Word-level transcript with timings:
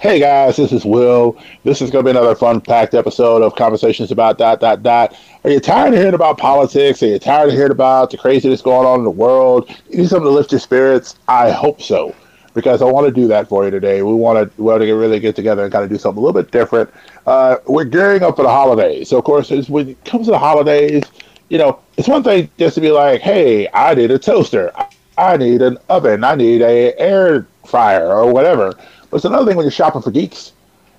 Hey 0.00 0.20
guys, 0.20 0.54
this 0.54 0.70
is 0.70 0.84
Will. 0.84 1.36
This 1.64 1.82
is 1.82 1.90
going 1.90 2.04
to 2.04 2.12
be 2.12 2.16
another 2.16 2.36
fun 2.36 2.60
packed 2.60 2.94
episode 2.94 3.42
of 3.42 3.56
Conversations 3.56 4.12
about 4.12 4.38
dot 4.38 4.60
dot 4.60 4.80
dot. 4.84 5.16
Are 5.42 5.50
you 5.50 5.58
tired 5.58 5.92
of 5.92 5.98
hearing 5.98 6.14
about 6.14 6.38
politics? 6.38 7.02
Are 7.02 7.06
you 7.06 7.18
tired 7.18 7.48
of 7.48 7.56
hearing 7.56 7.72
about 7.72 8.10
the 8.10 8.16
craziness 8.16 8.62
going 8.62 8.86
on 8.86 9.00
in 9.00 9.04
the 9.04 9.10
world? 9.10 9.68
You 9.90 9.98
need 9.98 10.08
something 10.08 10.28
to 10.28 10.30
lift 10.30 10.52
your 10.52 10.60
spirits? 10.60 11.18
I 11.26 11.50
hope 11.50 11.82
so, 11.82 12.14
because 12.54 12.80
I 12.80 12.84
want 12.84 13.08
to 13.08 13.12
do 13.12 13.26
that 13.26 13.48
for 13.48 13.64
you 13.64 13.72
today. 13.72 14.02
We 14.02 14.12
want 14.12 14.38
to, 14.38 14.62
we 14.62 14.70
want 14.70 14.82
to 14.82 14.92
really 14.92 15.18
get 15.18 15.34
together 15.34 15.64
and 15.64 15.72
kind 15.72 15.82
of 15.82 15.90
do 15.90 15.98
something 15.98 16.22
a 16.22 16.24
little 16.24 16.40
bit 16.40 16.52
different. 16.52 16.88
Uh, 17.26 17.56
we're 17.66 17.82
gearing 17.82 18.22
up 18.22 18.36
for 18.36 18.44
the 18.44 18.50
holidays. 18.50 19.08
So, 19.08 19.18
of 19.18 19.24
course, 19.24 19.50
when 19.68 19.88
it 19.88 20.04
comes 20.04 20.26
to 20.26 20.30
the 20.30 20.38
holidays, 20.38 21.02
you 21.48 21.58
know, 21.58 21.80
it's 21.96 22.06
one 22.06 22.22
thing 22.22 22.48
just 22.56 22.76
to 22.76 22.80
be 22.80 22.92
like, 22.92 23.20
hey, 23.20 23.66
I 23.74 23.96
need 23.96 24.12
a 24.12 24.18
toaster. 24.20 24.70
I 25.18 25.36
need 25.36 25.60
an 25.60 25.76
oven. 25.88 26.22
I 26.22 26.36
need 26.36 26.62
a 26.62 26.96
air 27.00 27.48
fryer 27.64 28.12
or 28.12 28.32
whatever 28.32 28.78
but 29.10 29.16
it's 29.16 29.24
another 29.24 29.46
thing 29.46 29.56
when 29.56 29.64
you're 29.64 29.70
shopping 29.70 30.02
for 30.02 30.10
geeks. 30.10 30.52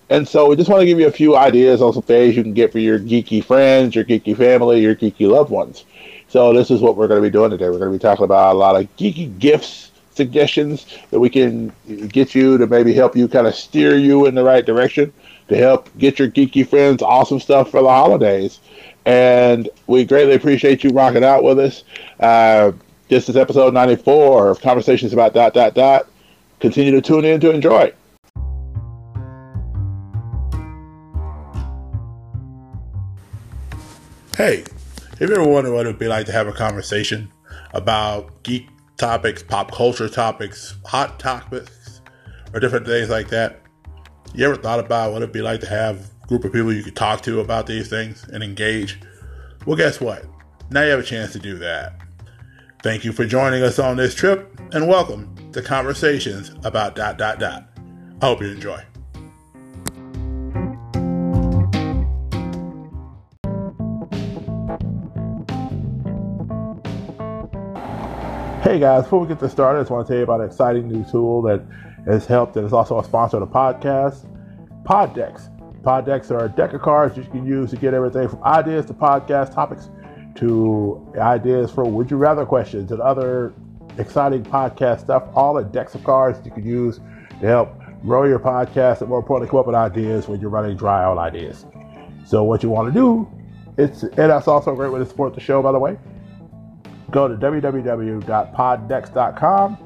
And 0.10 0.28
so 0.28 0.50
we 0.50 0.56
just 0.56 0.70
want 0.70 0.82
to 0.82 0.88
give 0.88 1.00
you 1.00 1.08
a 1.08 1.12
few 1.12 1.36
ideas 1.36 1.82
on 1.82 1.94
some 1.94 2.02
things 2.02 2.36
you 2.36 2.42
can 2.42 2.54
get 2.54 2.72
for 2.72 2.80
your 2.80 2.98
geeky 2.98 3.44
friends, 3.44 3.94
your 3.94 4.04
geeky 4.04 4.36
family, 4.36 4.82
your 4.82 4.96
geeky 4.96 5.30
loved 5.30 5.52
ones. 5.52 5.86
So 6.30 6.52
this 6.54 6.72
is 6.72 6.82
what 6.82 6.96
we're 6.96 7.08
going 7.08 7.22
to 7.22 7.28
be 7.28 7.32
doing 7.32 7.52
today. 7.52 7.70
We're 7.70 7.78
going 7.78 7.92
to 7.92 7.98
be 7.98 8.02
talking 8.02 8.26
about 8.26 8.56
a 8.56 8.58
lot 8.58 8.76
of 8.76 8.96
geeky 8.98 9.38
gifts, 9.38 9.92
suggestions 10.14 10.86
that 11.12 11.20
we 11.20 11.30
can 11.30 11.72
get 12.08 12.34
you 12.34 12.58
to 12.58 12.66
maybe 12.66 12.94
help 12.94 13.16
you 13.16 13.28
kind 13.28 13.46
of 13.46 13.54
steer 13.54 13.98
you 13.98 14.26
in 14.26 14.34
the 14.34 14.44
right 14.44 14.66
direction 14.66 15.14
to 15.48 15.58
help 15.58 15.96
get 15.98 16.20
your 16.20 16.28
geeky 16.28 16.68
friends 16.68 17.02
awesome 17.02 17.40
stuff 17.40 17.70
for 17.70 17.82
the 17.82 17.90
holidays. 17.90 18.60
And 19.06 19.70
we 19.88 20.06
greatly 20.06 20.36
appreciate 20.36 20.84
you 20.84 20.90
rocking 20.90 21.24
out 21.24 21.44
with 21.44 21.60
us. 21.60 21.84
Uh, 22.20 22.72
this 23.10 23.30
is 23.30 23.38
episode 23.38 23.74
94 23.74 24.50
of 24.50 24.62
Conversations 24.62 25.14
about 25.14 25.34
dot 25.34 25.54
dot 25.54 25.74
dot. 25.74 26.08
Continue 26.60 26.92
to 26.92 27.02
tune 27.02 27.24
in 27.24 27.40
to 27.40 27.52
enjoy. 27.52 27.94
Hey, 34.36 34.64
have 35.20 35.30
you 35.30 35.36
ever 35.36 35.44
wondered 35.44 35.74
what 35.74 35.86
it 35.86 35.90
would 35.90 36.00
be 36.00 36.08
like 36.08 36.26
to 36.26 36.32
have 36.32 36.48
a 36.48 36.54
conversation 36.54 37.32
about 37.74 38.44
geek 38.44 38.68
topics, 38.98 39.42
pop 39.42 39.72
culture 39.72 40.10
topics, 40.10 40.76
hot 40.86 41.20
topics, 41.20 42.02
or 42.54 42.60
different 42.60 42.86
things 42.86 43.10
like 43.10 43.30
that? 43.30 43.62
You 44.34 44.46
ever 44.46 44.56
thought 44.56 44.80
about 44.80 45.14
what 45.14 45.22
it'd 45.22 45.34
be 45.34 45.42
like 45.42 45.62
to 45.62 45.70
have 45.70 46.10
a 46.24 46.28
group 46.28 46.44
of 46.44 46.52
people 46.52 46.74
you 46.74 46.84
could 46.84 46.96
talk 46.96 47.22
to 47.22 47.40
about 47.40 47.68
these 47.68 47.90
things 47.90 48.26
and 48.34 48.44
engage? 48.44 49.00
Well, 49.66 49.78
guess 49.78 50.02
what? 50.02 50.26
Now 50.72 50.84
you 50.84 50.92
have 50.92 51.00
a 51.00 51.04
chance 51.04 51.32
to 51.34 51.40
do 51.40 51.58
that. 51.60 52.00
Thank 52.84 53.06
you 53.06 53.14
for 53.14 53.26
joining 53.26 53.64
us 53.64 53.80
on 53.80 53.98
this 53.98 54.14
trip 54.14 54.60
and 54.72 54.88
welcome 54.88 55.39
to 55.54 55.62
Conversations 55.62 56.52
about 56.64 56.96
dot 56.96 57.18
dot 57.18 57.40
dot. 57.40 57.66
I 58.22 58.26
hope 58.26 58.42
you 58.42 58.50
enjoy. 58.50 58.84
Hey 68.62 68.78
guys, 68.78 69.04
before 69.04 69.22
we 69.22 69.28
get 69.28 69.40
this 69.40 69.52
started, 69.52 69.80
I 69.80 69.82
just 69.82 69.92
want 69.92 70.06
to 70.06 70.12
tell 70.12 70.18
you 70.18 70.24
about 70.24 70.42
an 70.42 70.48
exciting 70.48 70.88
new 70.88 71.04
tool 71.10 71.42
that 71.44 71.66
has 72.06 72.26
helped 72.28 72.56
and 72.56 72.66
is 72.66 72.74
also 72.74 73.00
a 73.00 73.04
sponsor 73.04 73.38
of 73.38 73.42
the 73.42 73.48
podcast, 73.48 74.28
Pod 74.86 75.16
Decks. 75.16 75.50
Pod 75.82 76.06
Decks 76.06 76.30
are 76.30 76.46
a 76.46 76.50
deck 76.50 76.74
of 76.74 76.82
cards 76.82 77.16
that 77.16 77.24
you 77.24 77.32
can 77.32 77.46
use 77.46 77.72
to 77.72 77.78
get 77.78 77.94
everything 77.94 78.28
from 78.28 78.44
ideas 78.44 78.86
to 78.86 78.94
podcast 78.94 79.56
topics 79.56 79.90
to 80.36 81.12
ideas 81.18 81.72
for 81.72 81.84
would 81.84 82.12
you 82.12 82.18
rather 82.18 82.46
questions 82.46 82.92
and 82.92 83.02
other 83.02 83.54
exciting 84.00 84.44
podcast 84.44 85.02
stuff. 85.02 85.24
All 85.36 85.54
the 85.54 85.64
decks 85.64 85.96
of 85.96 86.04
cards 86.04 86.40
you 86.46 86.52
can 86.52 86.66
use 86.66 87.00
to 87.42 87.46
help 87.46 87.76
grow 88.04 88.24
your 88.24 88.40
podcast 88.40 89.02
and 89.02 89.10
more 89.10 89.20
importantly, 89.20 89.50
come 89.50 89.60
up 89.60 89.68
with 89.68 89.76
ideas 89.76 90.28
when 90.28 90.40
you're 90.40 90.50
running 90.50 90.78
dry 90.78 91.04
out 91.04 91.18
ideas. 91.18 91.66
So 92.26 92.44
what 92.44 92.64
you 92.64 92.70
want 92.70 92.94
to 92.94 93.00
do, 93.00 93.30
it's 93.78 94.04
and 94.04 94.14
that's 94.14 94.48
also 94.48 94.74
a 94.74 94.76
great 94.76 94.92
way 94.92 95.00
to 95.00 95.06
support 95.06 95.36
the 95.36 95.42
show, 95.42 95.62
by 95.62 95.72
the 95.72 95.80
way 95.80 95.98
Go 97.12 97.28
to 97.28 97.36
www.poddecks.com, 97.36 99.78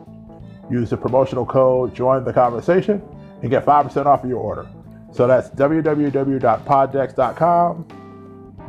use 0.69 0.89
the 0.89 0.97
promotional 0.97 1.45
code 1.45 1.95
Join 1.95 2.25
the 2.25 2.33
Conversation, 2.33 3.01
and 3.41 3.49
get 3.49 3.65
5% 3.65 4.05
off 4.05 4.23
of 4.23 4.29
your 4.29 4.39
order. 4.39 4.67
So 5.11 5.25
that's 5.27 5.49
www.poddecks.com. 5.51 7.99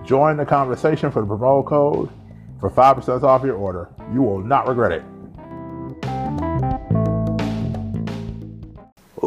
Join 0.04 0.36
the 0.36 0.44
conversation 0.44 1.10
for 1.10 1.22
the 1.22 1.26
promo 1.26 1.66
code 1.66 2.10
for 2.60 2.70
5% 2.70 3.22
off 3.22 3.42
your 3.42 3.56
order. 3.56 3.88
You 4.12 4.20
will 4.22 4.40
not 4.40 4.68
regret 4.68 4.92
it. 4.92 5.02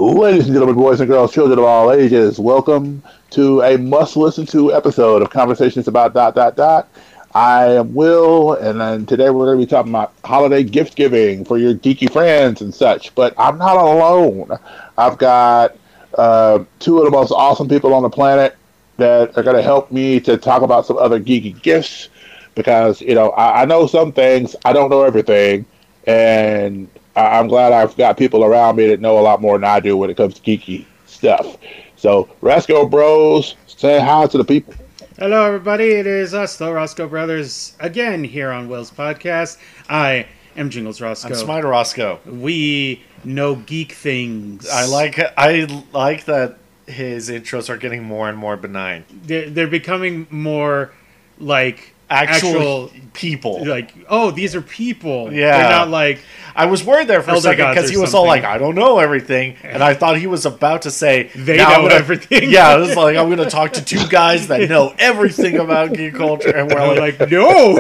Ladies 0.07 0.45
and 0.45 0.53
gentlemen, 0.53 0.75
boys 0.77 1.01
and 1.01 1.09
girls, 1.09 1.33
children 1.33 1.59
of 1.59 1.65
all 1.65 1.91
ages, 1.91 2.39
welcome 2.39 3.03
to 3.31 3.61
a 3.61 3.77
must 3.77 4.15
listen 4.15 4.45
to 4.45 4.73
episode 4.73 5.21
of 5.21 5.29
Conversations 5.29 5.89
about 5.89 6.13
dot 6.13 6.33
dot 6.33 6.55
dot. 6.55 6.87
I 7.35 7.73
am 7.73 7.93
Will, 7.93 8.53
and 8.53 9.05
today 9.05 9.29
we're 9.29 9.47
going 9.47 9.59
to 9.59 9.65
be 9.65 9.69
talking 9.69 9.91
about 9.91 10.13
holiday 10.23 10.63
gift 10.63 10.95
giving 10.95 11.43
for 11.43 11.57
your 11.57 11.73
geeky 11.73 12.09
friends 12.09 12.61
and 12.61 12.73
such. 12.73 13.13
But 13.15 13.33
I'm 13.37 13.57
not 13.57 13.75
alone. 13.75 14.57
I've 14.97 15.17
got 15.17 15.75
uh, 16.17 16.63
two 16.79 16.99
of 16.99 17.03
the 17.03 17.11
most 17.11 17.31
awesome 17.31 17.67
people 17.67 17.93
on 17.93 18.01
the 18.01 18.09
planet 18.09 18.55
that 18.95 19.37
are 19.37 19.43
going 19.43 19.57
to 19.57 19.61
help 19.61 19.91
me 19.91 20.21
to 20.21 20.37
talk 20.37 20.61
about 20.61 20.85
some 20.85 20.97
other 20.97 21.19
geeky 21.19 21.61
gifts 21.61 22.07
because 22.55 23.01
you 23.01 23.13
know 23.13 23.31
I, 23.31 23.63
I 23.63 23.65
know 23.65 23.87
some 23.87 24.13
things, 24.13 24.55
I 24.63 24.71
don't 24.71 24.89
know 24.89 25.03
everything, 25.03 25.65
and 26.05 26.87
I, 27.17 27.39
I'm 27.39 27.47
glad 27.47 27.73
I've 27.73 27.97
got 27.97 28.15
people 28.15 28.45
around 28.45 28.75
me 28.75 28.87
that 28.87 29.01
know 29.01 29.17
a 29.17 29.21
lot 29.21 29.41
more 29.41 29.57
than 29.57 29.63
I 29.63 29.79
do 29.79 29.97
when 29.97 30.09
it 30.09 30.15
comes 30.15 30.35
to 30.35 30.41
geeky 30.41 30.85
stuff. 31.07 31.57
So, 31.95 32.29
Rasco 32.41 32.87
Bros, 32.87 33.55
say 33.65 33.99
hi 33.99 34.27
to 34.27 34.37
the 34.37 34.45
people. 34.45 34.75
Hello, 35.17 35.45
everybody. 35.47 35.85
It 35.85 36.05
is 36.05 36.35
us, 36.35 36.57
the 36.57 36.71
Rasco 36.71 37.07
Brothers, 37.07 37.75
again 37.79 38.23
here 38.23 38.51
on 38.51 38.69
Will's 38.69 38.91
podcast. 38.91 39.57
I 39.89 40.27
am 40.55 40.69
Jingles 40.69 41.01
Rasco. 41.01 41.29
I'm 41.29 41.33
Smider 41.33 41.71
Rasco. 41.71 42.19
We 42.27 43.01
know 43.23 43.55
geek 43.55 43.93
things. 43.93 44.69
I 44.69 44.85
like 44.85 45.19
I 45.37 45.83
like 45.91 46.25
that 46.25 46.59
his 46.85 47.29
intros 47.29 47.67
are 47.67 47.77
getting 47.77 48.03
more 48.03 48.29
and 48.29 48.37
more 48.37 48.55
benign. 48.57 49.05
They're, 49.23 49.49
they're 49.49 49.67
becoming 49.67 50.27
more 50.29 50.93
like 51.39 51.95
actual, 52.09 52.49
actual 52.49 52.91
people. 53.13 53.65
Like, 53.65 53.93
oh, 54.09 54.31
these 54.31 54.55
are 54.55 54.61
people. 54.61 55.31
Yeah, 55.31 55.57
they're 55.57 55.69
not 55.69 55.89
like. 55.89 56.19
I 56.55 56.65
was 56.65 56.83
worried 56.83 57.07
there 57.07 57.21
for 57.21 57.35
a 57.35 57.41
second 57.41 57.69
because 57.69 57.89
he 57.89 57.97
was 57.97 58.11
something. 58.11 58.19
all 58.21 58.27
like, 58.27 58.43
"I 58.43 58.57
don't 58.57 58.75
know 58.75 58.99
everything," 58.99 59.57
and 59.63 59.83
I 59.83 59.93
thought 59.93 60.17
he 60.17 60.27
was 60.27 60.45
about 60.45 60.83
to 60.83 60.91
say, 60.91 61.29
"They 61.35 61.57
know 61.57 61.65
gonna, 61.65 61.93
everything." 61.93 62.49
Yeah, 62.49 62.75
it 62.75 62.79
was 62.79 62.95
like 62.95 63.17
I'm 63.17 63.27
going 63.27 63.37
to 63.37 63.49
talk 63.49 63.73
to 63.73 63.85
two 63.85 64.07
guys 64.07 64.47
that 64.47 64.67
know 64.69 64.93
everything 64.97 65.57
about 65.57 65.93
geek 65.93 66.15
culture, 66.15 66.55
and 66.55 66.71
we're 66.71 66.95
like, 66.99 67.19
like, 67.19 67.29
"No." 67.29 67.79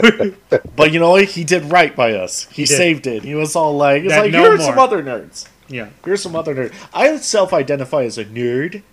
but 0.75 0.91
you 0.91 0.99
know, 0.99 1.15
he 1.15 1.43
did 1.43 1.65
right 1.65 1.95
by 1.95 2.13
us. 2.13 2.45
He, 2.45 2.63
he 2.63 2.65
saved 2.65 3.07
it. 3.07 3.23
He 3.23 3.35
was 3.35 3.55
all 3.55 3.75
like, 3.75 4.03
"It's 4.03 4.15
like 4.15 4.31
no 4.31 4.43
here's 4.43 4.59
more. 4.59 4.69
some 4.69 4.79
other 4.79 5.01
nerds." 5.01 5.47
Yeah, 5.69 5.89
here's 6.05 6.21
some 6.21 6.35
other 6.35 6.55
nerds. 6.55 6.73
I 6.93 7.17
self-identify 7.17 8.03
as 8.03 8.17
a 8.17 8.25
nerd, 8.25 8.83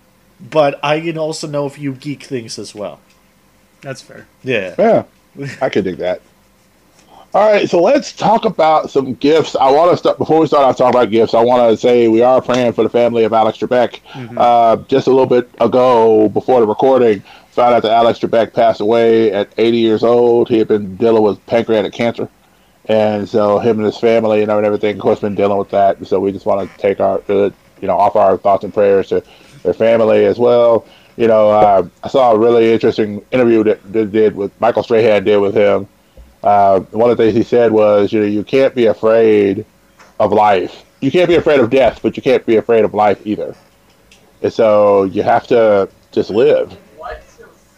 but 0.41 0.79
I 0.83 0.99
can 0.99 1.17
also 1.17 1.47
know 1.47 1.65
a 1.65 1.69
few 1.69 1.93
geek 1.93 2.23
things 2.23 2.59
as 2.59 2.75
well. 2.75 2.99
That's 3.81 4.01
fair. 4.01 4.25
Yeah. 4.43 4.75
Yeah. 4.79 5.03
I 5.61 5.69
could 5.69 5.83
dig 5.83 5.97
that. 5.97 6.21
All 7.35 7.51
right, 7.51 7.69
so 7.69 7.81
let's 7.81 8.13
talk 8.13 8.45
about 8.45 8.89
some 8.89 9.15
gifts. 9.15 9.57
I 9.57 9.69
want 9.69 9.91
to 9.91 9.97
start 9.97 10.17
before 10.17 10.39
we 10.39 10.47
start 10.47 10.63
off 10.63 10.77
talking 10.77 10.97
about 10.97 11.11
gifts. 11.11 11.33
I 11.33 11.43
want 11.43 11.69
to 11.69 11.75
say 11.75 12.07
we 12.07 12.21
are 12.21 12.41
praying 12.41 12.71
for 12.71 12.83
the 12.83 12.89
family 12.89 13.25
of 13.25 13.33
Alex 13.33 13.57
Trebek. 13.57 13.99
Mm-hmm. 14.13 14.37
Uh, 14.37 14.77
just 14.87 15.07
a 15.07 15.09
little 15.09 15.25
bit 15.25 15.49
ago, 15.59 16.29
before 16.29 16.61
the 16.61 16.65
recording, 16.65 17.21
found 17.49 17.75
out 17.75 17.83
that 17.83 17.91
Alex 17.91 18.19
Trebek 18.19 18.53
passed 18.53 18.79
away 18.79 19.33
at 19.33 19.49
80 19.57 19.77
years 19.77 20.01
old. 20.01 20.47
He 20.47 20.57
had 20.59 20.69
been 20.69 20.95
dealing 20.95 21.23
with 21.23 21.45
pancreatic 21.45 21.91
cancer, 21.91 22.29
and 22.85 23.27
so 23.27 23.59
him 23.59 23.79
and 23.79 23.85
his 23.85 23.97
family 23.97 24.41
and 24.41 24.49
everything, 24.49 24.95
of 24.95 25.01
course, 25.01 25.19
been 25.19 25.35
dealing 25.35 25.57
with 25.57 25.71
that. 25.71 26.07
So 26.07 26.21
we 26.21 26.31
just 26.31 26.45
want 26.45 26.71
to 26.71 26.77
take 26.77 27.01
our, 27.01 27.21
uh, 27.27 27.49
you 27.81 27.87
know, 27.89 27.97
offer 27.97 28.19
our 28.19 28.37
thoughts 28.37 28.63
and 28.63 28.73
prayers 28.73 29.09
to 29.09 29.21
their 29.63 29.73
family 29.73 30.23
as 30.23 30.39
well 30.39 30.85
you 31.17 31.27
know, 31.27 31.49
uh, 31.49 31.87
I 32.03 32.07
saw 32.07 32.33
a 32.33 32.37
really 32.37 32.73
interesting 32.73 33.25
interview 33.31 33.63
that, 33.63 33.93
that 33.93 34.11
did 34.11 34.35
with 34.35 34.59
Michael 34.59 34.83
Strahan 34.83 35.23
did 35.23 35.37
with 35.37 35.55
him. 35.55 35.87
Uh, 36.43 36.81
one 36.91 37.09
of 37.09 37.17
the 37.17 37.23
things 37.23 37.35
he 37.35 37.43
said 37.43 37.71
was, 37.71 38.11
you 38.11 38.19
know, 38.19 38.25
you 38.25 38.43
can't 38.43 38.75
be 38.75 38.85
afraid 38.85 39.65
of 40.19 40.31
life. 40.31 40.83
You 41.01 41.11
can't 41.11 41.27
be 41.27 41.35
afraid 41.35 41.59
of 41.59 41.69
death, 41.69 41.99
but 42.01 42.17
you 42.17 42.23
can't 42.23 42.45
be 42.45 42.57
afraid 42.57 42.85
of 42.85 42.93
life 42.93 43.25
either. 43.25 43.55
And 44.41 44.51
so 44.51 45.05
you 45.05 45.23
have 45.23 45.47
to 45.47 45.89
just 46.11 46.29
live. 46.29 46.77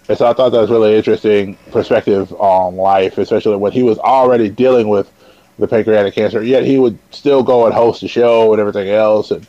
And 0.09 0.17
so 0.17 0.25
I 0.25 0.33
thought 0.33 0.51
that 0.51 0.61
was 0.61 0.69
really 0.69 0.95
interesting 0.95 1.57
perspective 1.71 2.31
on 2.33 2.77
life, 2.77 3.17
especially 3.17 3.57
when 3.57 3.73
he 3.73 3.83
was 3.83 3.99
already 3.99 4.49
dealing 4.49 4.87
with 4.87 5.11
the 5.59 5.67
pancreatic 5.67 6.15
cancer. 6.15 6.41
Yet 6.41 6.63
he 6.63 6.79
would 6.79 6.97
still 7.11 7.43
go 7.43 7.65
and 7.65 7.73
host 7.73 8.01
the 8.01 8.07
show 8.07 8.53
and 8.53 8.59
everything 8.59 8.89
else. 8.89 9.31
And 9.31 9.45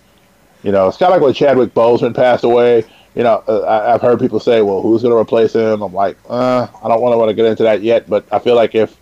you 0.65 0.73
know, 0.73 0.89
it's 0.89 0.97
kind 0.97 1.13
of 1.13 1.17
like 1.17 1.23
when 1.23 1.35
Chadwick 1.35 1.75
Boseman 1.75 2.15
passed 2.15 2.43
away 2.43 2.85
you 3.15 3.23
know, 3.23 3.43
uh, 3.49 3.65
I, 3.67 3.93
have 3.93 4.03
heard 4.03 4.21
people 4.21 4.41
say, 4.41 4.63
well, 4.63 4.83
who's 4.83 5.03
going 5.03 5.13
to 5.13 5.19
replace 5.19 5.55
him? 5.55 5.83
I'm 5.83 5.93
like, 5.93 6.17
uh, 6.29 6.67
I 6.83 6.89
don't 6.89 7.01
want 7.01 7.13
to 7.13 7.19
want 7.19 7.31
to 7.31 7.35
get 7.35 7.47
into 7.47 7.65
that 7.65 7.83
yet, 7.83 8.09
but 8.09 8.27
I 8.33 8.39
feel 8.39 8.55
like 8.55 8.75
if 8.75 8.97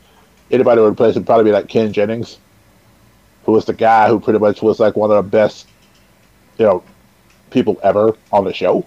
anybody 0.50 0.80
would 0.80 0.92
replace 0.92 1.16
him, 1.16 1.24
probably 1.24 1.44
be 1.44 1.52
like 1.52 1.68
Ken 1.68 1.92
Jennings, 1.92 2.38
who 3.44 3.52
was 3.52 3.64
the 3.64 3.74
guy 3.74 4.08
who 4.08 4.20
pretty 4.20 4.38
much 4.38 4.62
was 4.62 4.80
like 4.80 4.96
one 4.96 5.10
of 5.10 5.22
the 5.22 5.30
best, 5.30 5.68
you 6.58 6.64
know, 6.64 6.84
people 7.50 7.78
ever 7.82 8.16
on 8.32 8.44
the 8.44 8.52
show. 8.52 8.86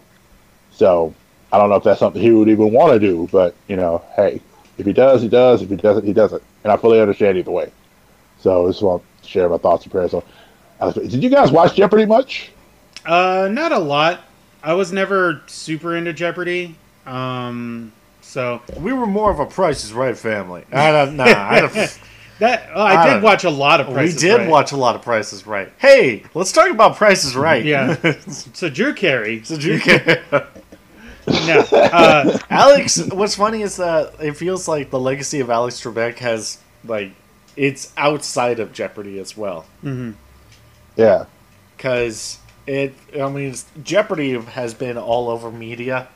So 0.71 1.13
I 1.51 1.57
don't 1.57 1.69
know 1.69 1.75
if 1.75 1.83
that's 1.83 1.99
something 1.99 2.21
he 2.21 2.31
would 2.31 2.49
even 2.49 2.71
want 2.71 2.93
to 2.93 2.99
do, 2.99 3.27
but 3.31 3.55
you 3.67 3.75
know, 3.75 4.03
hey, 4.15 4.41
if 4.77 4.85
he 4.85 4.93
does, 4.93 5.21
he 5.21 5.27
does. 5.27 5.61
If 5.61 5.69
he 5.69 5.75
doesn't, 5.75 6.05
he 6.05 6.13
doesn't. 6.13 6.41
And 6.63 6.71
I 6.71 6.77
fully 6.77 7.01
understand 7.01 7.37
either 7.37 7.51
way. 7.51 7.71
So 8.39 8.65
I 8.65 8.69
just 8.69 8.81
want 8.81 9.03
to 9.21 9.29
share 9.29 9.49
my 9.49 9.57
thoughts 9.57 9.83
and 9.83 9.91
prayers 9.91 10.13
on. 10.13 10.23
Did 10.93 11.21
you 11.21 11.29
guys 11.29 11.51
watch 11.51 11.75
Jeopardy 11.75 12.05
much? 12.05 12.51
Uh, 13.05 13.49
not 13.51 13.71
a 13.71 13.77
lot. 13.77 14.21
I 14.63 14.73
was 14.73 14.91
never 14.91 15.41
super 15.47 15.95
into 15.95 16.13
Jeopardy. 16.13 16.75
Um, 17.05 17.91
so 18.21 18.61
We 18.77 18.93
were 18.93 19.05
more 19.07 19.31
of 19.31 19.39
a 19.39 19.45
Price 19.45 19.83
is 19.83 19.93
Right 19.93 20.17
family. 20.17 20.63
I 20.71 20.91
don't 20.91 21.15
know. 21.15 21.23
I 21.23 21.61
that 22.39 22.69
oh, 22.73 22.81
I, 22.81 22.95
I 23.01 23.05
did 23.07 23.13
don't- 23.15 23.23
watch 23.23 23.43
a 23.43 23.49
lot 23.49 23.79
of. 23.81 23.87
we 23.87 23.93
Price 23.93 24.15
is 24.15 24.21
did 24.21 24.37
Right. 24.37 24.49
watch 24.49 24.71
a 24.71 24.77
lot 24.77 24.95
of 24.95 25.01
Price 25.01 25.33
is 25.33 25.45
Right. 25.47 25.71
Hey, 25.77 26.23
let's 26.33 26.51
talk 26.51 26.69
about 26.69 26.95
Price 26.97 27.23
is 27.25 27.35
Right. 27.35 27.65
Yeah. 27.65 27.95
So 28.29 28.69
Drew 28.69 28.93
Carey. 28.93 29.43
So 29.43 29.57
Drew 29.57 29.79
Carey- 29.79 30.21
No. 31.27 31.59
Uh, 31.71 32.37
Alex, 32.49 32.99
what's 33.11 33.35
funny 33.35 33.61
is 33.61 33.75
that 33.77 34.13
it 34.19 34.35
feels 34.35 34.67
like 34.67 34.89
the 34.89 34.99
legacy 34.99 35.39
of 35.41 35.49
Alex 35.51 35.79
Trebek 35.79 36.17
has 36.19 36.57
like 36.85 37.11
it's 37.55 37.93
outside 37.97 38.59
of 38.59 38.73
Jeopardy 38.73 39.19
as 39.19 39.37
well. 39.37 39.65
Yeah. 40.95 41.25
because 41.77 42.39
it 42.67 42.93
i 43.19 43.27
mean 43.29 43.53
jeopardy 43.83 44.39
has 44.39 44.73
been 44.73 44.97
all 44.97 45.29
over 45.29 45.51
media 45.51 46.07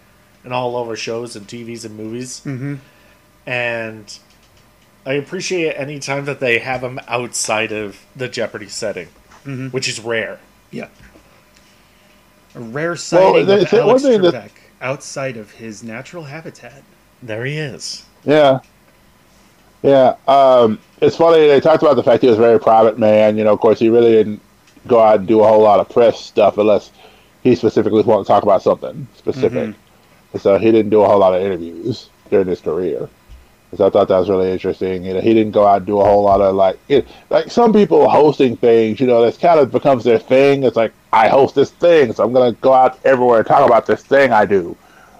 and 0.44 0.54
all 0.54 0.76
over 0.76 0.96
shows 0.96 1.36
and 1.36 1.48
tvs 1.48 1.86
and 1.86 1.96
movies 1.98 2.42
mhm. 2.46 2.78
and 3.46 4.20
i 5.06 5.14
appreciate 5.14 5.74
any 5.74 6.00
time 6.00 6.26
that 6.26 6.40
they 6.40 6.60
have 6.60 6.82
him 6.84 7.00
outside 7.08 7.72
of 7.72 8.00
the 8.16 8.28
jeopardy 8.28 8.68
setting 8.70 9.08
Mhm. 9.46 9.74
which 9.74 9.88
is 9.90 10.00
rare 10.00 10.40
Yeah. 10.72 10.88
A 12.56 12.60
rare 12.60 12.96
sighting 12.96 13.46
they 13.46 13.62
of 13.64 13.70
say 13.70 13.80
Alex 13.80 14.04
thing 14.04 14.22
that- 14.22 14.34
Trebek 14.34 14.50
outside 14.82 15.38
of 15.38 15.52
his 15.52 15.84
natural 15.84 16.24
habitat. 16.26 16.84
there 17.22 17.46
he 17.46 17.58
is 17.58 18.06
Yeah. 18.26 18.60
Yeah. 19.82 20.16
Um, 20.30 20.80
it's 21.02 21.18
funny. 21.18 21.46
They 21.46 21.60
talked 21.60 21.84
about 21.84 21.96
the 21.98 22.04
fact 22.04 22.22
he 22.24 22.30
was 22.30 22.38
a 22.38 22.42
very 22.42 22.58
private 22.58 22.98
man. 22.98 23.38
You 23.38 23.44
know, 23.44 23.52
of 23.52 23.60
course, 23.60 23.80
he 23.80 23.90
really 23.90 24.12
didn't 24.14 24.40
go 24.88 25.00
out 25.00 25.20
and 25.20 25.28
do 25.28 25.42
a 25.42 25.48
whole 25.48 25.62
lot 25.62 25.80
of 25.80 25.90
press 25.90 26.20
stuff 26.20 26.58
unless 26.58 26.92
he 27.44 27.56
specifically 27.56 28.02
wants 28.04 28.28
to 28.28 28.34
talk 28.34 28.44
about 28.44 28.62
something 28.62 29.08
specific. 29.16 29.70
Mhm. 29.70 30.40
So 30.40 30.58
he 30.58 30.72
didn't 30.72 30.90
do 30.90 31.02
a 31.02 31.08
whole 31.08 31.20
lot 31.20 31.34
of 31.34 31.42
interviews 31.42 32.10
during 32.30 32.48
his 32.48 32.62
career. 32.62 33.10
So 33.76 33.88
I 33.88 33.90
thought 33.90 34.08
that 34.08 34.20
was 34.20 34.30
really 34.30 34.52
interesting. 34.52 35.04
You 35.04 35.16
know, 35.16 35.22
he 35.22 35.34
didn't 35.34 35.52
go 35.52 35.66
out 35.66 35.78
and 35.78 35.86
do 35.86 36.00
a 36.00 36.06
whole 36.06 36.24
lot 36.24 36.42
of 36.42 36.56
like, 36.56 36.78
it, 36.90 37.08
like 37.30 37.50
some 37.50 37.74
people 37.74 38.08
hosting 38.08 38.56
things. 38.56 39.00
You 39.00 39.08
know, 39.08 39.22
that's 39.24 39.38
kind 39.38 39.60
of 39.60 39.72
becomes 39.72 40.04
their 40.04 40.20
thing. 40.20 40.64
It's 40.64 40.76
like 40.76 40.94
I 41.12 41.28
host 41.28 41.56
this 41.56 41.72
thing, 41.72 42.14
so 42.14 42.24
I'm 42.24 42.34
gonna 42.34 42.52
go 42.54 42.74
out 42.74 43.00
everywhere 43.04 43.40
and 43.40 43.48
talk 43.48 43.66
about 43.66 43.88
this 43.88 44.04
thing 44.04 44.32
I 44.32 44.46
do. 44.46 44.76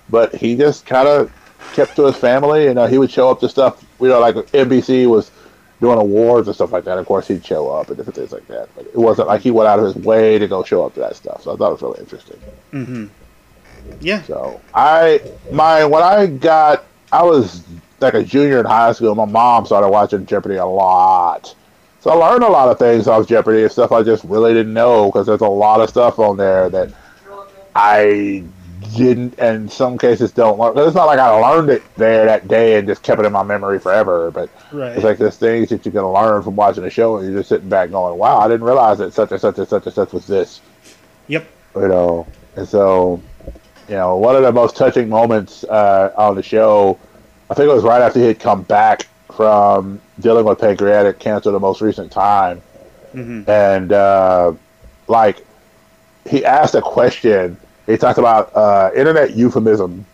But 0.10 0.36
he 0.36 0.56
just 0.56 0.86
kind 0.86 1.08
of 1.08 1.32
kept 1.74 1.96
to 1.96 2.06
his 2.06 2.16
family. 2.16 2.66
You 2.66 2.76
know, 2.76 2.86
he 2.86 3.00
would 3.00 3.10
show 3.10 3.30
up 3.32 3.40
to 3.40 3.50
stuff. 3.50 3.84
You 4.00 4.10
know, 4.10 4.20
like 4.20 4.36
NBC 4.36 5.08
was 5.08 5.32
doing 5.80 5.98
awards 5.98 6.48
and 6.48 6.56
stuff 6.56 6.72
like 6.72 6.86
that. 6.86 6.98
Of 6.98 7.06
course, 7.06 7.28
he'd 7.28 7.46
show 7.46 7.70
up 7.70 7.88
and 7.90 7.98
different 7.98 8.16
things 8.16 8.32
like 8.32 8.48
that. 8.48 8.70
But 8.76 8.86
it 8.86 8.96
wasn't 8.96 9.28
like 9.28 9.42
he 9.42 9.52
went 9.52 9.68
out 9.68 9.80
of 9.80 9.86
his 9.86 9.96
way 9.96 10.40
to 10.40 10.48
go 10.48 10.64
show 10.64 10.86
up 10.86 10.94
to 10.96 11.02
that 11.02 11.16
stuff. 11.16 11.44
So 11.44 11.54
I 11.54 11.58
thought 11.58 11.70
it 11.70 11.74
was 11.74 11.82
really 11.82 12.00
interesting. 12.00 12.40
Mm-hmm. 12.72 13.06
Yeah. 14.02 14.22
So 14.24 14.62
I 14.74 15.22
my 15.52 15.86
when 15.86 16.04
I 16.04 16.28
got 16.28 16.86
I 17.12 17.24
was 17.24 17.64
like 18.00 18.14
a 18.14 18.24
junior 18.24 18.60
in 18.60 18.66
high 18.66 18.92
school. 18.94 19.14
My 19.16 19.26
mom 19.26 19.66
started 19.66 19.90
watching 19.90 20.26
Jeopardy 20.26 20.56
a 20.56 20.66
lot, 20.66 21.54
so 22.00 22.12
I 22.12 22.16
learned 22.16 22.44
a 22.44 22.50
lot 22.50 22.70
of 22.70 22.80
things 22.80 23.08
off 23.08 23.28
Jeopardy 23.28 23.64
and 23.64 23.72
stuff 23.72 23.92
I 23.92 24.04
just 24.04 24.24
really 24.24 24.54
didn't 24.54 24.74
know 24.74 25.08
because 25.12 25.28
there's 25.28 25.42
a 25.42 25.48
lot 25.48 25.82
of 25.82 25.90
stuff 25.90 26.20
on 26.20 26.38
there 26.38 26.70
that 26.70 26.94
I 27.76 28.44
didn't, 28.96 29.36
and 29.40 29.56
in 29.64 29.70
some 29.70 29.98
cases 29.98 30.32
don't 30.32 30.58
learn. 30.60 30.78
It's 30.78 30.96
not 30.96 31.06
like 31.06 31.20
I 31.20 31.30
learned 31.30 31.70
it 31.70 31.84
there 31.96 32.26
that 32.26 32.48
day 32.48 32.78
and 32.78 32.88
just 32.88 33.04
kept 33.04 33.20
it 33.20 33.26
in 33.26 33.32
my 33.34 33.44
memory 33.44 33.80
forever, 33.80 34.32
but 34.32 34.50
Right. 34.72 34.94
it's 34.96 35.04
like 35.04 35.18
there's 35.18 35.38
things 35.38 35.70
that 35.70 35.86
you 35.86 35.92
can 35.92 36.06
learn 36.08 36.42
from 36.44 36.56
watching 36.56 36.84
a 36.84 36.90
show, 36.90 37.18
and 37.18 37.26
you're 37.32 37.40
just 37.40 37.50
sitting 37.50 37.70
back 37.70 37.92
going, 37.92 38.18
"Wow, 38.18 38.40
I 38.40 38.48
didn't 38.48 38.64
realize 38.66 38.98
that 39.00 39.14
such 39.14 39.32
and 39.32 39.40
such 39.42 39.58
and 39.58 39.68
such 39.68 39.86
and 39.86 39.96
such 39.96 40.14
was 40.14 40.28
this." 40.28 40.62
Yep. 41.28 41.46
you 41.76 41.88
know. 41.88 42.28
And 42.56 42.68
so, 42.68 43.22
you 43.90 43.96
know, 43.96 44.18
one 44.18 44.36
of 44.36 44.44
the 44.44 44.52
most 44.52 44.76
touching 44.76 45.10
moments 45.10 45.64
uh, 45.64 46.12
on 46.18 46.36
the 46.36 46.44
show, 46.44 46.98
I 47.50 47.54
think 47.54 47.70
it 47.70 47.74
was 47.74 47.84
right 47.84 48.02
after 48.02 48.20
he 48.20 48.26
had 48.28 48.40
come 48.40 48.62
back 48.64 49.08
from 49.36 50.00
dealing 50.20 50.46
with 50.46 50.60
pancreatic 50.60 51.18
cancer 51.20 51.50
the 51.52 51.60
most 51.60 51.82
recent 51.82 52.12
time, 52.12 52.62
Mhm. 53.16 53.48
and 53.48 53.92
uh, 53.92 54.52
like 55.08 55.44
he 56.30 56.46
asked 56.46 56.76
a 56.76 56.82
question. 56.82 57.58
He 57.86 57.98
talked 57.98 58.20
about 58.20 58.56
uh, 58.56 58.92
internet 58.96 59.36
euphemism. 59.36 60.06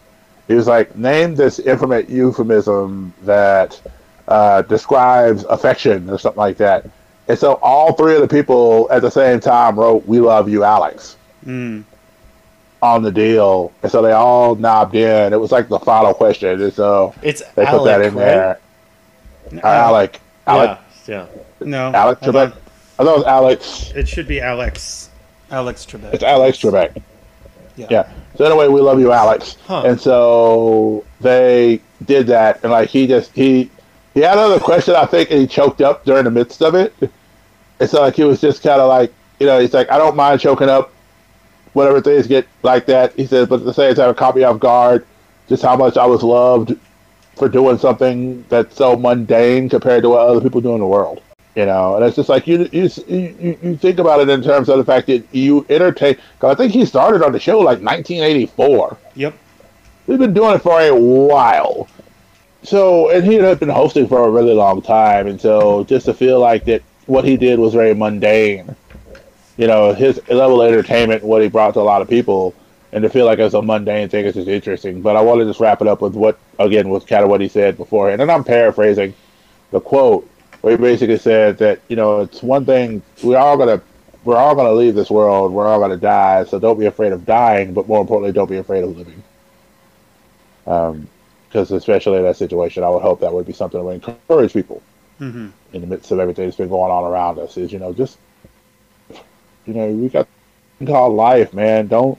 He 0.48 0.56
was 0.56 0.68
like, 0.68 0.96
"Name 0.96 1.36
this 1.36 1.60
internet 1.60 2.10
euphemism 2.10 3.14
that 3.24 3.80
uh, 4.28 4.64
describes 4.64 5.44
affection 5.46 6.10
or 6.10 6.18
something 6.18 6.40
like 6.40 6.58
that." 6.58 6.86
And 7.28 7.38
so 7.38 7.60
all 7.62 7.94
three 7.94 8.16
of 8.16 8.22
the 8.22 8.28
people 8.28 8.88
at 8.92 9.02
the 9.04 9.12
same 9.12 9.40
time 9.40 9.78
wrote, 9.80 10.06
"We 10.08 10.20
love 10.20 10.50
you, 10.50 10.64
Alex." 10.64 11.16
Mm. 11.46 11.84
on 12.82 13.02
the 13.04 13.12
deal, 13.12 13.72
and 13.84 13.92
so 13.92 14.02
they 14.02 14.12
all 14.12 14.56
knobbed 14.56 14.96
in. 14.96 15.32
It 15.34 15.38
was 15.40 15.52
like 15.52 15.68
the 15.70 15.80
final 15.80 16.14
question, 16.14 16.62
and 16.62 16.74
so 16.74 17.14
it's 17.22 17.42
they 17.56 17.66
Alec, 17.66 17.80
put 17.80 17.86
that 17.86 18.02
in 18.02 18.14
right? 18.16 18.26
there. 18.26 18.60
Uh, 19.64 19.68
Alec, 19.68 20.20
Alec, 20.48 20.78
yeah 21.08 21.26
yeah 21.26 21.26
No. 21.66 21.92
Alex 21.94 22.22
Trebek. 22.22 22.52
on. 22.52 22.54
I 23.00 23.04
thought 23.04 23.16
it 23.16 23.18
was 23.20 23.24
Alex. 23.26 23.92
It 23.96 24.08
should 24.08 24.28
be 24.28 24.42
Alex. 24.42 25.10
Alex 25.52 25.86
Trebek. 25.86 26.14
It's 26.14 26.24
Alex 26.24 26.58
Trebek. 26.60 27.02
Yeah. 27.80 27.88
Yeah. 27.90 28.14
So 28.36 28.46
anyway, 28.46 28.68
we 28.68 28.82
love 28.82 29.00
you, 29.00 29.12
Alex. 29.12 29.58
Huh. 29.66 29.84
And 29.86 30.00
so 30.00 31.06
they 31.22 31.82
did 32.06 32.28
that, 32.28 32.62
and 32.64 32.72
like 32.72 32.90
he 32.90 33.08
just 33.08 33.32
he 33.34 33.70
he 34.14 34.22
had 34.22 34.38
another 34.38 34.60
question, 34.60 34.96
I 34.96 35.06
think, 35.06 35.32
and 35.32 35.40
he 35.40 35.48
choked 35.48 35.82
up 35.82 36.06
during 36.06 36.26
the 36.26 36.32
midst 36.32 36.62
of 36.62 36.76
it. 36.76 36.94
And 37.80 37.90
so 37.90 38.02
like 38.02 38.16
he 38.16 38.24
was 38.24 38.42
just 38.42 38.62
kind 38.62 38.82
of 38.82 38.90
like, 38.90 39.14
you 39.40 39.46
know, 39.46 39.60
he's 39.60 39.74
like, 39.74 39.90
I 39.92 39.98
don't 39.98 40.16
mind 40.16 40.42
choking 40.42 40.70
up, 40.70 40.92
whatever 41.74 42.02
things 42.02 42.28
get 42.28 42.48
like 42.64 42.86
that. 42.88 43.14
He 43.14 43.26
says, 43.26 43.48
but 43.48 43.60
at 43.62 43.66
the 43.66 43.74
same 43.74 43.96
time, 43.96 44.10
it 44.10 44.18
caught 44.18 44.36
me 44.36 44.44
off 44.44 44.60
guard, 44.60 45.06
just 45.48 45.64
how 45.64 45.76
much 45.78 45.96
I 45.98 46.06
was 46.06 46.24
loved 46.24 46.78
for 47.36 47.48
doing 47.48 47.78
something 47.78 48.44
that's 48.50 48.76
so 48.76 48.98
mundane 48.98 49.70
compared 49.70 50.04
to 50.04 50.10
what 50.10 50.28
other 50.28 50.42
people 50.42 50.60
do 50.60 50.74
in 50.74 50.80
the 50.80 50.88
world. 50.88 51.22
You 51.56 51.66
know, 51.66 51.96
and 51.96 52.06
it's 52.06 52.16
just 52.16 52.30
like 52.30 52.48
you 52.48 52.70
you 52.72 52.90
you, 53.08 53.58
you 53.62 53.78
think 53.78 54.00
about 54.00 54.22
it 54.22 54.30
in 54.30 54.42
terms 54.42 54.70
of 54.70 54.78
the 54.78 54.86
fact 54.86 55.08
that 55.08 55.26
you 55.34 55.66
entertain. 55.70 56.16
Cause 56.40 56.54
I 56.54 56.56
think 56.56 56.72
he 56.72 56.86
started 56.86 57.24
on 57.24 57.32
the 57.32 57.40
show 57.40 57.58
like 57.58 57.82
1984. 57.82 58.98
Yep. 59.16 59.34
He's 60.06 60.18
been 60.18 60.34
doing 60.34 60.56
it 60.56 60.60
for 60.60 60.80
a 60.80 60.96
while. 60.96 61.88
So, 62.64 63.10
and 63.10 63.26
he 63.26 63.36
had 63.36 63.60
been 63.60 63.70
hosting 63.70 64.08
for 64.08 64.28
a 64.28 64.30
really 64.30 64.54
long 64.54 64.82
time, 64.82 65.28
and 65.28 65.40
so 65.40 65.86
just 65.86 66.06
to 66.08 66.14
feel 66.14 66.40
like 66.40 66.66
that 66.66 66.84
what 67.06 67.24
he 67.24 67.38
did 67.38 67.58
was 67.58 67.74
very 67.74 67.94
mundane, 67.94 68.76
you 69.58 69.68
know, 69.68 69.94
his 69.94 70.22
level 70.30 70.62
of 70.62 70.72
entertainment, 70.72 71.24
what 71.24 71.42
he 71.42 71.48
brought 71.48 71.74
to 71.76 71.80
a 71.80 71.82
lot 71.82 72.02
of 72.02 72.10
people, 72.10 72.54
and 72.92 73.02
to 73.04 73.10
feel 73.10 73.26
like 73.26 73.40
it's 73.40 73.54
a 73.54 73.62
mundane 73.62 74.10
thing 74.10 74.26
is 74.26 74.34
just 74.34 74.48
interesting. 74.48 75.02
But 75.02 75.16
I 75.16 75.22
want 75.22 75.40
to 75.40 75.46
just 75.46 75.60
wrap 75.60 75.82
it 75.82 75.88
up 75.88 76.02
with 76.02 76.16
what, 76.16 76.38
again, 76.60 76.90
was 76.90 77.06
kind 77.06 77.24
of 77.24 77.30
what 77.30 77.40
he 77.40 77.48
said 77.48 77.78
beforehand, 77.78 78.22
and 78.22 78.32
I'm 78.32 78.44
paraphrasing 78.44 79.14
the 79.72 79.80
quote, 79.80 80.30
where 80.62 80.76
he 80.76 80.78
basically 80.78 81.18
said 81.18 81.58
that 81.60 81.80
you 81.88 81.96
know 81.96 82.22
it's 82.22 82.42
one 82.44 82.66
thing 82.66 83.02
we're 83.24 83.38
all 83.38 83.58
gonna 83.58 83.82
we're 84.24 84.38
all 84.38 84.56
gonna 84.56 84.74
leave 84.74 84.96
this 84.96 85.10
world, 85.10 85.52
we're 85.52 85.68
all 85.68 85.80
gonna 85.80 85.98
die, 85.98 86.44
so 86.46 86.60
don't 86.60 86.80
be 86.80 86.86
afraid 86.86 87.14
of 87.14 87.26
dying, 87.26 87.74
but 87.74 87.88
more 87.88 88.02
importantly, 88.02 88.32
don't 88.34 88.50
be 88.50 88.58
afraid 88.58 88.84
of 88.84 88.98
living. 88.98 89.24
Um, 90.68 91.08
because 91.48 91.72
especially 91.72 92.18
in 92.18 92.24
that 92.24 92.38
situation, 92.38 92.84
I 92.84 92.90
would 92.90 93.02
hope 93.02 93.22
that 93.22 93.34
would 93.34 93.48
be 93.48 93.54
something 93.54 93.80
that 93.80 93.84
would 93.84 93.96
encourage 93.96 94.54
people 94.54 94.84
Mm-hmm. 95.20 95.48
in 95.74 95.82
the 95.82 95.88
midst 95.88 96.12
of 96.12 96.20
everything 96.20 96.46
that's 96.46 96.56
been 96.56 96.70
going 96.70 96.92
on 96.94 97.04
around 97.04 97.40
us. 97.40 97.58
Is 97.58 97.74
you 97.74 97.80
know 97.80 97.92
just 97.92 98.18
you 99.66 99.74
know 99.74 99.88
we 99.90 100.08
got 100.08 100.30
called 100.86 101.14
life, 101.14 101.54
man. 101.54 101.88
Don't 101.88 102.18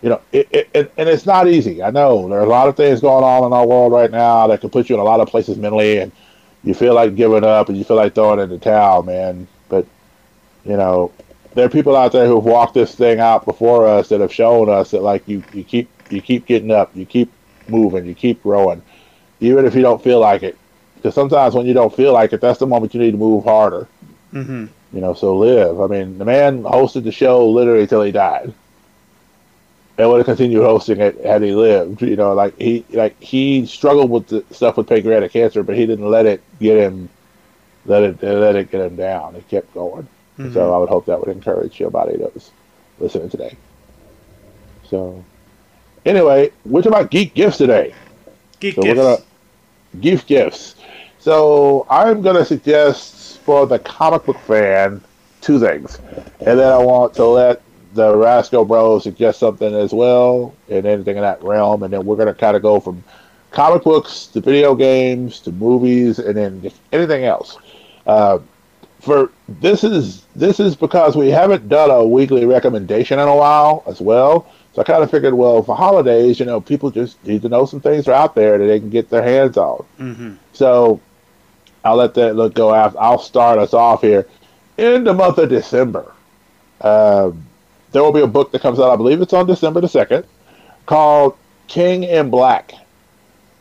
you 0.00 0.08
know? 0.08 0.22
It, 0.32 0.48
it, 0.50 0.70
it 0.72 0.92
and 0.96 1.06
it's 1.06 1.26
not 1.26 1.48
easy. 1.48 1.82
I 1.82 1.90
know 1.90 2.30
there 2.30 2.38
are 2.40 2.44
a 2.44 2.48
lot 2.48 2.68
of 2.68 2.76
things 2.78 3.02
going 3.02 3.24
on 3.24 3.44
in 3.44 3.52
our 3.52 3.66
world 3.66 3.92
right 3.92 4.10
now 4.10 4.46
that 4.46 4.62
can 4.62 4.70
put 4.70 4.88
you 4.88 4.94
in 4.94 5.02
a 5.02 5.04
lot 5.04 5.20
of 5.20 5.28
places 5.28 5.58
mentally, 5.58 5.98
and 5.98 6.12
you 6.64 6.74
feel 6.74 6.94
like 6.94 7.16
giving 7.16 7.44
up 7.44 7.68
and 7.68 7.78
you 7.78 7.84
feel 7.84 7.96
like 7.96 8.14
throwing 8.14 8.40
in 8.40 8.50
the 8.50 8.58
towel, 8.58 9.02
man. 9.02 9.48
But 9.68 9.86
you 10.64 10.76
know, 10.76 11.12
there 11.54 11.66
are 11.66 11.70
people 11.70 11.96
out 11.96 12.12
there 12.12 12.26
who've 12.26 12.44
walked 12.44 12.74
this 12.74 12.94
thing 12.94 13.20
out 13.20 13.44
before 13.44 13.86
us 13.86 14.08
that 14.08 14.20
have 14.20 14.32
shown 14.32 14.68
us 14.68 14.90
that 14.90 15.02
like 15.02 15.26
you, 15.26 15.42
you 15.52 15.64
keep 15.64 15.88
you 16.10 16.20
keep 16.20 16.46
getting 16.46 16.70
up, 16.70 16.94
you 16.94 17.06
keep 17.06 17.30
moving, 17.68 18.04
you 18.04 18.14
keep 18.14 18.42
growing, 18.42 18.82
even 19.40 19.64
if 19.64 19.74
you 19.74 19.82
don't 19.82 20.02
feel 20.02 20.20
like 20.20 20.42
it. 20.42 20.56
Because 20.96 21.14
sometimes 21.14 21.54
when 21.54 21.66
you 21.66 21.72
don't 21.72 21.94
feel 21.94 22.12
like 22.12 22.32
it, 22.32 22.40
that's 22.40 22.58
the 22.58 22.66
moment 22.66 22.92
you 22.92 23.00
need 23.00 23.12
to 23.12 23.16
move 23.16 23.44
harder. 23.44 23.88
Mm-hmm. 24.34 24.66
You 24.92 25.00
know, 25.00 25.14
so 25.14 25.36
live. 25.38 25.80
I 25.80 25.86
mean, 25.86 26.18
the 26.18 26.24
man 26.24 26.62
hosted 26.62 27.04
the 27.04 27.12
show 27.12 27.48
literally 27.48 27.86
till 27.86 28.02
he 28.02 28.12
died. 28.12 28.52
And 29.98 30.08
would 30.08 30.18
have 30.18 30.26
continued 30.26 30.62
hosting 30.62 31.00
it 31.00 31.22
had 31.24 31.42
he 31.42 31.52
lived. 31.54 32.00
You 32.02 32.16
know, 32.16 32.32
like 32.32 32.56
he 32.58 32.84
like 32.90 33.20
he 33.20 33.66
struggled 33.66 34.10
with 34.10 34.28
the 34.28 34.44
stuff 34.50 34.76
with 34.76 34.88
pancreatic 34.88 35.32
cancer, 35.32 35.62
but 35.62 35.76
he 35.76 35.86
didn't 35.86 36.08
let 36.10 36.26
it 36.26 36.42
get 36.58 36.78
him 36.78 37.08
let 37.84 38.02
it 38.02 38.22
let 38.22 38.56
it 38.56 38.70
get 38.70 38.80
him 38.80 38.96
down. 38.96 39.34
He 39.34 39.42
kept 39.42 39.72
going. 39.74 40.08
Mhm. 40.38 40.54
So 40.54 40.72
I 40.74 40.78
would 40.78 40.88
hope 40.88 41.06
that 41.06 41.20
would 41.20 41.28
encourage 41.28 41.76
somebody 41.78 42.16
that 42.16 42.32
was 42.34 42.50
listening 42.98 43.28
today. 43.28 43.56
So, 44.88 45.22
anyway, 46.06 46.50
we're 46.64 46.82
talking 46.82 46.98
about 46.98 47.10
geek 47.10 47.34
gifts 47.34 47.58
today. 47.58 47.94
Geek 48.58 48.76
So 48.76 48.82
gifts. 48.82 48.96
we're 48.98 49.04
gonna 49.04 49.22
gift 50.00 50.26
gifts. 50.26 50.76
So 51.18 51.86
I'm 51.90 52.22
gonna 52.22 52.44
suggest 52.44 53.38
for 53.40 53.66
the 53.66 53.78
comic 53.78 54.24
book 54.24 54.38
fan 54.38 55.02
two 55.40 55.58
things, 55.58 55.98
and 56.40 56.58
then 56.58 56.72
I 56.72 56.78
want 56.78 57.14
to 57.14 57.24
let 57.24 57.62
the 57.94 58.14
Rasco 58.14 58.64
Bros 58.64 59.02
suggest 59.02 59.40
something 59.40 59.74
as 59.74 59.92
well, 59.92 60.54
and 60.68 60.86
anything 60.86 61.16
in 61.16 61.22
that 61.22 61.42
realm, 61.42 61.82
and 61.82 61.92
then 61.92 62.04
we're 62.04 62.16
gonna 62.16 62.34
kind 62.34 62.56
of 62.56 62.62
go 62.62 62.80
from 62.80 63.02
comic 63.50 63.82
books 63.82 64.26
to 64.28 64.40
video 64.40 64.74
games 64.74 65.40
to 65.40 65.52
movies, 65.52 66.18
and 66.18 66.36
then 66.36 66.70
anything 66.92 67.24
else. 67.24 67.58
Uh, 68.06 68.38
for 69.00 69.30
this 69.48 69.82
is 69.82 70.22
this 70.36 70.60
is 70.60 70.76
because 70.76 71.16
we 71.16 71.28
haven't 71.30 71.68
done 71.68 71.90
a 71.90 72.04
weekly 72.04 72.44
recommendation 72.44 73.18
in 73.18 73.28
a 73.28 73.34
while 73.36 73.82
as 73.86 74.00
well. 74.00 74.46
So 74.72 74.82
I 74.82 74.84
kind 74.84 75.02
of 75.02 75.10
figured, 75.10 75.34
well, 75.34 75.62
for 75.64 75.74
holidays, 75.74 76.38
you 76.38 76.46
know, 76.46 76.60
people 76.60 76.90
just 76.90 77.22
need 77.26 77.42
to 77.42 77.48
know 77.48 77.66
some 77.66 77.80
things 77.80 78.06
are 78.06 78.12
out 78.12 78.36
there 78.36 78.56
that 78.56 78.66
they 78.66 78.78
can 78.78 78.90
get 78.90 79.10
their 79.10 79.22
hands 79.22 79.56
on. 79.56 79.84
hmm 79.96 80.34
So 80.52 81.00
I'll 81.84 81.96
let 81.96 82.14
that 82.14 82.36
look 82.36 82.54
go 82.54 82.72
after. 82.72 83.00
I'll 83.00 83.18
start 83.18 83.58
us 83.58 83.74
off 83.74 84.02
here 84.02 84.26
in 84.76 85.02
the 85.04 85.14
month 85.14 85.38
of 85.38 85.48
December. 85.48 86.12
Um, 86.82 87.44
there 87.92 88.02
will 88.02 88.12
be 88.12 88.20
a 88.20 88.26
book 88.26 88.52
that 88.52 88.62
comes 88.62 88.78
out. 88.78 88.90
I 88.90 88.96
believe 88.96 89.20
it's 89.20 89.32
on 89.32 89.46
December 89.46 89.80
the 89.80 89.88
second, 89.88 90.24
called 90.86 91.36
King 91.68 92.04
in 92.04 92.30
Black. 92.30 92.72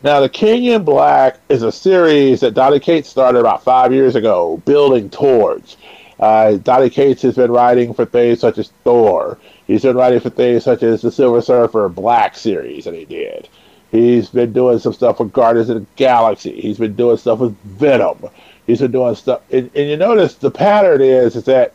Now, 0.01 0.21
the 0.21 0.29
King 0.29 0.65
in 0.65 0.83
Black 0.83 1.39
is 1.49 1.61
a 1.61 1.71
series 1.71 2.39
that 2.39 2.53
Donny 2.53 2.79
Cates 2.79 3.09
started 3.09 3.39
about 3.39 3.63
five 3.63 3.93
years 3.93 4.15
ago, 4.15 4.61
building 4.65 5.09
towards. 5.09 5.75
Uh, 6.19 6.53
Donny 6.57 6.89
Cates 6.89 7.21
has 7.23 7.35
been 7.35 7.51
writing 7.51 7.93
for 7.93 8.05
things 8.05 8.39
such 8.39 8.57
as 8.57 8.71
Thor. 8.83 9.37
He's 9.67 9.83
been 9.83 9.97
writing 9.97 10.19
for 10.19 10.29
things 10.29 10.63
such 10.63 10.83
as 10.83 11.01
the 11.01 11.11
Silver 11.11 11.41
Surfer 11.41 11.89
Black 11.89 12.35
series 12.35 12.85
that 12.85 12.93
he 12.93 13.05
did. 13.05 13.49
He's 13.91 14.29
been 14.29 14.53
doing 14.53 14.79
some 14.79 14.93
stuff 14.93 15.19
with 15.19 15.33
Guardians 15.33 15.69
of 15.69 15.79
the 15.79 15.85
Galaxy. 15.95 16.59
He's 16.59 16.77
been 16.77 16.95
doing 16.95 17.17
stuff 17.17 17.39
with 17.39 17.57
Venom. 17.63 18.29
He's 18.67 18.79
been 18.79 18.91
doing 18.91 19.15
stuff, 19.15 19.41
and, 19.51 19.71
and 19.75 19.89
you 19.89 19.97
notice 19.97 20.35
the 20.35 20.51
pattern 20.51 21.01
is 21.01 21.35
is 21.35 21.45
that 21.45 21.73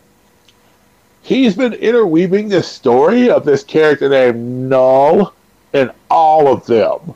he's 1.25 1.57
been 1.57 1.73
interweaving 1.73 2.49
this 2.49 2.69
story 2.69 3.31
of 3.31 3.45
this 3.45 3.65
character 3.65 4.09
named 4.09 4.69
Null 4.69 5.35
in 5.73 5.91
all 6.11 6.47
of 6.47 6.65
them. 6.67 7.15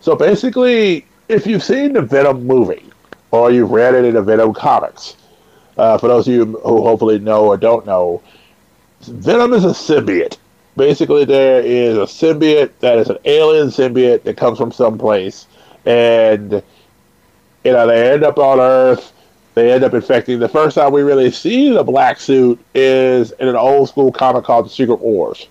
So 0.00 0.16
basically, 0.16 1.06
if 1.28 1.46
you've 1.46 1.62
seen 1.62 1.92
the 1.92 2.02
Venom 2.02 2.44
movie 2.46 2.90
or 3.30 3.50
you've 3.52 3.70
read 3.70 3.94
it 3.94 4.04
in 4.04 4.14
the 4.14 4.22
Venom 4.22 4.52
comics, 4.54 5.16
uh, 5.76 5.98
for 5.98 6.08
those 6.08 6.26
of 6.26 6.34
you 6.34 6.44
who 6.44 6.82
hopefully 6.82 7.18
know 7.18 7.46
or 7.46 7.56
don't 7.56 7.86
know, 7.86 8.22
Venom 9.02 9.52
is 9.52 9.64
a 9.64 9.68
symbiote. 9.68 10.38
Basically, 10.76 11.24
there 11.24 11.60
is 11.60 11.96
a 11.98 12.02
symbiote 12.02 12.70
that 12.80 12.98
is 12.98 13.10
an 13.10 13.18
alien 13.24 13.68
symbiote 13.68 14.22
that 14.22 14.36
comes 14.36 14.58
from 14.58 14.72
someplace, 14.72 15.46
and 15.84 16.62
you 17.64 17.72
know 17.72 17.86
they 17.86 18.12
end 18.12 18.24
up 18.24 18.38
on 18.38 18.58
Earth. 18.58 19.12
They 19.54 19.70
end 19.72 19.84
up 19.84 19.92
infecting. 19.92 20.38
The 20.38 20.48
first 20.48 20.76
time 20.76 20.92
we 20.92 21.02
really 21.02 21.30
see 21.30 21.70
the 21.70 21.84
black 21.84 22.18
suit 22.18 22.58
is 22.74 23.32
in 23.32 23.48
an 23.48 23.56
old 23.56 23.88
school 23.88 24.10
comic 24.10 24.44
called 24.44 24.66
The 24.66 24.70
Secret 24.70 25.00
Wars, 25.00 25.48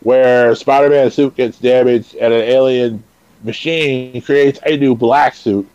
where 0.00 0.54
Spider-Man's 0.54 1.14
suit 1.14 1.36
gets 1.36 1.58
damaged 1.58 2.14
and 2.14 2.32
an 2.32 2.40
alien 2.40 3.04
machine 3.42 4.20
creates 4.22 4.58
a 4.64 4.76
new 4.76 4.94
black 4.94 5.34
suit, 5.34 5.68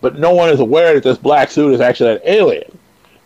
but 0.00 0.18
no 0.18 0.34
one 0.34 0.48
is 0.48 0.60
aware 0.60 0.94
that 0.94 1.02
this 1.02 1.18
black 1.18 1.50
suit 1.50 1.74
is 1.74 1.80
actually 1.80 2.12
an 2.12 2.20
alien. 2.24 2.78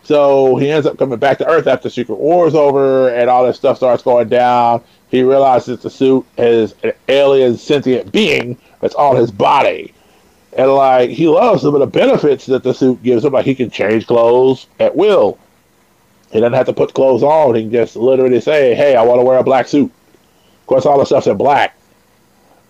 So 0.03 0.57
he 0.57 0.69
ends 0.69 0.87
up 0.87 0.97
coming 0.97 1.19
back 1.19 1.37
to 1.37 1.47
Earth 1.47 1.67
after 1.67 1.89
Secret 1.89 2.19
War 2.19 2.47
is 2.47 2.55
over 2.55 3.09
and 3.09 3.29
all 3.29 3.45
this 3.45 3.55
stuff 3.57 3.77
starts 3.77 4.03
going 4.03 4.27
down. 4.27 4.83
He 5.09 5.23
realizes 5.23 5.81
the 5.81 5.89
suit 5.89 6.25
is 6.37 6.73
an 6.83 6.93
alien 7.07 7.55
sentient 7.57 8.11
being 8.11 8.57
that's 8.81 8.95
on 8.95 9.15
his 9.15 9.31
body. 9.31 9.93
And 10.53 10.71
like 10.71 11.09
he 11.09 11.27
loves 11.27 11.61
some 11.61 11.73
of 11.73 11.79
the 11.79 11.87
benefits 11.87 12.45
that 12.47 12.63
the 12.63 12.73
suit 12.73 13.01
gives 13.03 13.23
him, 13.23 13.33
like 13.33 13.45
he 13.45 13.55
can 13.55 13.69
change 13.69 14.07
clothes 14.07 14.67
at 14.79 14.95
will. 14.95 15.37
He 16.31 16.39
doesn't 16.39 16.53
have 16.53 16.65
to 16.67 16.73
put 16.73 16.93
clothes 16.93 17.23
on. 17.23 17.55
He 17.55 17.63
can 17.63 17.71
just 17.71 17.95
literally 17.95 18.41
say, 18.41 18.73
Hey, 18.73 18.95
I 18.95 19.03
want 19.03 19.19
to 19.19 19.23
wear 19.23 19.37
a 19.37 19.43
black 19.43 19.67
suit. 19.67 19.91
Of 20.61 20.67
course 20.67 20.85
all 20.85 20.99
the 20.99 21.05
stuff's 21.05 21.27
in 21.27 21.37
black. 21.37 21.77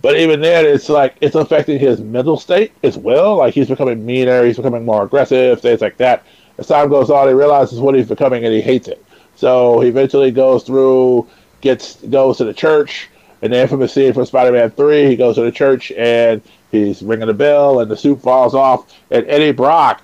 But 0.01 0.17
even 0.17 0.41
then, 0.41 0.65
it's 0.65 0.89
like 0.89 1.15
it's 1.21 1.35
affecting 1.35 1.79
his 1.79 1.99
mental 1.99 2.37
state 2.37 2.71
as 2.83 2.97
well. 2.97 3.37
Like 3.37 3.53
he's 3.53 3.67
becoming 3.67 4.05
meaner, 4.05 4.45
he's 4.45 4.57
becoming 4.57 4.83
more 4.83 5.03
aggressive, 5.03 5.61
things 5.61 5.81
like 5.81 5.97
that. 5.97 6.25
As 6.57 6.67
time 6.67 6.89
goes 6.89 7.09
on, 7.09 7.27
he 7.27 7.33
realizes 7.33 7.79
what 7.79 7.95
he's 7.95 8.07
becoming 8.07 8.43
and 8.43 8.53
he 8.53 8.61
hates 8.61 8.87
it. 8.87 9.03
So 9.35 9.79
he 9.79 9.89
eventually 9.89 10.31
goes 10.31 10.63
through, 10.63 11.27
gets 11.61 11.95
goes 11.95 12.37
to 12.37 12.45
the 12.45 12.53
church, 12.53 13.09
and 13.41 13.53
the 13.53 13.61
infamous 13.61 13.93
scene 13.93 14.13
from 14.13 14.25
Spider-Man 14.25 14.71
Three. 14.71 15.05
He 15.05 15.15
goes 15.15 15.35
to 15.35 15.43
the 15.43 15.51
church 15.51 15.91
and 15.91 16.41
he's 16.71 17.01
ringing 17.01 17.27
the 17.27 17.33
bell, 17.33 17.79
and 17.79 17.91
the 17.91 17.97
suit 17.97 18.21
falls 18.21 18.55
off. 18.55 18.93
And 19.09 19.25
Eddie 19.27 19.51
Brock 19.51 20.01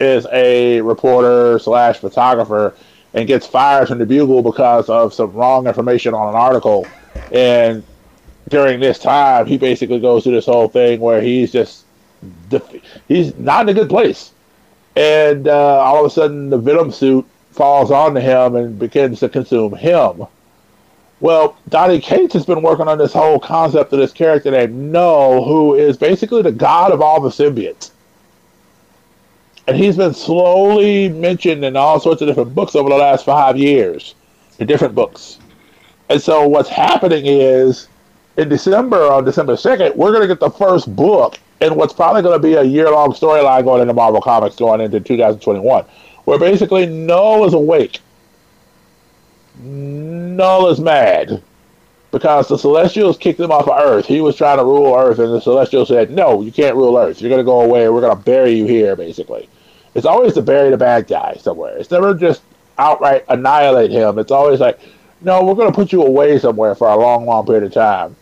is 0.00 0.26
a 0.32 0.80
reporter 0.80 1.58
slash 1.58 1.98
photographer 1.98 2.74
and 3.14 3.28
gets 3.28 3.46
fired 3.46 3.88
from 3.88 3.98
the 3.98 4.06
Bugle 4.06 4.42
because 4.42 4.88
of 4.88 5.14
some 5.14 5.32
wrong 5.32 5.66
information 5.66 6.14
on 6.14 6.28
an 6.28 6.34
article. 6.34 6.86
And 7.32 7.84
during 8.48 8.80
this 8.80 8.98
time, 8.98 9.46
he 9.46 9.56
basically 9.56 10.00
goes 10.00 10.24
through 10.24 10.32
this 10.32 10.46
whole 10.46 10.68
thing 10.68 11.00
where 11.00 11.22
he's 11.22 11.52
just 11.52 11.84
he's 13.08 13.36
not 13.36 13.68
in 13.68 13.76
a 13.76 13.78
good 13.78 13.88
place, 13.88 14.32
and 14.96 15.46
uh, 15.46 15.78
all 15.78 16.00
of 16.00 16.06
a 16.06 16.10
sudden 16.10 16.50
the 16.50 16.58
Venom 16.58 16.90
suit 16.90 17.26
falls 17.52 17.90
onto 17.90 18.20
him 18.20 18.56
and 18.56 18.78
begins 18.78 19.20
to 19.20 19.28
consume 19.28 19.74
him. 19.74 20.26
Well, 21.24 21.56
Donny 21.70 22.00
Cates 22.00 22.34
has 22.34 22.44
been 22.44 22.60
working 22.60 22.86
on 22.86 22.98
this 22.98 23.14
whole 23.14 23.40
concept 23.40 23.94
of 23.94 23.98
this 23.98 24.12
character 24.12 24.50
named 24.50 24.74
Null, 24.74 25.42
who 25.42 25.74
is 25.74 25.96
basically 25.96 26.42
the 26.42 26.52
god 26.52 26.92
of 26.92 27.00
all 27.00 27.18
the 27.18 27.30
symbiotes. 27.30 27.92
And 29.66 29.74
he's 29.74 29.96
been 29.96 30.12
slowly 30.12 31.08
mentioned 31.08 31.64
in 31.64 31.78
all 31.78 31.98
sorts 31.98 32.20
of 32.20 32.28
different 32.28 32.54
books 32.54 32.76
over 32.76 32.90
the 32.90 32.96
last 32.96 33.24
five 33.24 33.56
years, 33.56 34.14
in 34.58 34.66
different 34.66 34.94
books. 34.94 35.38
And 36.10 36.20
so 36.20 36.46
what's 36.46 36.68
happening 36.68 37.24
is 37.24 37.88
in 38.36 38.50
December, 38.50 39.10
on 39.10 39.24
December 39.24 39.54
2nd, 39.54 39.96
we're 39.96 40.10
going 40.10 40.20
to 40.20 40.28
get 40.28 40.40
the 40.40 40.50
first 40.50 40.94
book 40.94 41.38
in 41.62 41.74
what's 41.74 41.94
probably 41.94 42.20
going 42.20 42.38
to 42.38 42.46
be 42.46 42.52
a 42.52 42.64
year 42.64 42.90
long 42.90 43.14
storyline 43.14 43.64
going 43.64 43.80
into 43.80 43.94
Marvel 43.94 44.20
Comics 44.20 44.56
going 44.56 44.82
into 44.82 45.00
2021, 45.00 45.86
where 46.26 46.38
basically 46.38 46.84
Null 46.84 47.46
is 47.46 47.54
awake. 47.54 48.00
Null 49.56 50.68
is 50.68 50.80
mad 50.80 51.42
because 52.10 52.48
the 52.48 52.58
Celestials 52.58 53.16
kicked 53.16 53.40
him 53.40 53.52
off 53.52 53.68
of 53.68 53.80
Earth. 53.80 54.06
He 54.06 54.20
was 54.20 54.36
trying 54.36 54.58
to 54.58 54.64
rule 54.64 54.94
Earth, 54.96 55.18
and 55.18 55.32
the 55.32 55.40
Celestials 55.40 55.88
said, 55.88 56.10
No, 56.10 56.42
you 56.42 56.50
can't 56.52 56.76
rule 56.76 56.96
Earth. 56.96 57.20
You're 57.20 57.30
going 57.30 57.40
to 57.40 57.44
go 57.44 57.60
away. 57.60 57.88
We're 57.88 58.00
going 58.00 58.16
to 58.16 58.22
bury 58.22 58.52
you 58.52 58.66
here, 58.66 58.96
basically. 58.96 59.48
It's 59.94 60.06
always 60.06 60.34
to 60.34 60.42
bury 60.42 60.70
the 60.70 60.76
bad 60.76 61.06
guy 61.06 61.36
somewhere. 61.40 61.76
It's 61.76 61.90
never 61.90 62.14
just 62.14 62.42
outright 62.78 63.24
annihilate 63.28 63.92
him. 63.92 64.18
It's 64.18 64.32
always 64.32 64.60
like, 64.60 64.80
No, 65.20 65.44
we're 65.44 65.54
going 65.54 65.70
to 65.70 65.74
put 65.74 65.92
you 65.92 66.02
away 66.02 66.38
somewhere 66.38 66.74
for 66.74 66.88
a 66.88 66.96
long, 66.96 67.26
long 67.26 67.46
period 67.46 67.64
of 67.64 67.72
time. 67.72 68.16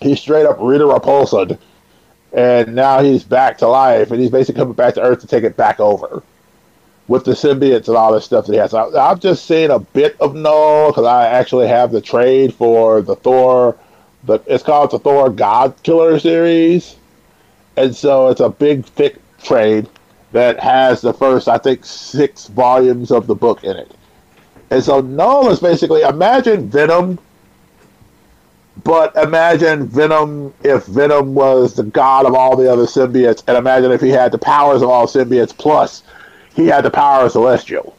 He's 0.00 0.20
straight 0.20 0.46
up 0.46 0.58
Rita 0.60 0.84
Repulsa, 0.84 1.58
and 2.32 2.74
now 2.74 3.02
he's 3.02 3.24
back 3.24 3.58
to 3.58 3.68
life, 3.68 4.10
and 4.10 4.20
he's 4.20 4.30
basically 4.30 4.60
coming 4.60 4.74
back 4.74 4.94
to 4.94 5.02
Earth 5.02 5.20
to 5.20 5.26
take 5.26 5.44
it 5.44 5.56
back 5.56 5.80
over 5.80 6.22
with 7.08 7.24
the 7.24 7.32
symbiotes 7.32 7.88
and 7.88 7.96
all 7.96 8.12
this 8.12 8.26
stuff 8.26 8.46
that 8.46 8.52
he 8.52 8.58
has. 8.58 8.74
I, 8.74 8.84
I've 8.84 9.18
just 9.18 9.46
seen 9.46 9.70
a 9.70 9.78
bit 9.78 10.16
of 10.20 10.34
Null 10.34 10.90
because 10.90 11.06
I 11.06 11.26
actually 11.26 11.66
have 11.66 11.90
the 11.90 12.02
trade 12.02 12.54
for 12.54 13.00
the 13.00 13.16
Thor. 13.16 13.76
The, 14.24 14.40
it's 14.46 14.62
called 14.62 14.90
the 14.90 14.98
Thor 14.98 15.30
God 15.30 15.74
Killer 15.82 16.18
series, 16.18 16.96
and 17.76 17.96
so 17.96 18.28
it's 18.28 18.40
a 18.40 18.50
big, 18.50 18.84
thick 18.84 19.16
trade 19.42 19.88
that 20.32 20.60
has 20.60 21.00
the 21.00 21.14
first, 21.14 21.48
I 21.48 21.56
think, 21.56 21.84
six 21.84 22.46
volumes 22.48 23.10
of 23.10 23.26
the 23.26 23.34
book 23.34 23.64
in 23.64 23.76
it. 23.76 23.90
And 24.70 24.84
so 24.84 25.00
Null 25.00 25.50
is 25.50 25.60
basically 25.60 26.02
imagine 26.02 26.68
Venom, 26.68 27.18
but 28.84 29.16
imagine 29.16 29.86
Venom 29.86 30.52
if 30.62 30.84
Venom 30.84 31.34
was 31.34 31.74
the 31.74 31.84
god 31.84 32.26
of 32.26 32.34
all 32.34 32.54
the 32.54 32.70
other 32.70 32.84
symbiotes, 32.84 33.42
and 33.46 33.56
imagine 33.56 33.92
if 33.92 34.02
he 34.02 34.10
had 34.10 34.30
the 34.30 34.38
powers 34.38 34.82
of 34.82 34.90
all 34.90 35.06
symbiotes 35.06 35.56
plus 35.56 36.02
he 36.58 36.66
had 36.66 36.84
the 36.84 36.90
power 36.90 37.24
of 37.24 37.30
Celestial. 37.30 37.96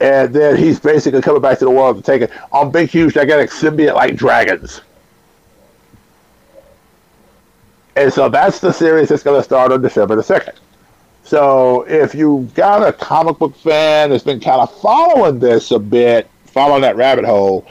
And 0.00 0.34
then 0.34 0.56
he's 0.56 0.80
basically 0.80 1.20
coming 1.20 1.42
back 1.42 1.58
to 1.58 1.66
the 1.66 1.70
world 1.70 1.96
to 1.96 2.02
take 2.02 2.22
it 2.22 2.30
on 2.50 2.70
big, 2.70 2.88
huge, 2.88 3.12
gigantic 3.12 3.50
symbiote 3.50 3.94
like 3.94 4.16
dragons. 4.16 4.80
And 7.96 8.10
so 8.10 8.30
that's 8.30 8.60
the 8.60 8.72
series 8.72 9.10
that's 9.10 9.22
going 9.22 9.38
to 9.38 9.44
start 9.44 9.72
on 9.72 9.82
December 9.82 10.16
the 10.16 10.22
2nd. 10.22 10.54
So 11.22 11.82
if 11.82 12.14
you've 12.14 12.54
got 12.54 12.86
a 12.86 12.94
comic 12.94 13.38
book 13.38 13.54
fan 13.56 14.08
that's 14.08 14.24
been 14.24 14.40
kind 14.40 14.62
of 14.62 14.74
following 14.80 15.38
this 15.38 15.70
a 15.70 15.78
bit, 15.78 16.30
following 16.46 16.80
that 16.80 16.96
rabbit 16.96 17.26
hole, 17.26 17.66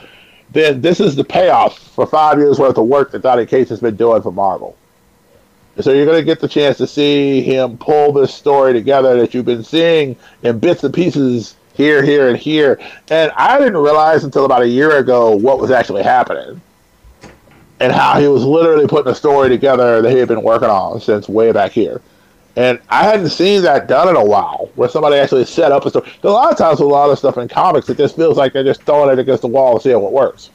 then 0.52 0.80
this 0.82 1.00
is 1.00 1.16
the 1.16 1.24
payoff 1.24 1.78
for 1.78 2.06
five 2.06 2.38
years 2.38 2.60
worth 2.60 2.78
of 2.78 2.86
work 2.86 3.10
that 3.10 3.22
Donny 3.22 3.44
Cates 3.44 3.70
has 3.70 3.80
been 3.80 3.96
doing 3.96 4.22
for 4.22 4.30
Marvel. 4.30 4.76
So 5.80 5.92
you're 5.92 6.06
going 6.06 6.18
to 6.18 6.24
get 6.24 6.40
the 6.40 6.48
chance 6.48 6.78
to 6.78 6.86
see 6.86 7.42
him 7.42 7.76
pull 7.78 8.12
this 8.12 8.32
story 8.32 8.72
together 8.72 9.18
that 9.20 9.34
you've 9.34 9.44
been 9.44 9.64
seeing 9.64 10.16
in 10.42 10.60
bits 10.60 10.84
and 10.84 10.94
pieces 10.94 11.56
here, 11.74 12.02
here, 12.02 12.28
and 12.28 12.38
here. 12.38 12.78
And 13.10 13.32
I 13.32 13.58
didn't 13.58 13.78
realize 13.78 14.22
until 14.22 14.44
about 14.44 14.62
a 14.62 14.68
year 14.68 14.98
ago 14.98 15.34
what 15.34 15.58
was 15.58 15.72
actually 15.72 16.04
happening 16.04 16.60
and 17.80 17.92
how 17.92 18.20
he 18.20 18.28
was 18.28 18.44
literally 18.44 18.86
putting 18.86 19.10
a 19.10 19.14
story 19.14 19.48
together 19.48 20.00
that 20.00 20.10
he 20.10 20.18
had 20.18 20.28
been 20.28 20.42
working 20.42 20.68
on 20.68 21.00
since 21.00 21.28
way 21.28 21.50
back 21.50 21.72
here. 21.72 22.00
And 22.56 22.80
I 22.88 23.02
hadn't 23.02 23.30
seen 23.30 23.62
that 23.62 23.88
done 23.88 24.08
in 24.08 24.14
a 24.14 24.24
while, 24.24 24.70
where 24.76 24.88
somebody 24.88 25.16
actually 25.16 25.44
set 25.44 25.72
up 25.72 25.84
a 25.86 25.90
story. 25.90 26.08
A 26.22 26.28
lot 26.28 26.52
of 26.52 26.56
times 26.56 26.78
with 26.78 26.88
a 26.88 26.92
lot 26.92 27.10
of 27.10 27.18
stuff 27.18 27.36
in 27.36 27.48
comics, 27.48 27.88
it 27.88 27.96
just 27.96 28.14
feels 28.14 28.36
like 28.36 28.52
they're 28.52 28.62
just 28.62 28.82
throwing 28.84 29.10
it 29.10 29.18
against 29.18 29.42
the 29.42 29.48
wall 29.48 29.72
and 29.72 29.82
seeing 29.82 30.00
what 30.00 30.12
works. 30.12 30.50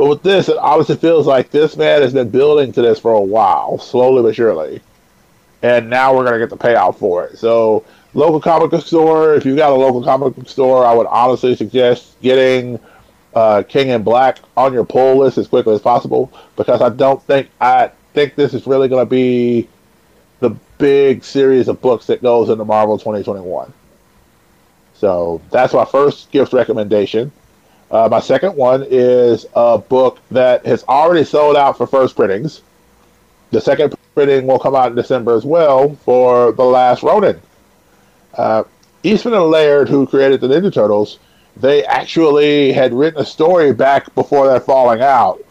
But 0.00 0.08
with 0.08 0.22
this, 0.22 0.48
it 0.48 0.56
honestly 0.56 0.96
feels 0.96 1.26
like 1.26 1.50
this 1.50 1.76
man 1.76 2.00
has 2.00 2.14
been 2.14 2.30
building 2.30 2.72
to 2.72 2.80
this 2.80 2.98
for 2.98 3.12
a 3.12 3.20
while, 3.20 3.78
slowly 3.78 4.22
but 4.22 4.34
surely. 4.34 4.80
And 5.60 5.90
now 5.90 6.16
we're 6.16 6.24
going 6.24 6.32
to 6.32 6.38
get 6.38 6.48
the 6.48 6.56
payout 6.56 6.96
for 6.96 7.26
it. 7.26 7.36
So, 7.36 7.84
local 8.14 8.40
comic 8.40 8.70
book 8.70 8.86
store, 8.86 9.34
if 9.34 9.44
you've 9.44 9.58
got 9.58 9.72
a 9.72 9.74
local 9.74 10.02
comic 10.02 10.34
book 10.36 10.48
store, 10.48 10.86
I 10.86 10.94
would 10.94 11.06
honestly 11.06 11.54
suggest 11.54 12.18
getting 12.22 12.80
uh, 13.34 13.62
King 13.68 13.88
in 13.88 14.02
Black 14.02 14.38
on 14.56 14.72
your 14.72 14.86
pull 14.86 15.18
list 15.18 15.36
as 15.36 15.48
quickly 15.48 15.74
as 15.74 15.82
possible 15.82 16.32
because 16.56 16.80
I 16.80 16.88
don't 16.88 17.22
think 17.24 17.50
I 17.60 17.90
think 18.14 18.36
this 18.36 18.54
is 18.54 18.66
really 18.66 18.88
going 18.88 19.04
to 19.04 19.10
be 19.10 19.68
the 20.38 20.56
big 20.78 21.24
series 21.24 21.68
of 21.68 21.82
books 21.82 22.06
that 22.06 22.22
goes 22.22 22.48
into 22.48 22.64
Marvel 22.64 22.96
2021. 22.96 23.70
So 24.94 25.42
that's 25.50 25.74
my 25.74 25.84
first 25.84 26.30
gift 26.30 26.54
recommendation. 26.54 27.32
Uh, 27.90 28.08
my 28.10 28.20
second 28.20 28.54
one 28.56 28.86
is 28.88 29.46
a 29.54 29.76
book 29.78 30.20
that 30.30 30.64
has 30.64 30.84
already 30.84 31.24
sold 31.24 31.56
out 31.56 31.76
for 31.76 31.86
first 31.86 32.14
printings. 32.14 32.62
The 33.50 33.60
second 33.60 33.94
printing 34.14 34.46
will 34.46 34.60
come 34.60 34.76
out 34.76 34.90
in 34.90 34.96
December 34.96 35.34
as 35.34 35.44
well 35.44 35.96
for 36.04 36.52
The 36.52 36.64
Last 36.64 37.02
Ronin. 37.02 37.40
Uh, 38.34 38.62
Eastman 39.02 39.34
and 39.34 39.50
Laird, 39.50 39.88
who 39.88 40.06
created 40.06 40.40
the 40.40 40.46
Ninja 40.46 40.72
Turtles, 40.72 41.18
they 41.56 41.84
actually 41.84 42.72
had 42.72 42.94
written 42.94 43.20
a 43.20 43.26
story 43.26 43.72
back 43.72 44.14
before 44.14 44.46
their 44.46 44.60
falling 44.60 45.00
out 45.00 45.42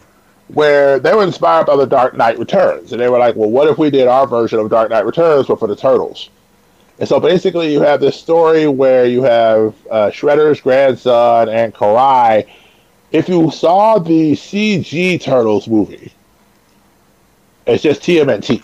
where 0.48 1.00
they 1.00 1.13
were 1.13 1.24
inspired 1.24 1.65
by 1.65 1.75
the 1.75 1.86
Dark 1.86 2.15
Knight 2.15 2.39
Returns. 2.39 2.91
And 2.91 3.01
they 3.01 3.10
were 3.10 3.19
like, 3.19 3.36
well, 3.36 3.50
what 3.50 3.67
if 3.67 3.77
we 3.77 3.89
did 3.89 4.08
our 4.08 4.25
version 4.25 4.60
of 4.60 4.69
Dark 4.69 4.89
Knight 4.89 5.05
Returns, 5.05 5.48
but 5.48 5.60
for 5.60 5.67
the 5.67 5.75
Turtles? 5.75 6.29
And 7.00 7.08
so 7.08 7.20
basically, 7.20 7.72
you 7.72 7.82
have 7.82 8.01
this 8.01 8.20
story 8.20 8.68
where 8.68 9.06
you 9.06 9.24
have 9.24 9.74
uh, 9.89 10.12
Shredder's 10.12 10.60
grandson 10.60 11.48
and 11.48 11.74
Karai. 11.74 12.46
If 13.12 13.29
you 13.29 13.50
saw 13.51 14.00
the 14.00 14.34
CG 14.34 15.22
Turtles 15.22 15.68
movie, 15.68 16.12
it's 17.65 17.84
just 17.84 18.01
TMNT. 18.01 18.62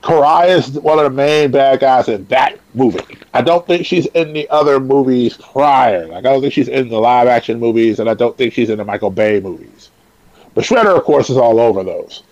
Karai 0.00 0.48
is 0.50 0.70
one 0.72 0.98
of 0.98 1.04
the 1.04 1.10
main 1.10 1.52
bad 1.52 1.80
guys 1.80 2.08
in 2.08 2.26
that 2.26 2.58
movie. 2.74 3.16
I 3.32 3.42
don't 3.42 3.66
think 3.66 3.86
she's 3.86 4.06
in 4.06 4.32
the 4.32 4.50
other 4.50 4.80
movies 4.80 5.36
prior. 5.36 6.06
Like 6.08 6.18
I 6.18 6.32
don't 6.32 6.40
think 6.40 6.52
she's 6.52 6.68
in 6.68 6.88
the 6.88 6.98
live 6.98 7.28
action 7.28 7.60
movies, 7.60 8.00
and 8.00 8.10
I 8.10 8.14
don't 8.14 8.36
think 8.36 8.52
she's 8.52 8.70
in 8.70 8.78
the 8.78 8.84
Michael 8.84 9.10
Bay 9.10 9.40
movies. 9.40 9.90
But 10.52 10.64
Shredder, 10.64 10.96
of 10.96 11.04
course, 11.04 11.30
is 11.30 11.36
all 11.36 11.60
over 11.60 11.84
those. 11.84 12.24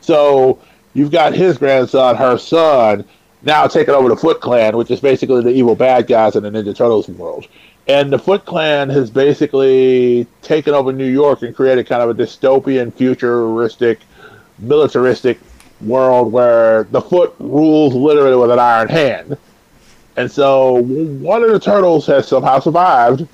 So 0.00 0.58
you've 0.94 1.12
got 1.12 1.34
his 1.34 1.58
grandson, 1.58 2.16
her 2.16 2.36
son, 2.36 3.04
now 3.42 3.66
taking 3.66 3.94
over 3.94 4.08
the 4.08 4.16
Foot 4.16 4.40
Clan, 4.40 4.76
which 4.76 4.90
is 4.90 5.00
basically 5.00 5.42
the 5.42 5.50
evil 5.50 5.74
bad 5.74 6.06
guys 6.06 6.36
in 6.36 6.42
the 6.42 6.50
Ninja 6.50 6.76
Turtles 6.76 7.08
world. 7.08 7.46
And 7.86 8.12
the 8.12 8.18
Foot 8.18 8.44
Clan 8.44 8.88
has 8.90 9.10
basically 9.10 10.26
taken 10.42 10.74
over 10.74 10.92
New 10.92 11.10
York 11.10 11.42
and 11.42 11.54
created 11.54 11.86
kind 11.86 12.02
of 12.02 12.10
a 12.10 12.14
dystopian, 12.14 12.92
futuristic, 12.92 14.00
militaristic 14.58 15.40
world 15.80 16.32
where 16.32 16.84
the 16.84 17.00
Foot 17.00 17.34
rules 17.38 17.94
literally 17.94 18.36
with 18.36 18.50
an 18.50 18.58
iron 18.58 18.88
hand. 18.88 19.38
And 20.16 20.30
so 20.30 20.82
one 20.82 21.42
of 21.42 21.50
the 21.50 21.60
turtles 21.60 22.06
has 22.06 22.28
somehow 22.28 22.60
survived. 22.60 23.26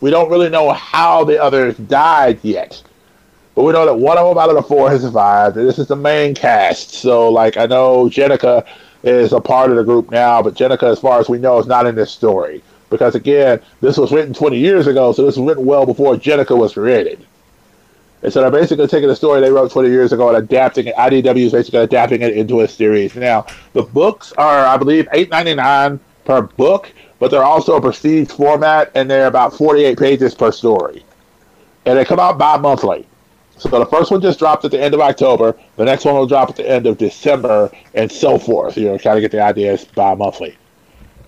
We 0.00 0.10
don't 0.10 0.30
really 0.30 0.48
know 0.48 0.70
how 0.70 1.24
the 1.24 1.42
others 1.42 1.76
died 1.76 2.38
yet. 2.42 2.80
But 3.54 3.64
we 3.64 3.72
know 3.72 3.86
that 3.86 3.94
one 3.94 4.16
of 4.16 4.28
them 4.28 4.38
out 4.38 4.50
of 4.50 4.54
the 4.54 4.62
four 4.62 4.88
has 4.88 5.02
survived. 5.02 5.56
And 5.56 5.68
this 5.68 5.80
is 5.80 5.88
the 5.88 5.96
main 5.96 6.34
cast. 6.34 6.92
So, 6.92 7.28
like, 7.28 7.56
I 7.56 7.66
know 7.66 8.04
Jennika 8.04 8.64
is 9.02 9.32
a 9.32 9.40
part 9.40 9.70
of 9.70 9.76
the 9.76 9.84
group 9.84 10.10
now, 10.10 10.42
but 10.42 10.54
Jennika, 10.54 10.84
as 10.84 10.98
far 10.98 11.20
as 11.20 11.28
we 11.28 11.38
know, 11.38 11.58
is 11.58 11.66
not 11.66 11.86
in 11.86 11.94
this 11.94 12.10
story. 12.10 12.62
Because, 12.90 13.14
again, 13.14 13.60
this 13.80 13.98
was 13.98 14.12
written 14.12 14.32
20 14.32 14.58
years 14.58 14.86
ago, 14.86 15.12
so 15.12 15.24
this 15.24 15.36
was 15.36 15.46
written 15.46 15.66
well 15.66 15.84
before 15.84 16.16
Jennika 16.16 16.56
was 16.56 16.72
created. 16.72 17.24
And 18.22 18.32
so 18.32 18.40
they're 18.40 18.50
basically 18.50 18.88
taking 18.88 19.08
the 19.08 19.14
story 19.14 19.40
they 19.40 19.50
wrote 19.50 19.70
20 19.70 19.90
years 19.90 20.12
ago 20.12 20.28
and 20.28 20.38
adapting 20.38 20.88
it. 20.88 20.96
IDW 20.96 21.46
is 21.46 21.52
basically 21.52 21.80
adapting 21.80 22.22
it 22.22 22.36
into 22.36 22.60
a 22.60 22.68
series. 22.68 23.14
Now, 23.14 23.46
the 23.74 23.82
books 23.82 24.32
are, 24.32 24.66
I 24.66 24.76
believe, 24.76 25.06
eight 25.12 25.30
ninety 25.30 25.54
nine 25.54 26.00
per 26.24 26.42
book, 26.42 26.92
but 27.20 27.30
they're 27.30 27.44
also 27.44 27.76
a 27.76 27.80
prestige 27.80 28.28
format, 28.28 28.90
and 28.94 29.08
they're 29.08 29.26
about 29.26 29.54
48 29.56 29.98
pages 29.98 30.34
per 30.34 30.50
story. 30.50 31.04
And 31.86 31.96
they 31.96 32.04
come 32.04 32.18
out 32.18 32.38
bi 32.38 32.56
monthly. 32.56 33.06
So 33.58 33.68
the 33.70 33.86
first 33.86 34.10
one 34.10 34.20
just 34.20 34.38
dropped 34.38 34.64
at 34.64 34.70
the 34.70 34.80
end 34.80 34.94
of 34.94 35.00
October. 35.00 35.56
The 35.76 35.84
next 35.84 36.04
one 36.04 36.14
will 36.14 36.26
drop 36.26 36.48
at 36.48 36.56
the 36.56 36.68
end 36.68 36.86
of 36.86 36.96
December, 36.96 37.70
and 37.94 38.10
so 38.10 38.38
forth. 38.38 38.76
You 38.76 38.86
know, 38.86 38.98
kind 38.98 39.16
of 39.16 39.20
get 39.20 39.32
the 39.32 39.42
idea. 39.42 39.74
It's 39.74 39.84
bi-monthly, 39.84 40.56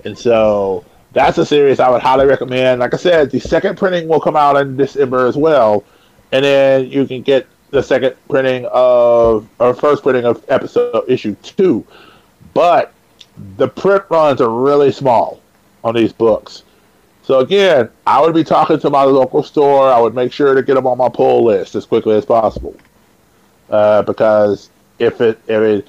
and 0.04 0.16
so 0.16 0.84
that's 1.12 1.38
a 1.38 1.46
series 1.46 1.80
I 1.80 1.90
would 1.90 2.02
highly 2.02 2.26
recommend. 2.26 2.80
Like 2.80 2.94
I 2.94 2.98
said, 2.98 3.30
the 3.30 3.40
second 3.40 3.76
printing 3.76 4.06
will 4.06 4.20
come 4.20 4.36
out 4.36 4.56
in 4.56 4.76
December 4.76 5.26
as 5.26 5.36
well, 5.36 5.84
and 6.30 6.44
then 6.44 6.88
you 6.88 7.06
can 7.06 7.22
get 7.22 7.46
the 7.70 7.82
second 7.82 8.14
printing 8.28 8.66
of 8.72 9.48
or 9.58 9.74
first 9.74 10.02
printing 10.02 10.24
of 10.24 10.44
episode 10.48 11.04
issue 11.08 11.34
two. 11.42 11.84
But 12.54 12.92
the 13.56 13.68
print 13.68 14.04
runs 14.08 14.40
are 14.40 14.50
really 14.50 14.92
small 14.92 15.40
on 15.82 15.94
these 15.94 16.12
books. 16.12 16.62
So 17.30 17.38
again, 17.38 17.88
I 18.08 18.20
would 18.20 18.34
be 18.34 18.42
talking 18.42 18.80
to 18.80 18.90
my 18.90 19.04
local 19.04 19.44
store. 19.44 19.88
I 19.88 20.00
would 20.00 20.16
make 20.16 20.32
sure 20.32 20.52
to 20.52 20.64
get 20.64 20.74
them 20.74 20.84
on 20.88 20.98
my 20.98 21.08
pull 21.08 21.44
list 21.44 21.76
as 21.76 21.86
quickly 21.86 22.16
as 22.16 22.24
possible, 22.24 22.74
uh, 23.68 24.02
because 24.02 24.68
if 24.98 25.20
it 25.20 25.38
if 25.46 25.62
it 25.62 25.88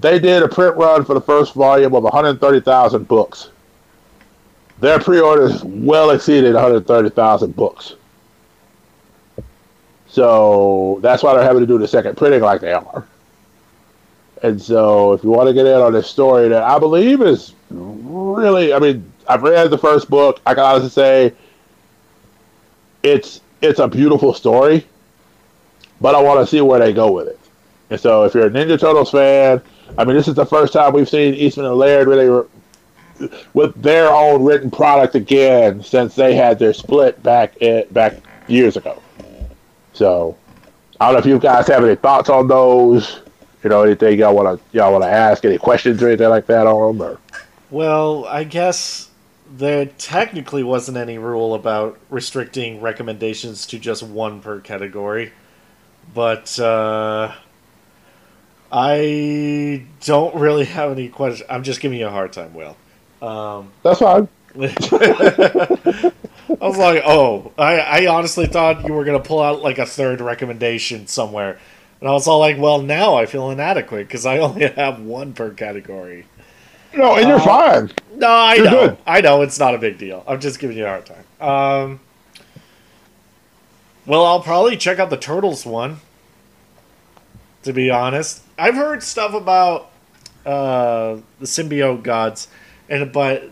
they 0.00 0.18
did 0.18 0.42
a 0.42 0.48
print 0.48 0.76
run 0.76 1.04
for 1.04 1.14
the 1.14 1.20
first 1.20 1.54
volume 1.54 1.94
of 1.94 2.02
130,000 2.02 3.06
books. 3.06 3.50
Their 4.80 4.98
pre-orders 4.98 5.62
well 5.62 6.10
exceeded 6.10 6.54
130,000 6.54 7.54
books. 7.54 7.94
So 10.08 10.98
that's 11.02 11.22
why 11.22 11.34
they're 11.34 11.44
having 11.44 11.60
to 11.60 11.68
do 11.68 11.78
the 11.78 11.86
second 11.86 12.16
printing 12.16 12.40
like 12.40 12.62
they 12.62 12.72
are. 12.72 13.06
And 14.42 14.60
so 14.60 15.12
if 15.12 15.22
you 15.22 15.30
want 15.30 15.46
to 15.46 15.54
get 15.54 15.66
in 15.66 15.80
on 15.80 15.92
this 15.92 16.08
story 16.08 16.48
that 16.48 16.64
I 16.64 16.80
believe 16.80 17.22
is 17.22 17.54
really, 17.70 18.74
I 18.74 18.80
mean, 18.80 19.09
I've 19.30 19.44
read 19.44 19.70
the 19.70 19.78
first 19.78 20.10
book. 20.10 20.40
I 20.44 20.54
can 20.54 20.64
honestly 20.64 20.90
say 20.90 21.32
it's 23.04 23.40
it's 23.62 23.78
a 23.78 23.86
beautiful 23.86 24.34
story, 24.34 24.84
but 26.00 26.16
I 26.16 26.20
want 26.20 26.40
to 26.40 26.46
see 26.46 26.60
where 26.60 26.80
they 26.80 26.92
go 26.92 27.12
with 27.12 27.28
it. 27.28 27.38
And 27.90 28.00
so, 28.00 28.24
if 28.24 28.34
you're 28.34 28.46
a 28.46 28.50
Ninja 28.50 28.78
Turtles 28.78 29.12
fan, 29.12 29.62
I 29.96 30.04
mean, 30.04 30.16
this 30.16 30.26
is 30.26 30.34
the 30.34 30.46
first 30.46 30.72
time 30.72 30.92
we've 30.92 31.08
seen 31.08 31.34
Eastman 31.34 31.66
and 31.66 31.76
Laird 31.76 32.08
really 32.08 32.28
re- 32.28 33.28
with 33.54 33.80
their 33.80 34.08
own 34.08 34.42
written 34.42 34.68
product 34.68 35.14
again 35.14 35.82
since 35.84 36.16
they 36.16 36.34
had 36.34 36.58
their 36.58 36.74
split 36.74 37.22
back 37.22 37.56
in, 37.58 37.84
back 37.92 38.16
years 38.48 38.76
ago. 38.76 39.00
So, 39.92 40.36
I 41.00 41.06
don't 41.06 41.14
know 41.14 41.18
if 41.20 41.26
you 41.26 41.38
guys 41.38 41.68
have 41.68 41.84
any 41.84 41.94
thoughts 41.94 42.28
on 42.28 42.48
those. 42.48 43.20
You 43.62 43.70
know, 43.70 43.82
anything 43.82 44.18
y'all 44.18 44.34
want 44.34 44.58
to 44.58 44.76
y'all 44.76 44.90
want 44.90 45.04
to 45.04 45.10
ask, 45.10 45.44
any 45.44 45.58
questions 45.58 46.02
or 46.02 46.08
anything 46.08 46.30
like 46.30 46.46
that 46.46 46.66
on 46.66 46.98
them? 46.98 47.06
Or? 47.06 47.18
Well, 47.70 48.24
I 48.24 48.42
guess 48.42 49.09
there 49.50 49.86
technically 49.86 50.62
wasn't 50.62 50.96
any 50.96 51.18
rule 51.18 51.54
about 51.54 51.98
restricting 52.08 52.80
recommendations 52.80 53.66
to 53.66 53.78
just 53.78 54.02
one 54.02 54.40
per 54.40 54.60
category, 54.60 55.32
but 56.14 56.58
uh, 56.58 57.32
I 58.70 59.86
don't 60.00 60.34
really 60.36 60.64
have 60.76 60.92
any 60.92 61.08
questions. 61.08 61.48
I'm 61.50 61.62
just 61.62 61.80
giving 61.80 61.98
you 61.98 62.06
a 62.06 62.10
hard 62.10 62.32
time, 62.32 62.54
Will. 62.54 62.76
Um, 63.20 63.72
That's 63.82 63.98
fine. 63.98 64.28
I 66.60 66.66
was 66.66 66.78
like, 66.78 67.02
oh, 67.06 67.52
I, 67.56 67.78
I 67.78 68.06
honestly 68.06 68.46
thought 68.46 68.84
you 68.86 68.92
were 68.92 69.04
going 69.04 69.20
to 69.20 69.26
pull 69.26 69.40
out 69.40 69.62
like 69.62 69.78
a 69.78 69.86
third 69.86 70.20
recommendation 70.20 71.06
somewhere. 71.06 71.58
And 72.00 72.08
I 72.08 72.12
was 72.12 72.26
all 72.26 72.40
like, 72.40 72.58
well, 72.58 72.82
now 72.82 73.14
I 73.14 73.26
feel 73.26 73.50
inadequate 73.50 74.08
because 74.08 74.26
I 74.26 74.38
only 74.38 74.66
have 74.76 75.00
one 75.00 75.32
per 75.32 75.50
category. 75.50 76.26
No, 76.94 77.16
and 77.16 77.28
you're 77.28 77.38
Uh, 77.38 77.44
fine. 77.44 77.90
No, 78.16 78.28
I 78.28 78.54
You're 78.54 78.64
know. 78.64 78.88
good. 78.88 78.98
I 79.06 79.20
know 79.20 79.42
it's 79.42 79.58
not 79.58 79.74
a 79.74 79.78
big 79.78 79.96
deal. 79.98 80.24
I'm 80.26 80.40
just 80.40 80.58
giving 80.58 80.76
you 80.76 80.84
a 80.84 80.88
hard 80.88 81.06
time. 81.06 81.24
Um, 81.40 82.00
well, 84.06 84.24
I'll 84.26 84.42
probably 84.42 84.76
check 84.76 84.98
out 84.98 85.10
the 85.10 85.16
Turtles 85.16 85.64
one. 85.64 86.00
To 87.64 87.72
be 87.72 87.90
honest, 87.90 88.42
I've 88.58 88.74
heard 88.74 89.02
stuff 89.02 89.34
about 89.34 89.90
uh, 90.46 91.16
the 91.38 91.44
symbiote 91.46 92.02
gods, 92.02 92.48
and 92.88 93.12
but 93.12 93.50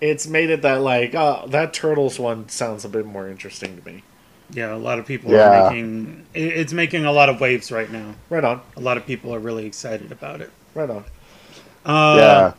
it's 0.00 0.26
made 0.26 0.50
it 0.50 0.62
that 0.62 0.80
like 0.82 1.14
uh, 1.14 1.46
that 1.46 1.72
Turtles 1.72 2.18
one 2.18 2.48
sounds 2.48 2.84
a 2.84 2.88
bit 2.88 3.06
more 3.06 3.28
interesting 3.28 3.80
to 3.80 3.86
me. 3.86 4.02
Yeah, 4.50 4.74
a 4.74 4.76
lot 4.76 4.98
of 4.98 5.06
people 5.06 5.30
Yeah. 5.32 5.66
are 5.68 5.70
making 5.70 6.26
it's 6.34 6.72
making 6.72 7.04
a 7.04 7.12
lot 7.12 7.28
of 7.28 7.40
waves 7.40 7.70
right 7.72 7.90
now. 7.90 8.14
Right 8.28 8.44
on, 8.44 8.60
A 8.76 8.80
lot 8.80 8.96
of 8.96 9.06
people 9.06 9.32
are 9.34 9.38
really 9.40 9.66
excited 9.66 10.10
about 10.12 10.40
it. 10.40 10.50
right 10.74 10.90
on. 10.90 11.04
Uh, 11.86 12.16
yeah. 12.18 12.52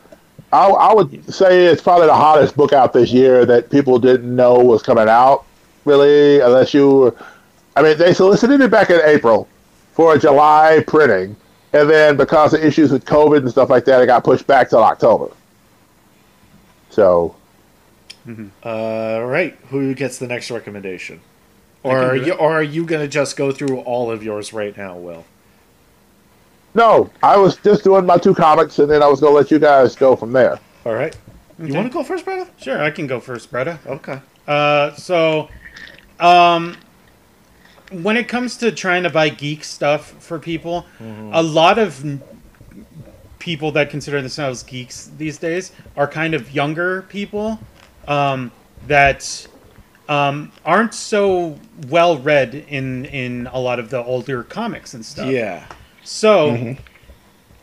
I, 0.52 0.68
I 0.68 0.94
would 0.94 1.32
say 1.32 1.66
it's 1.66 1.82
probably 1.82 2.06
the 2.06 2.14
hottest 2.14 2.56
book 2.56 2.72
out 2.72 2.92
this 2.94 3.12
year 3.12 3.44
that 3.44 3.68
people 3.70 3.98
didn't 3.98 4.34
know 4.34 4.54
was 4.54 4.82
coming 4.82 5.08
out, 5.08 5.44
really, 5.84 6.40
unless 6.40 6.72
you. 6.72 6.90
were- 6.90 7.14
I 7.76 7.82
mean, 7.82 7.96
they 7.98 8.12
solicited 8.14 8.60
it 8.60 8.70
back 8.70 8.90
in 8.90 9.00
April 9.04 9.46
for 9.92 10.14
a 10.14 10.18
July 10.18 10.82
printing, 10.86 11.36
and 11.74 11.88
then 11.88 12.16
because 12.16 12.54
of 12.54 12.64
issues 12.64 12.90
with 12.90 13.04
COVID 13.04 13.38
and 13.38 13.50
stuff 13.50 13.68
like 13.70 13.84
that, 13.84 14.02
it 14.02 14.06
got 14.06 14.24
pushed 14.24 14.46
back 14.46 14.70
till 14.70 14.82
October. 14.82 15.28
So, 16.90 17.34
Uh, 18.64 19.22
right. 19.24 19.56
Who 19.70 19.94
gets 19.94 20.18
the 20.18 20.26
next 20.26 20.50
recommendation? 20.50 21.20
Or 21.82 21.98
are 21.98 22.16
you, 22.16 22.32
or 22.32 22.52
are 22.52 22.62
you 22.62 22.84
going 22.84 23.00
to 23.00 23.08
just 23.08 23.36
go 23.36 23.52
through 23.52 23.78
all 23.80 24.10
of 24.10 24.22
yours 24.22 24.52
right 24.52 24.76
now, 24.76 24.96
Will? 24.96 25.24
No, 26.74 27.10
I 27.22 27.36
was 27.36 27.56
just 27.56 27.84
doing 27.84 28.06
my 28.06 28.18
two 28.18 28.34
comics, 28.34 28.78
and 28.78 28.90
then 28.90 29.02
I 29.02 29.08
was 29.08 29.20
going 29.20 29.32
to 29.32 29.36
let 29.36 29.50
you 29.50 29.58
guys 29.58 29.96
go 29.96 30.14
from 30.16 30.32
there. 30.32 30.58
All 30.84 30.94
right. 30.94 31.16
You 31.58 31.74
want 31.74 31.88
to 31.88 31.92
go 31.92 32.04
first, 32.04 32.24
Brenda? 32.24 32.48
Sure, 32.56 32.82
I 32.82 32.90
can 32.90 33.06
go 33.06 33.18
first, 33.18 33.50
Bretta. 33.50 33.84
Okay. 33.84 34.20
Uh, 34.46 34.94
so, 34.94 35.48
um, 36.20 36.76
when 37.90 38.16
it 38.16 38.28
comes 38.28 38.56
to 38.58 38.70
trying 38.70 39.02
to 39.02 39.10
buy 39.10 39.28
geek 39.28 39.64
stuff 39.64 40.10
for 40.22 40.38
people, 40.38 40.86
a 41.32 41.42
lot 41.42 41.78
of 41.78 42.22
people 43.38 43.72
that 43.72 43.90
consider 43.90 44.20
themselves 44.20 44.62
geeks 44.62 45.10
these 45.16 45.38
days 45.38 45.72
are 45.96 46.06
kind 46.06 46.34
of 46.34 46.52
younger 46.52 47.02
people 47.02 47.58
um, 48.06 48.52
that 48.86 49.46
um, 50.08 50.52
aren't 50.64 50.94
so 50.94 51.58
well 51.88 52.18
read 52.18 52.54
in 52.54 53.04
in 53.06 53.48
a 53.52 53.58
lot 53.58 53.78
of 53.78 53.90
the 53.90 54.02
older 54.04 54.42
comics 54.42 54.94
and 54.94 55.04
stuff. 55.04 55.30
Yeah. 55.30 55.66
So, 56.08 56.74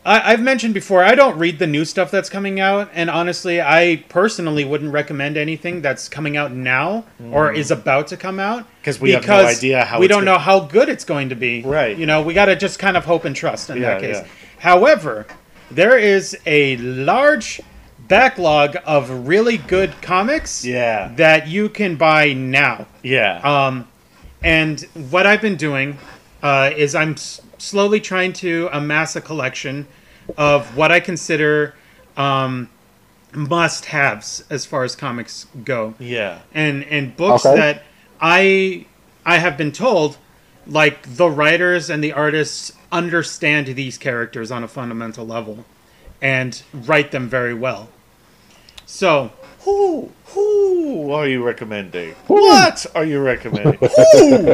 I, 0.04 0.32
I've 0.32 0.40
mentioned 0.40 0.72
before, 0.72 1.02
I 1.02 1.16
don't 1.16 1.36
read 1.36 1.58
the 1.58 1.66
new 1.66 1.84
stuff 1.84 2.12
that's 2.12 2.30
coming 2.30 2.60
out, 2.60 2.88
and 2.94 3.10
honestly, 3.10 3.60
I 3.60 4.04
personally 4.08 4.64
wouldn't 4.64 4.92
recommend 4.92 5.36
anything 5.36 5.82
that's 5.82 6.08
coming 6.08 6.36
out 6.36 6.52
now 6.52 7.04
or 7.32 7.52
is 7.52 7.72
about 7.72 8.06
to 8.08 8.16
come 8.16 8.38
out 8.38 8.64
'Cause 8.84 9.00
we 9.00 9.10
have 9.10 9.26
no 9.26 9.44
idea 9.46 9.84
how 9.84 9.98
we 9.98 10.06
don't 10.06 10.20
gonna- 10.24 10.30
know 10.30 10.38
how 10.38 10.60
good 10.60 10.88
it's 10.88 11.02
going 11.04 11.30
to 11.30 11.34
be. 11.34 11.62
Right. 11.62 11.96
You 11.98 12.06
know, 12.06 12.22
we 12.22 12.34
got 12.34 12.44
to 12.44 12.54
just 12.54 12.78
kind 12.78 12.96
of 12.96 13.04
hope 13.04 13.24
and 13.24 13.34
trust 13.34 13.68
in 13.68 13.78
Yeah, 13.78 13.94
that 13.94 14.00
case. 14.00 14.16
yeah. 14.18 14.26
However, 14.60 15.26
there 15.72 15.98
is 15.98 16.38
a 16.46 16.76
large 16.76 17.60
backlog 18.06 18.76
of 18.86 19.10
really 19.26 19.56
good 19.56 19.92
comics 20.02 20.64
Yeah. 20.64 21.10
that 21.16 21.48
you 21.48 21.68
can 21.68 21.96
buy 21.96 22.32
now. 22.32 22.86
Yeah. 23.02 23.40
Um, 23.42 23.88
and 24.44 24.80
what 25.10 25.26
I've 25.26 25.42
been 25.42 25.56
doing 25.56 25.98
uh, 26.44 26.70
is 26.76 26.94
I'm 26.94 27.16
slowly 27.58 28.00
trying 28.00 28.32
to 28.34 28.68
amass 28.72 29.16
a 29.16 29.20
collection 29.20 29.86
of 30.36 30.76
what 30.76 30.90
I 30.90 31.00
consider 31.00 31.74
um, 32.16 32.68
must-haves 33.32 34.44
as 34.50 34.64
far 34.66 34.84
as 34.84 34.96
comics 34.96 35.46
go, 35.64 35.94
yeah. 35.98 36.40
and 36.54 36.84
and 36.84 37.16
books 37.16 37.44
Okay. 37.46 37.56
that 37.56 37.82
I 38.20 38.86
I 39.24 39.38
have 39.38 39.56
been 39.56 39.72
told 39.72 40.18
like 40.66 41.16
the 41.16 41.28
writers 41.30 41.90
and 41.90 42.02
the 42.02 42.12
artists 42.12 42.72
understand 42.90 43.66
these 43.68 43.98
characters 43.98 44.50
on 44.50 44.64
a 44.64 44.68
fundamental 44.68 45.26
level 45.26 45.64
and 46.20 46.62
write 46.72 47.10
them 47.10 47.28
very 47.28 47.54
well. 47.54 47.88
So 48.86 49.32
Who 49.60 50.10
who 50.26 50.45
are 50.86 51.26
you 51.26 51.42
recommending? 51.44 52.14
What 52.28 52.86
are 52.94 53.04
you 53.04 53.20
recommending? 53.20 53.74
who? 54.12 54.52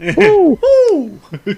Who? 0.00 0.56
Who? 0.56 1.18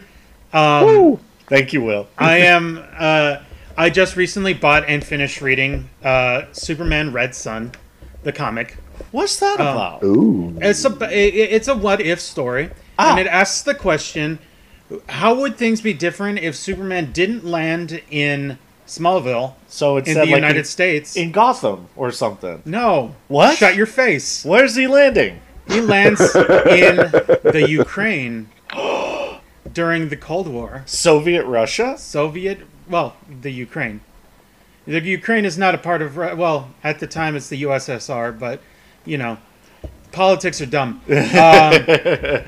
Um, 0.55 1.19
Thank 1.47 1.73
you, 1.73 1.81
Will. 1.83 2.09
I 2.19 2.39
am. 2.41 2.85
Uh, 2.99 3.39
I 3.77 3.89
just 3.89 4.17
recently 4.17 4.53
bought 4.53 4.85
and 4.87 5.03
finished 5.03 5.41
reading 5.41 5.89
uh, 6.05 6.43
Superman 6.53 7.11
Red 7.13 7.35
Son, 7.35 7.73
the 8.23 8.33
comic. 8.33 8.77
What's 9.13 9.39
that 9.41 9.59
Um, 9.61 9.67
about? 9.67 10.03
Ooh. 10.05 10.59
It's 10.61 10.85
a 10.85 10.91
it- 11.11 11.35
it's 11.53 11.69
a 11.69 11.75
what 11.75 12.03
if 12.03 12.21
story, 12.21 12.69
Ah. 12.99 13.13
and 13.13 13.21
it 13.21 13.27
asks 13.27 13.63
the 13.63 13.75
question: 13.75 14.41
How 15.09 15.33
would 15.33 15.57
things 15.57 15.81
be 15.81 15.95
different 15.95 16.39
if 16.39 16.55
Superman 16.55 17.13
didn't 17.13 17.47
land 17.47 18.03
in 18.11 18.59
Smallville 18.99 19.55
So 19.69 19.97
it's 19.97 20.09
in 20.09 20.15
the 20.15 20.21
like 20.21 20.29
United 20.31 20.59
in, 20.59 20.65
States? 20.65 21.17
in 21.17 21.33
Gotham 21.33 21.89
or 21.97 22.13
something. 22.13 22.63
no. 22.65 23.15
What? 23.29 23.57
Shut 23.59 23.75
your 23.75 23.87
face. 23.87 24.45
Where's 24.45 24.75
he 24.75 24.87
landing? 24.87 25.41
He 25.69 25.81
lands 25.81 26.21
in 26.21 26.97
the 26.97 27.65
Ukraine 27.69 28.49
during 29.73 30.09
the 30.09 30.17
Cold 30.17 30.49
War. 30.49 30.83
Soviet 30.87 31.45
Russia? 31.45 31.97
Soviet, 31.97 32.59
well, 32.89 33.17
the 33.41 33.51
Ukraine. 33.53 34.01
The 34.87 35.01
Ukraine 35.01 35.45
is 35.45 35.57
not 35.57 35.75
a 35.75 35.79
part 35.79 36.03
of, 36.03 36.17
well, 36.17 36.71
at 36.83 36.99
the 36.99 37.07
time 37.07 37.37
it's 37.37 37.49
the 37.49 37.63
USSR, 37.63 38.37
but, 38.39 38.61
you 39.05 39.17
know, 39.17 39.39
politics 40.11 40.61
are 40.61 40.67
dumb. 40.67 41.01
Um, 41.09 42.45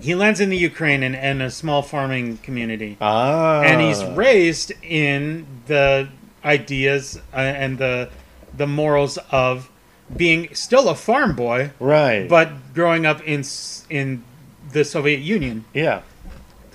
he 0.00 0.14
lands 0.14 0.40
in 0.40 0.50
the 0.50 0.56
Ukraine 0.56 1.02
in, 1.02 1.14
in 1.14 1.40
a 1.40 1.50
small 1.50 1.82
farming 1.82 2.38
community. 2.38 2.96
Ah. 3.00 3.62
And 3.62 3.80
he's 3.80 4.04
raised 4.04 4.72
in 4.82 5.46
the 5.66 6.08
ideas 6.44 7.20
uh, 7.32 7.36
and 7.36 7.78
the 7.78 8.10
the 8.56 8.66
morals 8.66 9.18
of 9.30 9.70
being 10.16 10.54
still 10.54 10.88
a 10.88 10.94
farm 10.94 11.36
boy, 11.36 11.70
right. 11.78 12.28
but 12.28 12.74
growing 12.74 13.06
up 13.06 13.22
in 13.22 13.44
in 13.90 14.24
the 14.72 14.84
Soviet 14.84 15.20
Union 15.20 15.64
yeah. 15.72 16.02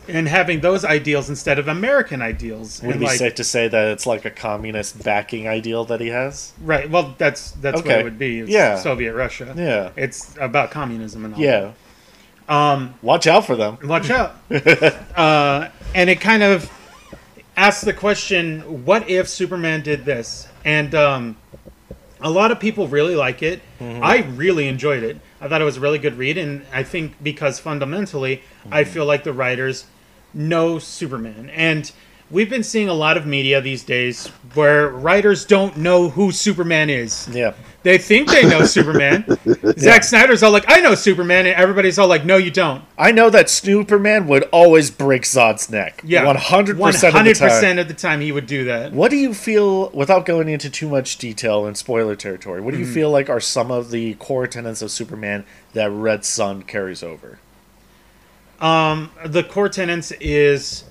and 0.08 0.28
having 0.28 0.62
those 0.62 0.86
ideals 0.86 1.30
instead 1.30 1.60
of 1.60 1.68
American 1.68 2.22
ideals. 2.22 2.82
Would 2.82 2.96
it 2.96 3.00
be 3.00 3.06
like, 3.06 3.18
safe 3.18 3.36
to 3.36 3.44
say 3.44 3.68
that 3.68 3.88
it's 3.90 4.06
like 4.06 4.26
a 4.26 4.32
communist 4.32 5.04
backing 5.04 5.48
ideal 5.48 5.86
that 5.86 6.00
he 6.00 6.08
has? 6.08 6.54
Right. 6.62 6.90
Well, 6.90 7.16
that's 7.18 7.52
that's 7.52 7.82
what 7.82 8.00
it 8.00 8.04
would 8.04 8.20
be. 8.20 8.40
It's 8.40 8.52
Yeah. 8.52 8.78
Soviet 8.78 9.14
Russia. 9.14 9.54
Yeah. 9.56 9.92
It's 9.96 10.36
about 10.40 10.72
communism 10.72 11.26
and 11.26 11.34
all. 11.34 11.40
Yeah. 11.40 11.62
that. 11.62 11.74
Um, 12.50 12.94
Watch 13.02 13.28
out 13.28 13.46
for 13.46 13.56
them. 13.56 13.78
watch 13.84 14.10
out. 14.10 14.36
uh, 15.16 15.70
and 15.96 16.10
it 16.10 16.20
kind 16.22 16.44
of 16.44 16.70
asks 17.56 17.84
the 17.84 17.94
question: 17.94 18.86
What 18.86 19.10
if 19.10 19.28
Superman 19.30 19.82
did 19.82 20.06
this? 20.06 20.48
And 20.66 20.94
um, 20.96 21.38
a 22.22 22.30
lot 22.30 22.52
of 22.52 22.60
people 22.60 22.88
really 22.88 23.16
like 23.16 23.42
it. 23.44 23.62
Mm-hmm. 23.80 24.04
I 24.04 24.20
really 24.36 24.68
enjoyed 24.68 25.04
it. 25.04 25.18
I 25.42 25.48
thought 25.48 25.62
it 25.62 25.66
was 25.66 25.78
a 25.78 25.82
really 25.82 26.00
good 26.00 26.18
read, 26.18 26.38
and 26.38 26.66
I 26.74 26.84
think 26.84 27.22
because 27.22 27.60
fundamentally, 27.60 28.38
Mm-hmm. 28.64 28.74
I 28.74 28.84
feel 28.86 29.06
like 29.06 29.26
the 29.26 29.34
writers 29.34 29.86
know 30.34 30.80
Superman, 30.80 31.50
and 31.50 31.92
we've 32.32 32.50
been 32.50 32.64
seeing 32.64 32.88
a 32.88 32.94
lot 32.94 33.18
of 33.18 33.26
media 33.26 33.60
these 33.60 33.84
days 33.84 34.28
where 34.54 34.88
writers 34.88 35.44
don't 35.46 35.76
know 35.76 36.08
who 36.10 36.32
Superman 36.32 36.90
is. 36.90 37.28
Yeah. 37.30 37.54
They 37.84 37.98
think 37.98 38.30
they 38.32 38.48
know 38.48 38.64
Superman. 38.64 39.26
Zack 39.78 40.06
Snyder's 40.06 40.42
all 40.42 40.52
like, 40.52 40.64
"I 40.70 40.80
know 40.80 40.96
Superman," 40.96 41.46
and 41.46 41.56
everybody's 41.56 42.00
all 42.00 42.08
like, 42.08 42.24
"No, 42.24 42.38
you 42.38 42.50
don't." 42.50 42.82
I 42.98 43.12
know 43.12 43.30
that 43.30 43.50
Superman 43.50 44.26
would 44.28 44.44
always 44.54 44.90
break 44.90 45.24
Zod's 45.24 45.70
neck. 45.70 46.02
Yeah, 46.06 46.24
100% 46.24 46.70
of 46.70 46.78
the 46.78 46.82
100% 46.82 47.62
time. 47.62 47.80
of 47.80 47.88
the 47.90 47.94
time 47.94 48.22
he 48.22 48.32
would 48.32 48.48
do 48.48 48.64
that. 48.66 48.94
What 48.94 49.12
do 49.12 49.18
you 49.18 49.34
feel, 49.34 49.90
without 49.90 50.26
going 50.26 50.48
into 50.48 50.70
too 50.70 50.88
much 50.88 51.18
detail 51.18 51.66
and 51.66 51.76
spoiler 51.78 52.16
territory, 52.16 52.62
what 52.62 52.72
do 52.72 52.78
Mm-hmm. 52.78 52.88
you 52.88 52.94
feel 52.94 53.12
like 53.12 53.30
are 53.30 53.42
some 53.42 53.70
of 53.70 53.92
the 53.92 54.14
core 54.16 54.48
tenets 54.48 54.82
of 54.82 54.90
Superman 54.90 55.44
that 55.74 55.90
Red 55.92 56.24
Son 56.24 56.62
carries 56.64 57.04
over? 57.04 57.40
Um, 58.62 59.12
the 59.26 59.44
core 59.44 59.68
tenets 59.70 60.12
is 60.22 60.86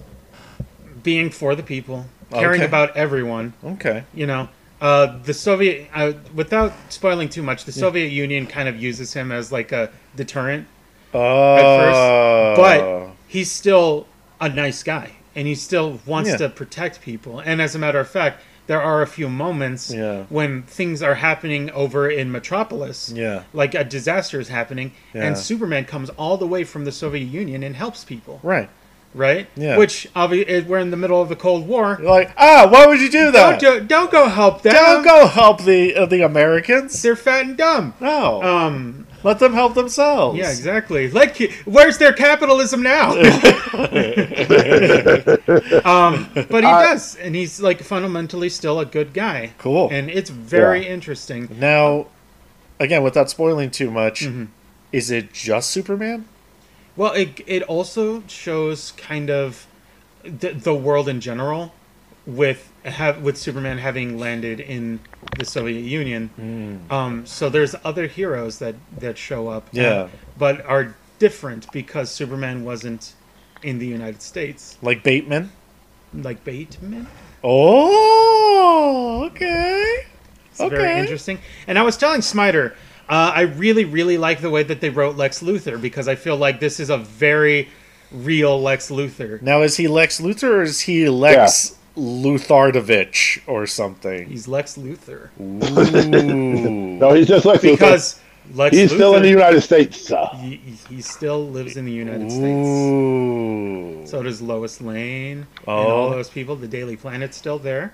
being 1.02 1.30
for 1.30 1.54
the 1.54 1.62
people, 1.62 2.04
caring 2.30 2.60
Okay. 2.60 2.68
about 2.68 2.94
everyone. 2.96 3.54
Okay. 3.64 4.04
You 4.12 4.26
know, 4.26 4.48
uh, 4.82 5.16
the 5.22 5.32
Soviet, 5.32 5.88
uh, 5.94 6.12
without 6.34 6.72
spoiling 6.90 7.28
too 7.28 7.42
much, 7.42 7.64
the 7.64 7.72
Soviet 7.72 8.08
Union 8.08 8.46
kind 8.46 8.68
of 8.68 8.76
uses 8.82 9.14
him 9.14 9.30
as 9.32 9.50
like 9.52 9.70
a 9.72 9.90
deterrent, 10.16 10.66
Uh, 11.14 12.56
but 12.56 13.10
he's 13.28 13.50
still 13.50 14.06
a 14.40 14.48
nice 14.48 14.82
guy, 14.82 15.12
and 15.36 15.46
he 15.46 15.54
still 15.54 16.00
wants 16.04 16.30
Yeah. 16.30 16.36
to 16.38 16.48
protect 16.48 17.00
people. 17.00 17.38
And 17.38 17.62
as 17.62 17.74
a 17.74 17.78
matter 17.78 18.00
of 18.00 18.08
fact, 18.10 18.42
there 18.66 18.82
are 18.82 19.02
a 19.02 19.06
few 19.06 19.28
moments 19.28 19.92
Yeah. 19.92 20.22
when 20.30 20.62
things 20.62 21.02
are 21.02 21.14
happening 21.16 21.70
over 21.70 22.08
in 22.10 22.30
Metropolis. 22.32 23.12
Yeah. 23.14 23.42
like 23.52 23.74
a 23.74 23.84
disaster 23.84 24.40
is 24.40 24.48
happening, 24.48 24.92
Yeah. 25.14 25.24
and 25.24 25.38
Superman 25.38 25.84
comes 25.84 26.10
all 26.10 26.36
the 26.36 26.46
way 26.46 26.64
from 26.64 26.84
the 26.84 26.92
Soviet 26.92 27.24
Union 27.26 27.62
and 27.62 27.76
helps 27.76 28.04
people, 28.04 28.40
Right. 28.42 28.68
Right? 29.14 29.46
Yeah. 29.56 29.76
Which 29.76 30.08
obviously 30.16 30.62
we're 30.62 30.78
in 30.78 30.90
the 30.90 30.96
middle 30.96 31.20
of 31.20 31.28
the 31.28 31.36
Cold 31.36 31.66
War. 31.68 31.98
You're 32.00 32.10
like, 32.10 32.32
ah, 32.36 32.68
why 32.70 32.86
would 32.86 33.00
you 33.00 33.10
do 33.10 33.30
that? 33.32 33.60
Don't 33.60 33.80
do, 33.80 33.86
don't 33.86 34.10
go 34.10 34.28
help 34.28 34.62
them. 34.62 34.72
Don't 34.74 35.04
go 35.04 35.26
help 35.26 35.62
the 35.64 35.94
uh, 35.96 36.06
the 36.06 36.22
Americans. 36.22 37.00
They're 37.02 37.16
fat 37.16 37.44
and 37.46 37.56
dumb. 37.56 37.94
No, 38.00 38.42
Um. 38.42 39.06
let 39.22 39.38
them 39.38 39.52
help 39.52 39.74
themselves. 39.74 40.38
Yeah. 40.38 40.50
Exactly. 40.50 41.10
Like, 41.10 41.52
where's 41.64 41.98
their 41.98 42.12
capitalism 42.12 42.82
now? 42.82 43.12
um. 45.84 46.28
But 46.34 46.64
he 46.64 46.70
Uh, 46.70 46.82
does, 46.82 47.16
and 47.16 47.34
he's 47.34 47.60
like 47.60 47.82
fundamentally 47.82 48.48
still 48.48 48.80
a 48.80 48.86
good 48.86 49.12
guy. 49.12 49.52
Cool. 49.58 49.88
And 49.90 50.10
it's 50.10 50.30
very 50.30 50.84
Yeah. 50.86 50.92
interesting. 50.94 51.48
Now, 51.58 52.06
again, 52.80 53.02
without 53.02 53.30
spoiling 53.30 53.70
too 53.70 53.90
much, 53.90 54.22
Mm-hmm. 54.22 54.44
is 54.92 55.10
it 55.10 55.32
just 55.32 55.70
Superman? 55.70 56.26
Well, 56.96 57.12
it 57.12 57.40
it 57.46 57.62
also 57.64 58.22
shows 58.28 58.92
kind 58.92 59.30
of 59.30 59.66
the, 60.22 60.50
the 60.52 60.74
world 60.74 61.08
in 61.08 61.20
general. 61.20 61.72
with 62.24 62.70
have 62.84 63.20
with 63.22 63.36
Superman 63.36 63.78
having 63.78 64.16
landed 64.18 64.60
in 64.60 65.00
the 65.38 65.44
Soviet 65.44 65.80
Union. 65.82 66.28
Hmm. 66.36 66.92
Um, 66.92 67.26
so 67.26 67.48
there's 67.48 67.74
other 67.84 68.06
heroes 68.06 68.58
that 68.60 68.74
that 68.98 69.18
show 69.18 69.48
up, 69.48 69.68
Yeah. 69.72 70.08
but 70.38 70.64
are 70.66 70.94
different 71.18 71.70
because 71.72 72.10
Superman 72.10 72.64
wasn't 72.64 73.14
in 73.62 73.78
the 73.78 73.86
United 73.86 74.22
States, 74.22 74.76
Like 74.82 75.02
Bateman. 75.02 75.50
like 76.14 76.44
Bateman. 76.44 77.06
Oh, 77.44 79.24
okay. 79.32 80.04
It's 80.50 80.60
very 80.60 81.00
interesting. 81.00 81.38
And 81.66 81.78
I 81.78 81.82
was 81.82 81.96
telling 81.96 82.20
Smiter, 82.22 82.74
uh, 83.12 83.32
I 83.34 83.42
really, 83.42 83.84
really 83.84 84.16
like 84.16 84.40
the 84.40 84.48
way 84.48 84.62
that 84.62 84.80
they 84.80 84.88
wrote 84.88 85.16
Lex 85.16 85.42
Luthor 85.42 85.78
because 85.80 86.08
I 86.08 86.14
feel 86.14 86.36
like 86.38 86.60
this 86.60 86.80
is 86.80 86.88
a 86.88 86.96
very 86.96 87.68
real 88.10 88.60
Lex 88.60 88.90
Luthor. 88.90 89.40
Now, 89.42 89.60
is 89.60 89.76
he 89.76 89.86
Lex 89.86 90.18
Luthor 90.20 90.44
or 90.50 90.62
is 90.62 90.80
he 90.80 91.08
Lex 91.10 91.76
Luthardovich 91.96 93.40
or 93.46 93.66
something? 93.66 94.26
He's 94.28 94.48
Lex 94.48 94.78
Luthor 94.78 95.28
No, 95.38 97.12
he's 97.12 97.28
just 97.28 97.44
like 97.44 97.60
because 97.60 98.18
Lex 98.54 98.74
he's 98.76 98.90
Luthor, 98.90 98.94
still 98.96 99.14
in 99.16 99.22
the 99.22 99.28
United 99.28 99.60
States. 99.60 100.00
So. 100.06 100.24
He, 100.36 100.56
he 100.88 101.02
still 101.02 101.46
lives 101.48 101.76
in 101.76 101.84
the 101.84 101.92
United 101.92 102.30
States. 102.30 104.10
So 104.10 104.22
does 104.22 104.40
Lois 104.40 104.80
Lane 104.80 105.38
and 105.38 105.46
Oh. 105.66 105.72
all 105.72 106.10
those 106.10 106.30
people. 106.30 106.56
The 106.56 106.66
Daily 106.68 106.96
Planet's 106.96 107.36
still 107.36 107.58
there. 107.58 107.92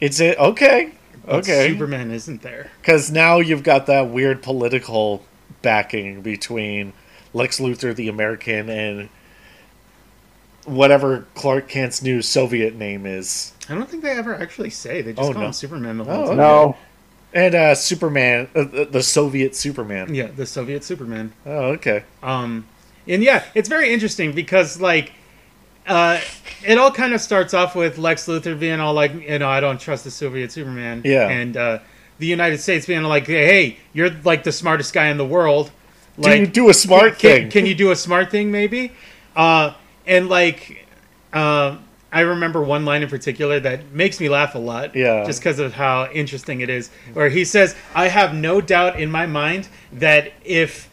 It's 0.00 0.18
it. 0.20 0.36
Okay. 0.38 0.90
But 1.24 1.34
Okay. 1.36 1.68
Superman 1.68 2.10
isn't 2.10 2.42
there. 2.42 2.70
Because 2.80 3.10
now 3.10 3.38
you've 3.38 3.62
got 3.62 3.86
that 3.86 4.08
weird 4.08 4.42
political 4.42 5.24
backing 5.62 6.22
between 6.22 6.92
Lex 7.34 7.58
Luthor, 7.60 7.94
the 7.94 8.08
American, 8.08 8.68
and 8.68 9.08
whatever 10.64 11.26
Clark 11.34 11.68
Kent's 11.68 12.02
new 12.02 12.22
Soviet 12.22 12.74
name 12.74 13.06
is. 13.06 13.52
I 13.68 13.74
don't 13.74 13.88
think 13.88 14.02
they 14.02 14.10
ever 14.10 14.34
actually 14.34 14.70
say. 14.70 15.02
They 15.02 15.12
just 15.12 15.28
Oh, 15.28 15.32
call 15.32 15.42
no. 15.42 15.46
him 15.48 15.52
Superman 15.52 15.98
the 15.98 16.04
Oh, 16.04 16.14
whole 16.14 16.26
time. 16.28 16.36
No, 16.36 16.76
And 17.34 17.54
uh, 17.54 17.74
Superman, 17.74 18.48
uh, 18.54 18.64
the 18.64 18.84
the 18.84 19.02
Soviet 19.02 19.56
Superman. 19.56 20.14
Yeah, 20.14 20.26
the 20.26 20.44
Soviet 20.46 20.84
Superman. 20.84 21.32
Oh, 21.46 21.70
okay. 21.72 22.04
Um, 22.22 22.66
and 23.08 23.22
yeah, 23.22 23.44
it's 23.54 23.68
very 23.68 23.92
interesting 23.92 24.32
because 24.32 24.80
like, 24.80 25.12
uh, 25.86 26.20
it 26.64 26.78
all 26.78 26.90
kind 26.90 27.12
of 27.12 27.20
starts 27.20 27.54
off 27.54 27.74
with 27.74 27.98
Lex 27.98 28.26
Luthor 28.26 28.58
being 28.58 28.80
all 28.80 28.94
like, 28.94 29.12
you 29.14 29.38
know, 29.38 29.48
I 29.48 29.60
don't 29.60 29.80
trust 29.80 30.04
the 30.04 30.10
Soviet 30.10 30.52
Superman. 30.52 31.02
Yeah. 31.04 31.28
And 31.28 31.56
uh, 31.56 31.78
the 32.18 32.26
United 32.26 32.58
States 32.58 32.86
being 32.86 33.02
like, 33.02 33.26
hey, 33.26 33.78
you're 33.92 34.10
like 34.24 34.44
the 34.44 34.52
smartest 34.52 34.92
guy 34.92 35.08
in 35.08 35.16
the 35.16 35.26
world. 35.26 35.70
Do 36.20 36.30
you 36.36 36.46
do 36.46 36.68
a 36.68 36.74
smart 36.74 37.18
can, 37.18 37.42
thing? 37.42 37.50
Can 37.50 37.66
you 37.66 37.74
do 37.74 37.90
a 37.90 37.96
smart 37.96 38.30
thing, 38.30 38.50
maybe? 38.50 38.92
Uh, 39.34 39.72
and 40.06 40.28
like, 40.28 40.86
uh, 41.32 41.78
I 42.12 42.20
remember 42.20 42.62
one 42.62 42.84
line 42.84 43.02
in 43.02 43.08
particular 43.08 43.58
that 43.60 43.92
makes 43.92 44.20
me 44.20 44.28
laugh 44.28 44.54
a 44.54 44.58
lot. 44.58 44.94
Yeah. 44.94 45.24
Just 45.24 45.40
because 45.40 45.58
of 45.58 45.72
how 45.72 46.10
interesting 46.12 46.60
it 46.60 46.68
is. 46.68 46.90
Where 47.14 47.30
he 47.30 47.44
says, 47.44 47.74
I 47.94 48.08
have 48.08 48.34
no 48.34 48.60
doubt 48.60 49.00
in 49.00 49.10
my 49.10 49.24
mind 49.24 49.68
that 49.94 50.32
if 50.44 50.90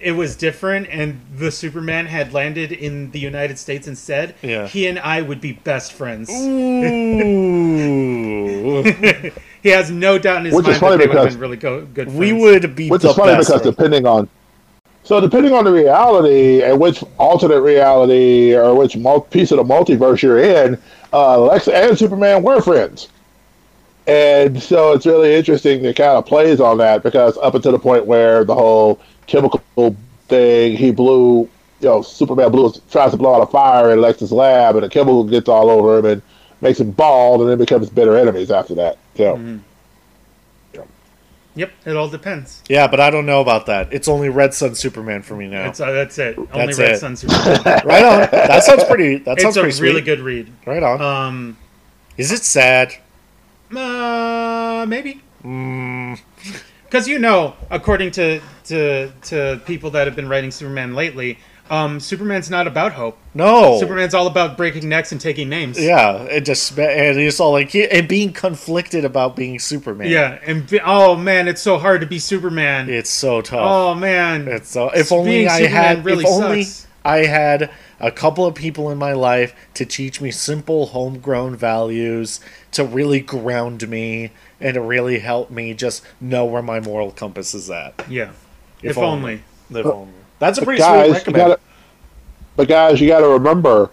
it 0.00 0.12
was 0.12 0.36
different 0.36 0.88
and 0.90 1.20
the 1.36 1.50
Superman 1.50 2.06
had 2.06 2.32
landed 2.32 2.72
in 2.72 3.10
the 3.10 3.18
United 3.18 3.58
States 3.58 3.86
instead, 3.86 4.34
Yeah. 4.42 4.66
he 4.66 4.86
and 4.86 4.98
I 4.98 5.22
would 5.22 5.40
be 5.40 5.52
best 5.52 5.92
friends. 5.92 6.30
Ooh. 6.30 8.82
he 9.62 9.68
has 9.68 9.90
no 9.90 10.18
doubt 10.18 10.38
in 10.38 10.44
his 10.46 10.54
Which 10.54 10.68
is 10.68 10.80
mind 10.80 10.80
that 10.80 10.80
funny 10.80 10.98
they 10.98 11.06
would 11.08 11.16
have 11.16 11.24
because 11.24 11.34
been 11.34 11.40
really 11.40 11.56
go- 11.56 11.86
good 11.86 12.06
friends. 12.08 12.18
we 12.18 12.32
would 12.32 12.74
be 12.74 12.90
which 12.90 13.02
the 13.02 13.10
is 13.10 13.16
funny 13.16 13.32
best. 13.32 13.48
because 13.48 13.62
friends. 13.62 13.76
depending 13.76 14.06
on 14.06 14.28
so 15.02 15.20
depending 15.20 15.52
on 15.52 15.64
the 15.64 15.72
reality 15.72 16.62
and 16.62 16.78
which 16.80 17.02
alternate 17.18 17.60
reality 17.62 18.54
or 18.54 18.74
which 18.74 18.92
piece 19.30 19.50
of 19.50 19.56
the 19.56 19.64
multiverse 19.64 20.22
you're 20.22 20.38
in, 20.38 20.78
uh, 21.12 21.40
Lex 21.40 21.68
and 21.68 21.98
Superman 21.98 22.42
were 22.42 22.60
friends. 22.60 23.08
And 24.06 24.62
so 24.62 24.92
it's 24.92 25.06
really 25.06 25.34
interesting 25.34 25.82
that 25.82 25.96
kind 25.96 26.16
of 26.18 26.26
plays 26.26 26.60
on 26.60 26.78
that 26.78 27.02
because 27.02 27.38
up 27.38 27.54
until 27.54 27.72
the 27.72 27.78
point 27.78 28.06
where 28.06 28.44
the 28.44 28.54
whole 28.54 29.00
chemical 29.30 29.62
thing, 30.28 30.76
he 30.76 30.90
blew, 30.90 31.40
you 31.80 31.88
know, 31.88 32.02
Superman 32.02 32.50
blew, 32.50 32.72
tries 32.90 33.12
to 33.12 33.16
blow 33.16 33.34
out 33.36 33.42
a 33.42 33.46
fire 33.46 33.92
in 33.92 34.00
Lex's 34.00 34.32
lab, 34.32 34.74
and 34.76 34.84
the 34.84 34.88
chemical 34.88 35.24
gets 35.24 35.48
all 35.48 35.70
over 35.70 35.98
him 35.98 36.04
and 36.06 36.22
makes 36.60 36.78
him 36.80 36.90
bald, 36.90 37.40
and 37.40 37.48
then 37.50 37.58
becomes 37.58 37.88
bitter 37.88 38.16
enemies 38.16 38.50
after 38.50 38.74
that. 38.74 38.98
So 39.16 39.58
Yep, 41.56 41.72
it 41.84 41.96
all 41.96 42.08
depends. 42.08 42.62
yeah, 42.68 42.86
but 42.86 43.00
I 43.00 43.10
don't 43.10 43.26
know 43.26 43.40
about 43.40 43.66
that. 43.66 43.92
It's 43.92 44.06
only 44.06 44.28
Red 44.28 44.54
Son 44.54 44.74
Superman 44.76 45.22
for 45.22 45.34
me 45.34 45.48
now. 45.48 45.64
That's, 45.64 45.80
uh, 45.80 45.90
that's 45.90 46.16
it. 46.16 46.38
Only 46.38 46.48
That's 46.66 46.78
Red 46.78 46.90
it. 46.92 46.98
Sun 47.00 47.16
Superman. 47.16 47.62
right 47.84 48.04
on. 48.04 48.20
That 48.30 48.62
sounds 48.62 48.84
pretty. 48.84 49.16
That 49.16 49.40
sounds 49.40 49.56
it's 49.56 49.56
a 49.56 49.62
pretty 49.62 49.82
really 49.82 49.94
sweet. 50.00 50.04
good 50.04 50.20
read. 50.20 50.52
Right 50.64 50.82
on. 50.82 51.02
Um, 51.02 51.56
Is 52.16 52.30
it 52.30 52.44
sad? 52.44 52.94
uh, 53.76 54.86
maybe. 54.88 55.22
Mm, 55.44 56.20
Because 56.90 57.06
you 57.06 57.20
know, 57.20 57.54
according 57.70 58.10
to, 58.12 58.40
to 58.64 59.12
to 59.22 59.60
people 59.64 59.90
that 59.90 60.08
have 60.08 60.16
been 60.16 60.28
writing 60.28 60.50
Superman 60.50 60.94
lately, 60.96 61.38
um, 61.70 62.00
Superman's 62.00 62.50
not 62.50 62.66
about 62.66 62.92
hope. 62.94 63.16
no. 63.32 63.78
Superman's 63.78 64.12
all 64.12 64.26
about 64.26 64.56
breaking 64.56 64.88
necks 64.88 65.12
and 65.12 65.20
taking 65.20 65.48
names. 65.48 65.80
Yeah, 65.80 66.22
it 66.24 66.44
just 66.44 66.76
and 66.76 67.18
it's 67.20 67.38
all 67.38 67.52
like 67.52 67.72
and 67.76 68.08
being 68.08 68.32
conflicted 68.32 69.04
about 69.04 69.36
being 69.36 69.60
Superman. 69.60 70.08
Yeah, 70.10 70.40
and 70.44 70.68
be, 70.68 70.80
oh 70.80 71.14
man, 71.14 71.46
it's 71.46 71.62
so 71.62 71.78
hard 71.78 72.00
to 72.00 72.08
be 72.08 72.18
Superman. 72.18 72.90
it's 72.90 73.08
so 73.10 73.40
tough. 73.40 73.60
oh 73.62 73.94
man, 73.94 74.48
It's 74.48 74.70
so 74.70 74.90
if 74.90 75.12
only 75.12 75.30
Being 75.30 75.48
I 75.48 75.58
Superman 75.58 75.96
had 75.96 76.04
really 76.04 76.24
if 76.24 76.30
only. 76.30 76.64
I 77.04 77.18
had 77.18 77.70
a 78.00 78.10
couple 78.10 78.44
of 78.44 78.54
people 78.54 78.90
in 78.90 78.98
my 78.98 79.12
life 79.12 79.54
to 79.74 79.86
teach 79.86 80.20
me 80.20 80.30
simple 80.32 80.86
homegrown 80.86 81.54
values 81.56 82.40
to 82.72 82.84
really 82.84 83.20
ground 83.20 83.88
me 83.88 84.32
and 84.60 84.74
to 84.74 84.80
really 84.80 85.18
help 85.18 85.50
me 85.50 85.74
just 85.74 86.02
know 86.20 86.44
where 86.44 86.62
my 86.62 86.80
moral 86.80 87.10
compass 87.10 87.54
is 87.54 87.70
at. 87.70 87.94
yeah. 88.08 88.30
If 88.82 88.92
If, 88.92 88.98
only. 88.98 89.42
only. 89.70 89.80
If 89.80 89.86
only. 89.86 90.12
That's 90.38 90.58
a 90.58 90.62
pretty 90.62 90.80
sweet 90.80 90.88
guys, 90.88 91.06
you 91.08 91.12
recommend. 91.14 91.36
gotta, 91.36 91.60
but 92.56 92.68
guys, 92.68 93.00
you 93.00 93.06
got 93.08 93.20
to 93.20 93.28
remember, 93.28 93.90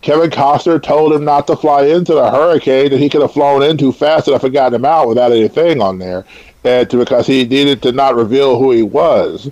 Kevin 0.00 0.30
Costner 0.30 0.80
told 0.82 1.12
him 1.12 1.24
not 1.24 1.46
to 1.48 1.56
fly 1.56 1.86
into 1.86 2.14
the 2.14 2.30
hurricane 2.30 2.90
that 2.90 2.98
he 3.00 3.08
could 3.08 3.20
have 3.20 3.32
flown 3.32 3.62
in 3.62 3.76
too 3.76 3.92
fast 3.92 4.26
and 4.28 4.32
have 4.34 4.40
forgotten 4.42 4.74
him 4.74 4.84
out 4.84 5.08
without 5.08 5.32
anything 5.32 5.80
on 5.82 5.98
there, 5.98 6.24
and 6.64 6.88
to, 6.90 6.96
because 6.98 7.26
he 7.26 7.44
needed 7.44 7.82
to 7.82 7.92
not 7.92 8.14
reveal 8.14 8.58
who 8.58 8.70
he 8.70 8.82
was. 8.82 9.50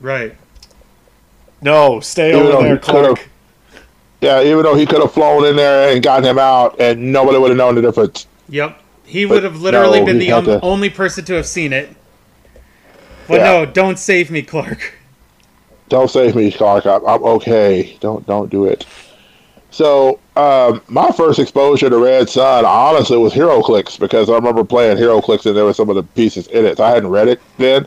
Right. 0.00 0.34
No, 1.62 2.00
stay 2.00 2.30
Even 2.30 2.46
over 2.52 2.62
there, 2.62 2.78
Clark. 2.78 3.28
Yeah, 4.20 4.42
even 4.42 4.62
though 4.64 4.74
he 4.74 4.84
could 4.86 5.00
have 5.00 5.12
flown 5.12 5.44
in 5.46 5.56
there 5.56 5.92
and 5.94 6.02
gotten 6.02 6.24
him 6.24 6.38
out, 6.38 6.78
and 6.80 7.12
nobody 7.12 7.38
would 7.38 7.50
have 7.50 7.56
known 7.58 7.74
the 7.74 7.82
difference. 7.82 8.26
Yep. 8.48 8.80
He 9.10 9.26
would 9.26 9.42
have 9.42 9.60
literally 9.60 9.98
no, 9.98 10.06
been 10.06 10.18
the 10.20 10.30
um, 10.30 10.44
to- 10.44 10.60
only 10.62 10.88
person 10.88 11.24
to 11.24 11.34
have 11.34 11.46
seen 11.46 11.72
it. 11.72 11.96
But 13.26 13.38
Yeah. 13.38 13.44
no, 13.44 13.66
don't 13.66 13.98
save 13.98 14.30
me, 14.30 14.40
Clark. 14.40 14.94
Don't 15.88 16.08
save 16.08 16.36
me, 16.36 16.52
Clark. 16.52 16.86
I'm, 16.86 17.04
I'm 17.04 17.24
okay. 17.24 17.96
Don't 17.98 18.24
don't 18.28 18.48
do 18.48 18.66
it. 18.66 18.86
So 19.72 20.20
um, 20.36 20.80
my 20.86 21.10
first 21.10 21.40
exposure 21.40 21.90
to 21.90 21.98
Red 21.98 22.28
Son, 22.28 22.64
honestly, 22.64 23.18
was 23.18 23.32
HeroClix 23.32 23.98
because 23.98 24.30
I 24.30 24.34
remember 24.34 24.62
playing 24.62 24.96
HeroClix 24.96 25.46
and 25.46 25.56
there 25.56 25.64
were 25.64 25.74
some 25.74 25.90
of 25.90 25.96
the 25.96 26.04
pieces 26.04 26.46
in 26.46 26.64
it. 26.64 26.76
So 26.76 26.84
I 26.84 26.90
hadn't 26.90 27.10
read 27.10 27.26
it 27.26 27.40
then. 27.58 27.86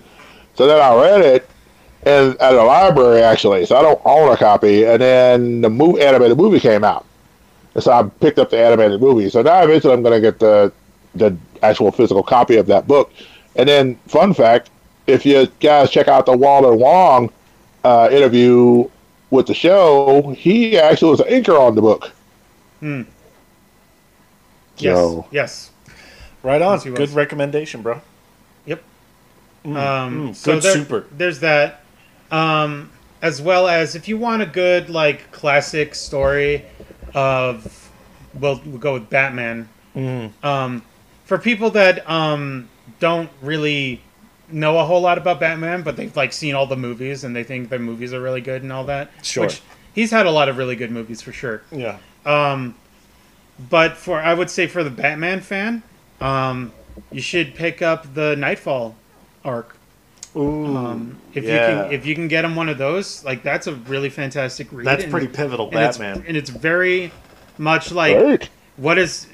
So 0.56 0.68
then 0.68 0.82
I 0.82 0.94
read 0.94 1.22
it 1.22 1.50
and 2.06 2.36
at 2.42 2.54
a 2.54 2.64
library 2.64 3.22
actually. 3.22 3.66
So 3.66 3.78
I 3.78 3.82
don't 3.82 4.02
own 4.04 4.30
a 4.34 4.36
copy. 4.36 4.84
And 4.86 5.02
then 5.02 5.62
the 5.62 5.70
movie, 5.70 6.02
animated 6.02 6.38
movie 6.38 6.60
came 6.60 6.84
out. 6.84 7.06
And 7.76 7.84
so 7.84 7.94
I 7.94 8.04
picked 8.04 8.40
up 8.40 8.50
the 8.50 8.60
animated 8.60 9.00
movie. 9.00 9.30
So 9.30 9.42
now 9.42 9.64
eventually 9.64 9.94
I'm 9.94 10.04
going 10.04 10.22
to 10.22 10.22
get 10.22 10.40
the 10.40 10.74
the 11.16 11.36
actual 11.62 11.92
physical 11.92 12.24
copy 12.24 12.58
of 12.58 12.68
that 12.68 12.88
book. 12.88 13.12
And 13.56 13.68
then, 13.70 13.96
fun 14.08 14.34
fact: 14.34 14.70
if 15.08 15.26
you 15.26 15.48
guys 15.60 15.90
check 15.90 16.08
out 16.08 16.26
the 16.26 16.36
Walden 16.36 16.80
Wong 16.80 17.32
uh, 17.84 18.10
interview 18.12 18.90
with 19.30 19.48
the 19.48 19.54
show, 19.54 20.32
he 20.38 20.78
actually 20.78 21.12
was 21.12 21.20
an 21.20 21.28
inker 21.28 21.60
on 21.60 21.76
the 21.76 21.82
book. 21.82 22.12
Hmm. 22.80 23.04
Yes. 24.78 24.98
So 24.98 25.26
Yes. 25.32 25.72
Right 26.42 26.62
on. 26.62 26.80
Yes. 26.84 26.98
Good 26.98 27.12
recommendation, 27.12 27.82
bro. 27.82 28.02
Yep. 28.66 28.84
Mm, 29.66 29.76
Um, 29.78 30.30
mm, 30.30 30.36
so 30.36 30.54
good 30.54 30.64
there- 30.64 30.74
super. 30.74 31.06
There's 31.12 31.40
that. 31.40 31.82
Um, 32.32 32.90
as 33.22 33.42
well 33.42 33.68
as 33.68 33.96
if 33.96 34.08
you 34.08 34.18
want 34.18 34.42
a 34.42 34.46
good 34.46 34.90
like 34.90 35.32
classic 35.32 35.96
story 35.96 36.66
of, 37.14 37.90
well, 38.38 38.60
we'll 38.66 38.80
go 38.80 38.94
with 38.96 39.10
Batman. 39.10 39.70
Mm. 39.96 40.32
Um, 40.44 40.82
for 41.34 41.40
people 41.40 41.72
that 41.72 42.08
um, 42.08 42.70
don't 43.00 43.28
really 43.42 44.00
know 44.52 44.78
a 44.78 44.86
whole 44.86 45.02
lot 45.02 45.18
about 45.18 45.40
Batman, 45.40 45.82
but 45.82 45.96
they've 45.96 46.16
like 46.16 46.32
seen 46.32 46.54
all 46.54 46.68
the 46.68 46.76
movies 46.76 47.24
and 47.24 47.36
they 47.36 47.44
think 47.44 47.70
the 47.70 47.80
movies 47.80 48.14
are 48.14 48.22
really 48.22 48.42
good 48.42 48.62
and 48.62 48.72
all 48.72 48.84
that. 48.84 49.10
Sure. 49.24 49.46
Which 49.46 49.64
he's 49.96 50.12
had 50.12 50.28
a 50.28 50.32
lot 50.32 50.48
of 50.48 50.58
really 50.58 50.76
good 50.76 50.92
movies 50.92 51.24
for 51.24 51.32
sure. 51.32 51.64
Yeah. 51.72 51.98
Um, 52.24 52.76
but 53.68 53.98
for 53.98 54.20
I 54.20 54.32
would 54.32 54.52
say 54.52 54.68
for 54.68 54.84
the 54.84 54.92
Batman 54.92 55.42
fan, 55.42 55.82
um, 56.22 56.72
you 57.12 57.22
should 57.22 57.56
pick 57.56 57.82
up 57.82 58.14
the 58.14 58.36
Knightfall 58.36 58.96
arc. 59.44 59.76
Ooh. 60.36 60.78
Um, 60.78 61.18
if 61.34 61.44
yeah. 61.46 61.52
you 61.52 61.60
can, 61.60 61.94
if 61.94 62.06
you 62.06 62.14
can 62.14 62.28
get 62.28 62.46
him 62.46 62.56
one 62.56 62.70
of 62.70 62.78
those, 62.78 63.26
like 63.26 63.42
that's 63.42 63.66
a 63.66 63.74
really 63.74 64.12
fantastic 64.12 64.68
read. 64.72 64.86
That's 64.86 65.06
and- 65.06 65.12
pretty 65.12 65.30
pivotal, 65.30 65.66
and 65.70 65.78
it's- 65.78 65.98
Batman. 65.98 66.26
and 66.28 66.38
it's 66.38 66.52
very 66.52 67.12
much 67.58 67.92
like 67.92 68.20
great. 68.20 68.50
what 68.78 69.00
is 69.00 69.26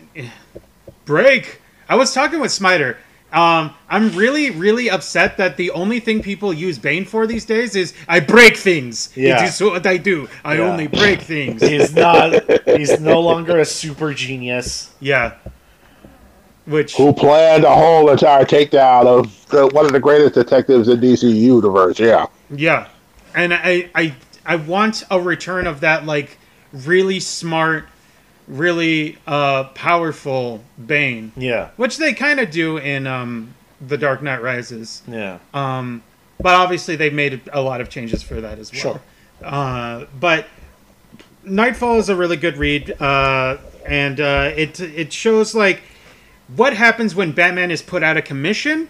break? 1.03 1.58
I 1.89 1.95
was 1.95 2.13
talking 2.13 2.39
with 2.39 2.51
Smiter. 2.51 2.97
Um, 3.31 3.75
I'm 3.89 4.09
really, 4.15 4.49
really 4.51 4.89
upset 4.89 5.37
that 5.37 5.55
the 5.57 5.69
only 5.71 5.99
thing 5.99 6.21
people 6.23 6.51
use 6.51 6.79
Bane 6.79 7.05
for 7.05 7.27
these 7.27 7.45
days 7.45 7.75
is 7.75 7.93
I 8.07 8.19
break 8.19 8.57
things. 8.57 9.11
Yeah. 9.15 9.43
It 9.43 9.49
is 9.49 9.61
what 9.61 9.85
I 9.85 9.97
do. 9.97 10.27
I 10.43 10.55
Yeah. 10.55 10.61
only 10.71 10.87
break 10.87 11.21
things. 11.21 11.61
He's 11.61 11.93
not. 11.93 12.41
he's 12.65 12.99
no 12.99 13.19
longer 13.19 13.59
a 13.59 13.65
super 13.65 14.13
genius. 14.13 14.91
yeah. 14.99 15.33
Which 16.65 16.95
Who 16.97 17.13
planned 17.13 17.63
a 17.63 17.73
whole 17.75 18.09
entire 18.11 18.45
takedown 18.45 19.07
of 19.07 19.47
the, 19.49 19.67
one 19.67 19.85
of 19.85 19.91
the 19.91 19.99
greatest 19.99 20.35
detectives 20.35 20.87
in 20.87 20.99
DC 20.99 21.23
universe? 21.23 21.99
Yeah. 21.99 22.27
Yeah, 22.51 22.87
and 23.35 23.53
I 23.53 23.89
I 23.95 24.13
I 24.45 24.55
want 24.57 25.03
a 25.09 25.19
return 25.19 25.65
of 25.65 25.79
that 25.81 26.05
like 26.05 26.37
really 26.71 27.19
smart, 27.19 27.85
really 28.49 29.17
uh 29.27 29.65
powerful 29.75 30.61
Bane, 30.83 31.31
Yeah. 31.37 31.69
which 31.77 31.97
they 31.97 32.13
kind 32.13 32.39
of 32.39 32.49
do 32.51 32.77
in 32.77 33.07
um 33.07 33.53
The 33.79 33.97
Dark 33.97 34.21
Knight 34.21 34.41
Rises. 34.41 35.01
Yeah. 35.07 35.37
Um, 35.53 36.01
but 36.41 36.55
obviously 36.55 36.95
they've 36.95 37.13
made 37.13 37.41
a 37.53 37.61
lot 37.61 37.79
of 37.79 37.89
changes 37.89 38.23
for 38.23 38.41
that 38.41 38.59
as 38.59 38.71
well. 38.73 38.81
Sure. 38.81 39.01
Uh, 39.43 40.05
but 40.19 40.47
Knightfall 41.43 41.97
is 41.99 42.09
a 42.09 42.15
really 42.15 42.35
good 42.37 42.57
read, 42.57 43.01
uh, 43.01 43.57
and 43.85 44.19
uh, 44.19 44.51
it 44.55 44.79
it 44.79 45.13
shows 45.13 45.55
like 45.55 45.81
what 46.55 46.73
happens 46.73 47.15
when 47.15 47.31
Batman 47.31 47.71
is 47.71 47.81
put 47.81 48.03
out 48.03 48.17
of 48.17 48.25
commission, 48.25 48.89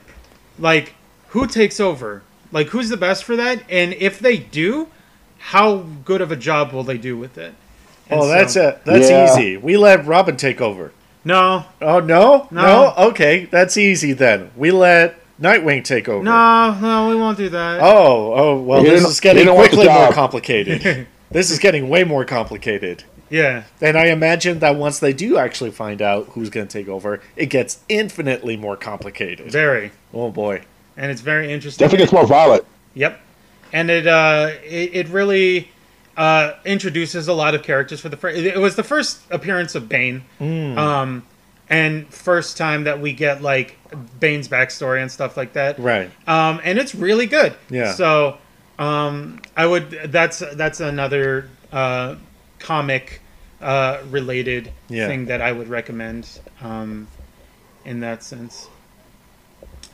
like 0.58 0.94
who 1.30 1.46
takes 1.46 1.80
over, 1.80 2.24
like 2.52 2.68
who's 2.68 2.90
the 2.90 2.98
best 2.98 3.24
for 3.24 3.36
that, 3.36 3.62
and 3.70 3.94
if 3.94 4.18
they 4.20 4.38
do, 4.38 4.88
how 5.38 5.78
good 6.06 6.22
of 6.22 6.32
a 6.32 6.36
job 6.36 6.72
will 6.74 6.84
they 6.84 6.98
do 6.98 7.16
with 7.18 7.38
it? 7.38 7.54
And 8.10 8.20
Oh, 8.22 8.28
that's 8.28 8.54
so- 8.54 8.70
it. 8.70 8.80
That's 8.86 9.10
Yeah. 9.10 9.26
easy. 9.32 9.58
We 9.58 9.78
let 9.78 10.06
Robin 10.06 10.36
take 10.36 10.62
over. 10.62 10.92
No, 11.26 11.66
Oh 11.82 12.00
no, 12.00 12.48
No. 12.50 12.62
no. 12.62 12.94
Okay, 13.10 13.48
that's 13.52 13.78
easy 13.78 14.14
then. 14.14 14.52
We 14.56 14.72
let 14.72 15.16
Nightwing 15.42 15.84
take 15.84 16.10
over. 16.10 16.24
no, 16.24 16.76
no, 16.82 17.10
we 17.10 17.16
won't 17.16 17.38
do 17.38 17.50
that. 17.50 17.80
Oh, 17.82 18.34
oh. 18.36 18.58
Well, 18.62 18.84
He 18.84 18.90
this 18.90 19.06
is 19.06 19.20
getting 19.20 19.40
he 19.40 19.44
didn't 19.46 19.56
want 19.58 19.70
the 19.72 19.78
quickly 19.78 19.94
more 19.94 20.12
complicated. 20.12 21.08
this 21.32 21.52
is 21.52 21.60
getting 21.60 21.90
way 21.90 22.04
more 22.04 22.26
complicated. 22.26 23.04
Yeah, 23.32 23.64
And 23.80 23.96
I 23.96 24.06
imagine 24.08 24.58
that 24.60 24.76
once 24.76 24.98
they 24.98 25.14
do 25.14 25.38
actually 25.38 25.70
find 25.70 26.02
out 26.02 26.30
who's 26.32 26.50
going 26.50 26.68
to 26.68 26.74
take 26.74 26.88
over, 26.90 27.22
it 27.36 27.46
gets 27.46 27.78
infinitely 27.88 28.58
more 28.58 28.76
complicated. 28.76 29.52
very, 29.52 29.92
Oh 30.16 30.32
boy. 30.32 30.62
and 30.98 31.12
it's 31.12 31.22
very 31.22 31.54
interesting. 31.54 31.86
Definitely 31.86 32.06
gets 32.06 32.12
more 32.14 32.26
violent. 32.26 32.66
Yep, 32.96 33.20
and 33.72 33.92
it 33.92 34.08
uh, 34.08 34.50
it, 34.68 34.90
it 34.96 35.08
really 35.10 35.70
uh, 36.20 36.54
introduces 36.66 37.30
a 37.30 37.34
lot 37.34 37.56
of 37.56 37.64
characters 37.64 38.02
for 38.02 38.10
the 38.10 38.18
first. 38.18 38.38
It 38.38 38.58
was 38.58 38.76
the 38.76 38.84
first 38.84 39.22
appearance 39.32 39.74
of 39.74 39.88
Bane, 39.88 40.24
um, 40.42 41.26
and 41.70 42.14
first 42.14 42.58
time 42.58 42.84
that 42.84 43.00
we 43.00 43.14
get 43.14 43.42
like 43.42 43.78
Bane's 44.20 44.50
backstory 44.50 45.02
and 45.02 45.10
stuff 45.10 45.38
like 45.38 45.54
that. 45.54 45.80
Right. 45.80 46.12
Um, 46.28 46.60
and 46.66 46.78
it's 46.78 46.94
really 46.94 47.26
good. 47.26 47.56
Yeah. 47.70 47.94
So 47.94 48.38
um, 48.78 49.40
I 49.56 49.66
would. 49.66 49.92
That's 50.12 50.40
that's 50.56 50.82
another 50.82 51.50
uh, 51.72 52.16
comic 52.60 53.22
uh, 53.62 54.00
related 54.10 54.74
Yeah. 54.90 55.08
thing 55.08 55.26
that 55.28 55.42
I 55.42 55.54
would 55.54 55.70
recommend. 55.70 56.28
Um, 56.62 57.08
in 57.86 58.02
that 58.02 58.24
sense, 58.24 58.68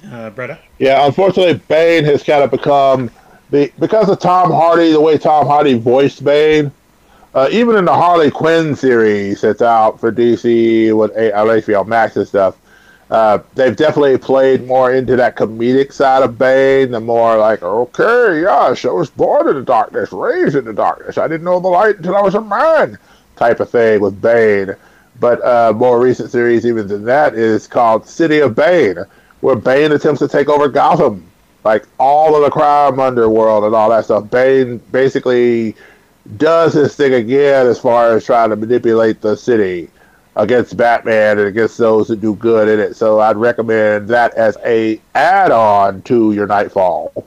uh, 0.06 0.32
Bretta. 0.32 0.58
Yeah, 0.80 1.06
unfortunately, 1.06 1.62
Bane 1.68 2.04
has 2.06 2.24
kind 2.24 2.44
of 2.44 2.50
become 2.50 3.12
the 3.50 3.72
because 3.80 4.10
of 4.10 4.20
Tom 4.20 4.52
Hardy, 4.52 4.92
the 4.92 5.02
way 5.02 5.18
Tom 5.18 5.46
Hardy 5.48 5.78
voiced 5.78 6.24
Bane. 6.24 6.72
Uh, 7.34 7.50
even 7.52 7.76
in 7.76 7.84
the 7.84 7.94
Harley 7.94 8.32
Quinn 8.32 8.78
series 8.78 9.42
that's 9.42 9.62
out 9.62 10.00
for 10.00 10.10
DC 10.10 10.96
with 10.96 11.12
A- 11.18 11.34
HBO 11.34 11.86
Max 11.86 12.16
and 12.16 12.26
stuff, 12.26 12.56
uh, 13.12 13.40
they've 13.54 13.76
definitely 13.76 14.18
played 14.18 14.66
more 14.66 14.94
into 14.94 15.16
that 15.18 15.36
comedic 15.36 15.92
side 15.92 16.24
of 16.24 16.38
Bane. 16.38 16.92
The 16.92 17.00
more 17.00 17.38
like, 17.38 17.62
okay, 17.62 18.42
yes, 18.42 18.86
I 18.86 18.90
was 18.90 19.10
born 19.10 19.50
in 19.50 19.56
the 19.56 19.64
darkness, 19.64 20.12
raised 20.12 20.56
in 20.56 20.66
the 20.66 20.74
darkness. 20.74 21.18
I 21.18 21.28
didn't 21.28 21.44
know 21.44 21.60
the 21.60 21.68
light 21.68 21.98
until 21.98 22.16
I 22.16 22.22
was 22.22 22.36
a 22.36 22.42
man, 22.42 22.98
type 23.36 23.60
of 23.60 23.70
thing 23.70 24.00
with 24.00 24.22
Bane. 24.22 24.76
But 25.20 25.44
uh, 25.44 25.74
more 25.76 26.00
recent 26.00 26.32
series, 26.32 26.66
even 26.66 26.88
than 26.88 27.06
that, 27.06 27.36
is 27.36 27.68
called 27.68 28.08
City 28.08 28.40
of 28.40 28.56
Bane, 28.56 28.98
where 29.42 29.56
Bane 29.56 29.92
attempts 29.92 30.20
to 30.20 30.28
take 30.28 30.50
over 30.50 30.68
Gotham, 30.68 31.26
like 31.66 31.84
all 32.00 32.36
of 32.36 32.44
the 32.44 32.50
crime 32.52 33.00
underworld 33.00 33.64
and 33.66 33.76
all 33.76 33.90
that 33.90 34.06
stuff. 34.06 34.30
Bane 34.30 34.78
basically 34.92 35.76
does 36.38 36.74
his 36.74 36.96
thing 36.96 37.14
again 37.14 37.66
as 37.66 37.80
far 37.80 38.16
as 38.16 38.24
trying 38.24 38.52
to 38.52 38.56
manipulate 38.56 39.20
the 39.22 39.36
city 39.36 39.90
against 40.36 40.78
Batman 40.78 41.40
and 41.40 41.48
against 41.48 41.78
those 41.78 42.08
that 42.08 42.22
do 42.22 42.36
good 42.36 42.68
in 42.68 42.80
it. 42.80 42.96
So 42.96 43.20
I'd 43.20 43.36
recommend 43.36 44.08
that 44.10 44.34
as 44.36 44.58
a 44.64 45.02
add-on 45.16 46.04
to 46.04 46.34
your 46.34 46.46
Knightfall, 46.46 47.26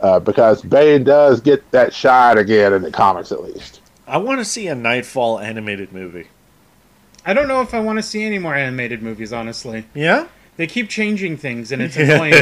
uh, 0.00 0.20
because 0.20 0.60
Bane 0.62 1.04
does 1.04 1.40
get 1.40 1.68
that 1.70 1.94
shine 1.94 2.36
again 2.38 2.72
in 2.74 2.82
the 2.82 2.90
comics 2.90 3.32
at 3.32 3.42
least. 3.42 3.80
I 4.06 4.18
want 4.18 4.40
to 4.40 4.44
see 4.44 4.68
a 4.68 4.74
Knightfall 4.74 5.38
animated 5.38 5.92
movie. 5.92 6.26
I 7.24 7.34
don't 7.34 7.48
know 7.48 7.62
if 7.62 7.72
I 7.72 7.80
want 7.80 7.98
to 7.98 8.02
see 8.02 8.24
any 8.24 8.38
more 8.38 8.54
animated 8.54 9.02
movies. 9.02 9.32
Honestly, 9.32 9.84
Yeah? 9.94 10.26
They 10.58 10.66
keep 10.66 10.90
changing 10.90 11.38
things, 11.38 11.72
and 11.72 11.80
it's 11.80 11.96
annoying. 11.96 12.34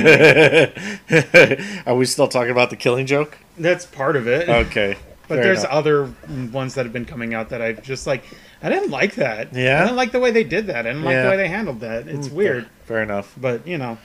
Are 1.86 1.94
we 1.94 2.04
still 2.06 2.26
talking 2.26 2.50
about 2.50 2.70
the 2.70 2.76
killing 2.76 3.06
joke? 3.06 3.38
That's 3.56 3.86
part 3.86 4.16
of 4.16 4.26
it. 4.26 4.48
Okay. 4.48 4.96
But 5.28 5.36
fair 5.36 5.44
there's 5.44 5.60
enough. 5.60 5.72
other 5.72 6.14
ones 6.52 6.74
that 6.74 6.84
have 6.86 6.92
been 6.92 7.04
coming 7.04 7.34
out 7.34 7.50
that 7.50 7.60
I've 7.62 7.82
just 7.82 8.06
like. 8.06 8.24
I 8.62 8.68
didn't 8.70 8.90
like 8.90 9.16
that. 9.16 9.52
Yeah? 9.54 9.78
I 9.80 9.84
didn't 9.84 9.96
like 9.96 10.12
the 10.12 10.18
way 10.20 10.30
they 10.30 10.44
did 10.44 10.66
that. 10.68 10.78
I 10.86 10.90
didn't 10.90 11.02
like 11.04 11.12
Yeah. 11.12 11.24
the 11.24 11.28
way 11.30 11.36
they 11.36 11.48
handled 11.48 11.80
that. 11.80 12.08
It's 12.08 12.28
weird, 12.28 12.66
Fair 12.86 13.02
enough. 13.02 13.34
but 13.36 13.66
you 13.66 13.76
know, 13.78 13.98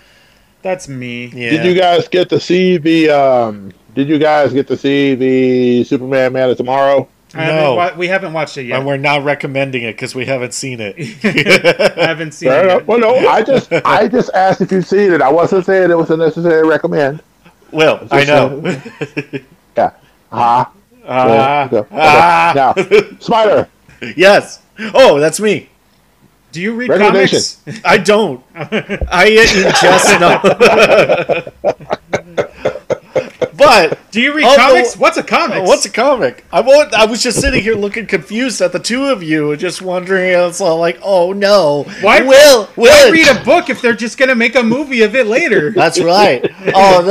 that's 0.62 0.88
me. 0.88 1.28
Yeah. 1.28 1.52
Did 1.52 1.66
you 1.66 1.74
guys 1.80 2.08
get 2.08 2.30
to 2.30 2.40
see 2.40 2.78
the? 2.78 3.10
Um, 3.10 3.72
did 3.96 4.08
you 4.10 4.18
guys 4.20 4.52
get 4.54 4.68
to 4.68 4.78
see 4.78 5.16
the 5.16 5.84
Superman 5.86 6.34
Man 6.34 6.50
of 6.50 6.58
Tomorrow? 6.58 7.08
I 7.34 7.44
haven't 7.44 7.62
No. 7.62 7.76
wa- 7.76 7.94
we 7.98 8.08
haven't 8.08 8.34
watched 8.34 8.58
it 8.58 8.64
yet. 8.64 8.78
And 8.80 8.88
we're 8.88 8.98
not 8.98 9.24
recommending 9.24 9.84
it 9.84 9.94
because 9.94 10.14
we 10.14 10.26
haven't 10.26 10.54
seen 10.54 10.80
it. 10.82 10.96
I 11.98 12.06
haven't 12.08 12.34
seen 12.34 12.50
Fair 12.50 12.62
it. 12.62 12.66
enough. 12.66 12.80
Yet. 12.82 12.88
Well, 12.88 13.00
no, 13.00 13.16
I 13.28 13.42
just 13.44 13.72
I 13.72 14.08
just 14.08 14.30
asked 14.34 14.62
if 14.62 14.72
you've 14.72 14.86
seen 14.86 15.14
it. 15.14 15.22
I 15.22 15.30
wasn't 15.32 15.66
saying 15.66 15.90
it 15.92 15.98
was 15.98 16.10
a 16.12 16.18
necessary 16.18 16.68
recommend. 16.68 17.22
Well, 17.72 18.06
I 18.12 18.24
know. 18.26 18.62
Yeah. 19.78 19.92
Ah. 20.32 20.72
Ah, 21.08 21.70
okay. 21.72 21.88
ah. 21.94 22.54
Now, 22.56 22.74
Spider. 23.20 23.68
yes. 24.16 24.62
Oh, 24.94 25.20
that's 25.20 25.40
me. 25.40 25.70
Do 26.52 26.62
you 26.62 26.74
read 26.76 26.90
comics? 26.92 27.62
I 27.86 27.98
don't. 27.98 28.44
I 28.56 29.30
ingest 29.40 30.20
no. 30.20 30.42
But 33.56 33.98
Do 34.12 34.22
you 34.22 34.34
read 34.36 34.46
Oh, 34.46 34.56
comics? 34.56 34.96
What's 34.98 35.18
a 35.18 35.24
comic? 35.24 35.64
what's 35.64 35.86
a 35.86 35.90
comic? 35.90 36.46
I 36.52 36.62
won't, 36.62 36.94
I 36.94 37.06
was 37.06 37.24
just 37.24 37.40
sitting 37.42 37.62
here 37.62 37.76
looking 37.76 38.06
confused 38.06 38.62
at 38.62 38.72
the 38.72 38.80
two 38.80 39.06
of 39.06 39.24
you, 39.24 39.56
just 39.58 39.82
wondering. 39.82 40.30
It's 40.32 40.62
all 40.62 40.78
like, 40.80 41.00
oh 41.02 41.34
no, 41.34 41.84
Why- 42.02 42.22
Will? 42.22 42.66
Why 42.76 42.84
Will 43.06 43.12
read 43.12 43.28
a 43.28 43.44
book 43.44 43.70
if 43.70 43.82
they're 43.82 43.94
just 43.94 44.18
gonna 44.18 44.36
make 44.36 44.56
a 44.56 44.64
movie 44.64 45.02
of 45.02 45.16
it 45.16 45.28
later? 45.28 45.72
That's 45.76 46.00
right. 46.00 46.50
Oh 46.74 47.04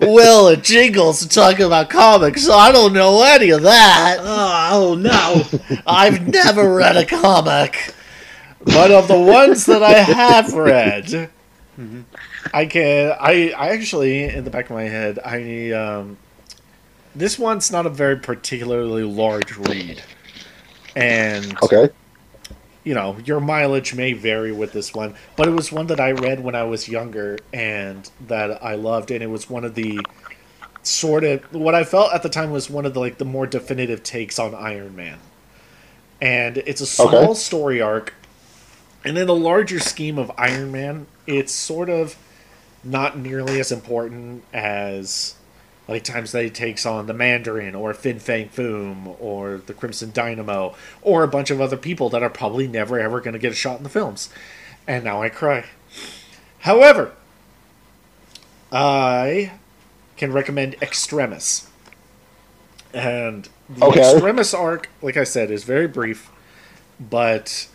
no, 0.00 0.06
Will 0.06 0.48
and 0.48 0.62
Jingles 0.64 1.26
talking 1.26 1.66
about 1.66 1.90
comics, 1.90 2.42
so 2.44 2.54
I 2.54 2.72
don't 2.72 2.92
know 2.92 3.22
any 3.22 3.50
of 3.50 3.62
that. 3.62 4.16
Oh, 4.20 4.68
oh 4.72 4.94
no! 4.94 5.80
I've 5.86 6.26
never 6.26 6.74
read 6.74 6.96
a 6.96 7.04
comic, 7.06 7.94
but 8.64 8.90
of 8.90 9.06
the 9.08 9.18
ones 9.18 9.66
that 9.66 9.82
I 9.82 9.92
have 9.98 10.52
read, 10.54 11.04
mm-hmm. 11.06 12.00
I 12.52 12.66
can. 12.66 13.16
I 13.20 13.50
I 13.56 13.68
actually 13.70 14.24
in 14.24 14.44
the 14.44 14.50
back 14.50 14.66
of 14.66 14.76
my 14.76 14.84
head, 14.84 15.18
I 15.24 15.72
um, 15.72 16.18
this 17.14 17.38
one's 17.38 17.70
not 17.72 17.86
a 17.86 17.90
very 17.90 18.18
particularly 18.18 19.04
large 19.04 19.56
read, 19.56 20.04
and 20.96 21.60
Okay. 21.62 21.90
you 22.84 22.94
know, 22.94 23.18
your 23.18 23.40
mileage 23.40 23.94
may 23.94 24.12
vary 24.14 24.52
with 24.52 24.72
this 24.72 24.94
one, 24.94 25.16
but 25.36 25.48
it 25.48 25.52
was 25.52 25.72
one 25.72 25.88
that 25.88 26.00
I 26.00 26.12
read 26.12 26.40
when 26.40 26.54
I 26.54 26.64
was 26.64 26.88
younger 26.88 27.44
and 27.52 28.10
that 28.20 28.62
I 28.64 28.74
loved, 28.76 29.10
and 29.10 29.22
it 29.22 29.28
was 29.28 29.50
one 29.50 29.64
of 29.64 29.74
the 29.74 30.08
sort 30.82 31.24
of 31.24 31.42
what 31.52 31.74
I 31.74 31.84
felt 31.84 32.14
at 32.14 32.22
the 32.22 32.28
time 32.30 32.50
was 32.50 32.70
one 32.70 32.86
of 32.86 32.94
the 32.94 33.00
like 33.00 33.18
the 33.18 33.24
more 33.26 33.46
definitive 33.46 34.02
takes 34.02 34.38
on 34.38 34.54
Iron 34.54 34.96
Man. 34.96 35.20
And 36.20 36.58
it's 36.58 36.80
a 36.80 36.86
small 36.86 37.34
Okay. 37.34 37.34
story 37.34 37.80
arc, 37.80 38.14
and 39.04 39.18
in 39.18 39.26
the 39.26 39.36
larger 39.36 39.80
scheme 39.80 40.18
of 40.18 40.32
Iron 40.38 40.72
Man, 40.72 41.08
it's 41.26 41.54
sort 41.54 41.90
of 41.90 42.16
not 42.84 43.18
nearly 43.18 43.60
as 43.60 43.72
important 43.72 44.44
as 44.52 45.34
like 45.88 46.04
times 46.04 46.32
that 46.32 46.44
he 46.44 46.50
takes 46.50 46.84
on 46.84 47.06
the 47.06 47.14
Mandarin 47.14 47.74
or 47.74 47.94
Fin 47.94 48.18
Fang 48.18 48.48
Foom 48.50 49.16
or 49.20 49.58
the 49.66 49.72
Crimson 49.72 50.10
Dynamo 50.12 50.74
or 51.00 51.22
a 51.22 51.28
bunch 51.28 51.50
of 51.50 51.60
other 51.60 51.76
people 51.78 52.10
that 52.10 52.22
are 52.22 52.30
probably 52.30 52.68
never 52.68 53.00
ever 53.00 53.20
going 53.20 53.32
to 53.32 53.38
get 53.38 53.52
a 53.52 53.56
shot 53.56 53.78
in 53.78 53.84
the 53.84 53.88
films. 53.88 54.28
And 54.86 55.04
now 55.04 55.22
I 55.22 55.28
cry. 55.28 55.64
However, 56.60 57.12
I 58.70 59.52
can 60.16 60.32
recommend 60.32 60.76
Extremis. 60.82 61.68
And 62.92 63.48
the 63.68 63.84
Okay. 63.86 64.12
Extremis 64.12 64.54
arc, 64.54 64.88
like 65.02 65.16
I 65.16 65.24
said, 65.24 65.50
is 65.50 65.64
very 65.64 65.86
brief, 65.86 66.30
but 66.98 67.68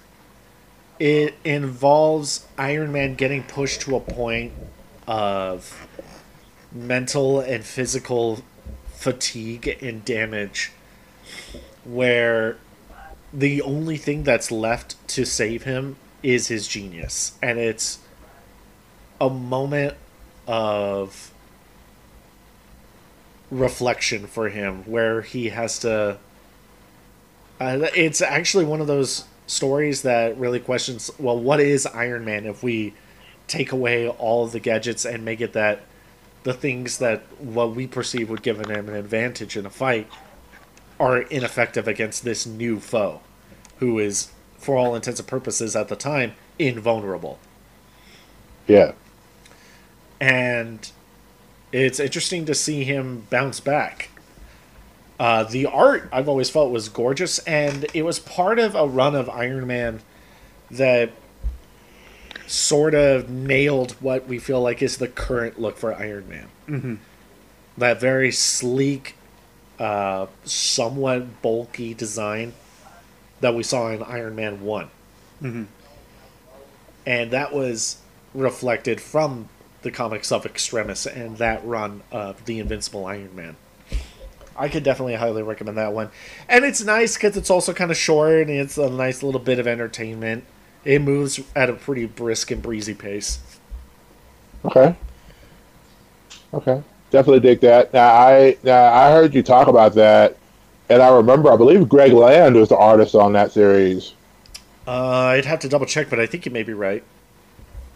it 0.99 1.35
involves 1.43 2.45
Iron 2.57 2.91
Man 2.91 3.15
getting 3.15 3.43
pushed 3.43 3.81
to 3.81 3.95
a 3.95 3.99
point 3.99 4.53
of 5.07 5.87
mental 6.71 7.39
and 7.39 7.63
physical 7.63 8.43
fatigue 8.87 9.77
and 9.81 10.03
damage 10.05 10.71
where 11.83 12.57
the 13.33 13.61
only 13.61 13.97
thing 13.97 14.23
that's 14.23 14.51
left 14.51 14.95
to 15.07 15.25
save 15.25 15.63
him 15.63 15.95
is 16.21 16.47
his 16.47 16.67
genius. 16.67 17.37
And 17.41 17.59
it's 17.59 17.99
a 19.19 19.29
moment 19.29 19.95
of 20.47 21.31
reflection 23.49 24.25
for 24.25 24.49
him 24.49 24.83
where 24.83 25.21
he 25.21 25.49
has 25.49 25.79
to 25.79 26.17
uh, 27.61 27.87
it's 27.95 28.19
actually 28.21 28.65
one 28.65 28.81
of 28.81 28.87
those 28.87 29.25
stories 29.45 30.01
that 30.01 30.35
really 30.37 30.59
questions 30.59 31.11
well 31.19 31.39
what 31.39 31.59
is 31.59 31.85
iron 31.85 32.25
man 32.25 32.45
if 32.47 32.63
we 32.63 32.93
take 33.47 33.71
away 33.71 34.07
all 34.07 34.47
the 34.47 34.59
gadgets 34.59 35.05
and 35.05 35.23
make 35.25 35.41
it 35.41 35.53
that 35.53 35.81
the 36.43 36.53
things 36.53 36.97
that 36.97 37.21
what 37.39 37.73
we 37.75 37.87
perceive 37.87 38.29
would 38.29 38.41
give 38.41 38.59
him 38.59 38.69
an 38.69 38.95
advantage 38.95 39.55
in 39.55 39.65
a 39.65 39.69
fight 39.69 40.07
are 40.99 41.19
ineffective 41.19 41.87
against 41.87 42.23
this 42.23 42.45
new 42.45 42.79
foe 42.79 43.21
who 43.77 43.99
is 43.99 44.31
for 44.57 44.77
all 44.77 44.95
intents 44.95 45.19
and 45.19 45.27
purposes 45.27 45.75
at 45.75 45.87
the 45.87 45.95
time 45.95 46.33
invulnerable 46.59 47.39
Yeah. 48.67 48.91
and 50.19 50.89
it's 51.71 51.99
interesting 51.99 52.45
to 52.45 52.53
see 52.53 52.83
him 52.83 53.25
bounce 53.31 53.59
back. 53.59 54.09
Uh, 55.19 55.43
the 55.43 55.65
art 55.65 56.07
I've 56.11 56.29
always 56.29 56.49
felt 56.49 56.71
was 56.71 56.87
gorgeous, 56.89 57.39
and 57.39 57.87
it 57.95 58.03
was 58.03 58.19
part 58.19 58.59
of 58.59 58.75
a 58.75 58.85
run 58.85 59.15
of 59.15 59.27
Iron 59.29 59.65
Man 59.65 60.01
that 60.69 61.11
sort 62.47 62.93
of 62.93 63.29
nailed 63.29 63.91
what 63.93 64.27
we 64.27 64.39
feel 64.39 64.61
like 64.61 64.81
is 64.81 64.97
the 64.97 65.07
current 65.07 65.59
look 65.59 65.77
for 65.77 65.93
Iron 65.93 66.27
Man. 66.29 66.47
Mm-hmm. 66.67 66.95
That 67.77 67.99
very 67.99 68.31
sleek, 68.31 69.15
uh, 69.79 70.27
somewhat 70.45 71.41
bulky 71.41 71.93
design 71.93 72.53
that 73.41 73.55
we 73.55 73.63
saw 73.63 73.89
in 73.89 74.03
Iron 74.03 74.35
Man 74.35 74.61
one 74.61 74.89
Mm-hmm. 75.41 75.63
and 77.05 77.31
that 77.31 77.53
was 77.53 77.97
reflected 78.33 79.01
from 79.01 79.49
the 79.81 79.91
comics 79.91 80.31
of 80.31 80.45
Extremis 80.45 81.05
and 81.05 81.37
that 81.37 81.65
run 81.65 82.01
of 82.11 82.45
the 82.45 82.59
Invincible 82.59 83.05
Iron 83.05 83.35
Man. 83.35 83.57
I 84.55 84.69
could 84.69 84.83
definitely 84.83 85.15
highly 85.15 85.43
recommend 85.43 85.77
that 85.77 85.91
one, 85.93 86.11
and 86.47 86.63
it's 86.63 86.81
nice 86.83 87.15
because 87.15 87.35
it's 87.35 87.49
also 87.49 87.73
kind 87.73 87.91
of 87.91 87.97
short 87.97 88.47
and 88.47 88.51
it's 88.51 88.77
a 88.77 88.89
nice 88.89 89.21
little 89.23 89.41
bit 89.41 89.59
of 89.59 89.67
entertainment. 89.67 90.45
It 90.85 91.01
moves 91.01 91.39
at 91.55 91.69
a 91.69 91.73
pretty 91.73 92.05
brisk 92.05 92.51
and 92.51 92.61
breezy 92.61 92.93
pace. 92.93 93.39
Okay. 94.65 94.95
Okay. 96.53 96.83
Definitely 97.11 97.41
dig 97.41 97.61
that. 97.61 97.93
Now 97.93 98.07
I 98.13 98.57
now 98.63 98.85
I 98.93 99.11
heard 99.11 99.33
you 99.35 99.43
talk 99.43 99.67
about 99.67 99.93
that, 99.95 100.37
and 100.89 101.01
I 101.01 101.09
remember 101.15 101.51
I 101.51 101.57
believe 101.57 101.87
Greg 101.89 102.13
Land 102.13 102.55
was 102.55 102.69
the 102.69 102.77
artist 102.77 103.15
on 103.15 103.33
that 103.33 103.51
series, 103.51 104.13
Uh, 104.87 104.91
I'd 105.37 105.45
have 105.45 105.59
to 105.61 105.69
double 105.69 105.85
check, 105.85 106.09
but 106.09 106.19
I 106.19 106.25
think 106.25 106.45
you 106.45 106.51
may 106.51 106.63
be 106.63 106.73
right. 106.73 107.03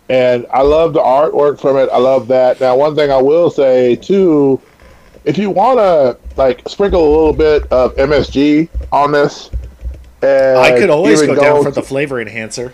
and 0.10 0.46
I 0.54 0.62
love 0.62 0.94
the 0.94 1.02
artwork 1.02 1.60
from 1.60 1.78
it. 1.78 1.90
I 1.92 1.98
love 1.98 2.28
that. 2.30 2.60
Now 2.62 2.76
one 2.78 2.96
thing 2.96 3.12
I 3.12 3.22
will 3.22 3.50
say 3.50 3.96
too, 3.96 4.62
if 5.26 5.38
you 5.38 5.50
want 5.50 5.80
to 5.80 6.18
like 6.38 6.68
sprinkle 6.68 7.02
a 7.02 7.12
little 7.12 7.34
bit 7.34 7.66
of 7.72 7.96
MSG 7.96 8.70
on 8.92 9.12
this, 9.12 9.52
and 10.22 10.58
I 10.58 10.78
could 10.80 10.90
always 10.90 11.22
go 11.22 11.36
down 11.36 11.64
for 11.64 11.72
the 11.72 11.82
flavor 11.84 12.20
enhancer. 12.22 12.74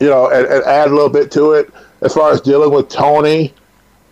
you 0.00 0.08
know, 0.08 0.30
and, 0.30 0.46
and 0.46 0.64
add 0.64 0.88
a 0.88 0.94
little 0.94 1.08
bit 1.08 1.30
to 1.32 1.52
it 1.52 1.70
as 2.02 2.14
far 2.14 2.30
as 2.30 2.40
dealing 2.40 2.72
with 2.72 2.88
Tony, 2.88 3.52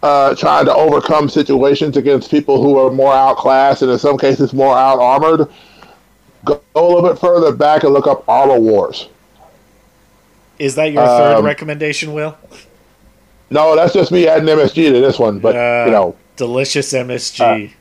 uh, 0.02 0.34
trying 0.34 0.64
to 0.64 0.74
overcome 0.74 1.28
situations 1.28 1.96
against 1.96 2.30
people 2.30 2.60
who 2.62 2.76
are 2.78 2.90
more 2.90 3.12
outclassed 3.14 3.82
and 3.82 3.90
in 3.90 3.98
some 3.98 4.18
cases 4.18 4.52
more 4.52 4.76
out 4.76 4.98
armored. 4.98 5.48
Go, 6.44 6.60
a 6.74 6.80
little 6.82 7.02
bit 7.02 7.18
further 7.20 7.52
back 7.52 7.82
and 7.84 7.92
look 7.92 8.06
up 8.06 8.28
Armor 8.28 8.58
Wars. 8.58 9.08
Is 10.58 10.74
that 10.76 10.92
your 10.92 11.06
third 11.06 11.36
Um, 11.38 11.44
recommendation, 11.44 12.12
Will? 12.12 12.36
No, 13.50 13.76
that's 13.76 13.92
just 13.92 14.10
me 14.10 14.26
adding 14.26 14.48
MSG 14.48 14.92
to 14.92 15.00
this 15.00 15.18
one, 15.18 15.38
but 15.38 15.54
Uh, 15.54 15.84
you 15.86 15.92
know, 15.92 16.16
delicious 16.36 16.92
MSG. 16.92 17.72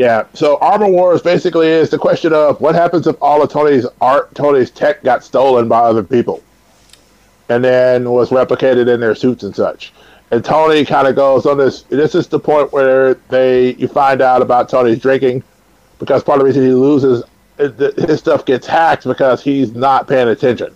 Yeah. 0.00 0.24
So 0.32 0.56
Armor 0.62 0.88
Wars 0.88 1.20
basically 1.20 1.68
is 1.68 1.90
the 1.90 1.98
question 1.98 2.32
of 2.32 2.58
what 2.58 2.74
happens 2.74 3.06
if 3.06 3.16
all 3.20 3.42
of 3.42 3.50
Tony's 3.50 3.84
art, 4.00 4.34
Tony's 4.34 4.70
tech 4.70 5.02
got 5.02 5.22
stolen 5.22 5.68
by 5.68 5.80
other 5.80 6.02
people, 6.02 6.42
and 7.50 7.62
then 7.62 8.10
was 8.10 8.30
replicated 8.30 8.88
in 8.88 8.98
their 8.98 9.14
suits 9.14 9.42
and 9.42 9.54
such. 9.54 9.92
And 10.30 10.42
Tony 10.42 10.86
kind 10.86 11.06
of 11.06 11.16
goes 11.16 11.44
on 11.44 11.58
this. 11.58 11.82
This 11.82 12.14
is 12.14 12.28
the 12.28 12.40
point 12.40 12.72
where 12.72 13.12
they 13.28 13.74
you 13.74 13.88
find 13.88 14.22
out 14.22 14.40
about 14.40 14.70
Tony's 14.70 15.00
drinking, 15.00 15.42
because 15.98 16.24
part 16.24 16.40
of 16.40 16.46
the 16.46 16.46
reason 16.46 16.62
he 16.64 16.72
loses 16.72 17.22
his 17.58 18.18
stuff 18.18 18.46
gets 18.46 18.66
hacked 18.66 19.04
because 19.04 19.42
he's 19.42 19.74
not 19.74 20.08
paying 20.08 20.28
attention, 20.28 20.74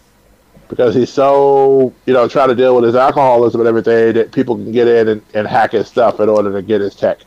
because 0.69 0.95
he's 0.95 1.11
so 1.11 1.95
you 2.05 2.13
know 2.13 2.29
trying 2.29 2.51
to 2.51 2.55
deal 2.55 2.75
with 2.75 2.85
his 2.85 2.95
alcoholism 2.95 3.63
and 3.63 3.69
everything 3.69 4.13
that 4.13 4.33
people 4.33 4.55
can 4.57 4.71
get 4.71 4.87
in 4.87 5.09
and, 5.09 5.23
and 5.33 5.47
hack 5.47 5.73
his 5.73 5.89
stuff 5.89 6.21
in 6.21 6.29
order 6.29 6.53
to 6.53 6.61
get 6.61 6.83
his 6.83 6.95
tech. 6.95 7.21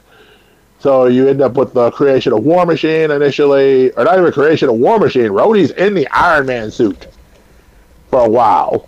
So 0.80 1.07
you 1.07 1.28
end 1.28 1.41
up 1.41 1.53
with 1.53 1.73
the 1.73 1.89
creation 1.91 2.34
of 2.34 2.43
War 2.43 2.65
Machine 2.65 3.09
initially, 3.09 3.91
or 3.93 4.03
not 4.03 4.19
even 4.19 4.32
creation 4.32 4.69
of 4.69 4.75
War 4.75 4.99
Machine. 4.99 5.30
Rhodey's 5.30 5.71
in 5.71 5.95
the 5.95 6.07
Iron 6.09 6.45
Man 6.45 6.69
suit 6.69 7.07
for 8.09 8.23
a 8.25 8.30
while, 8.30 8.88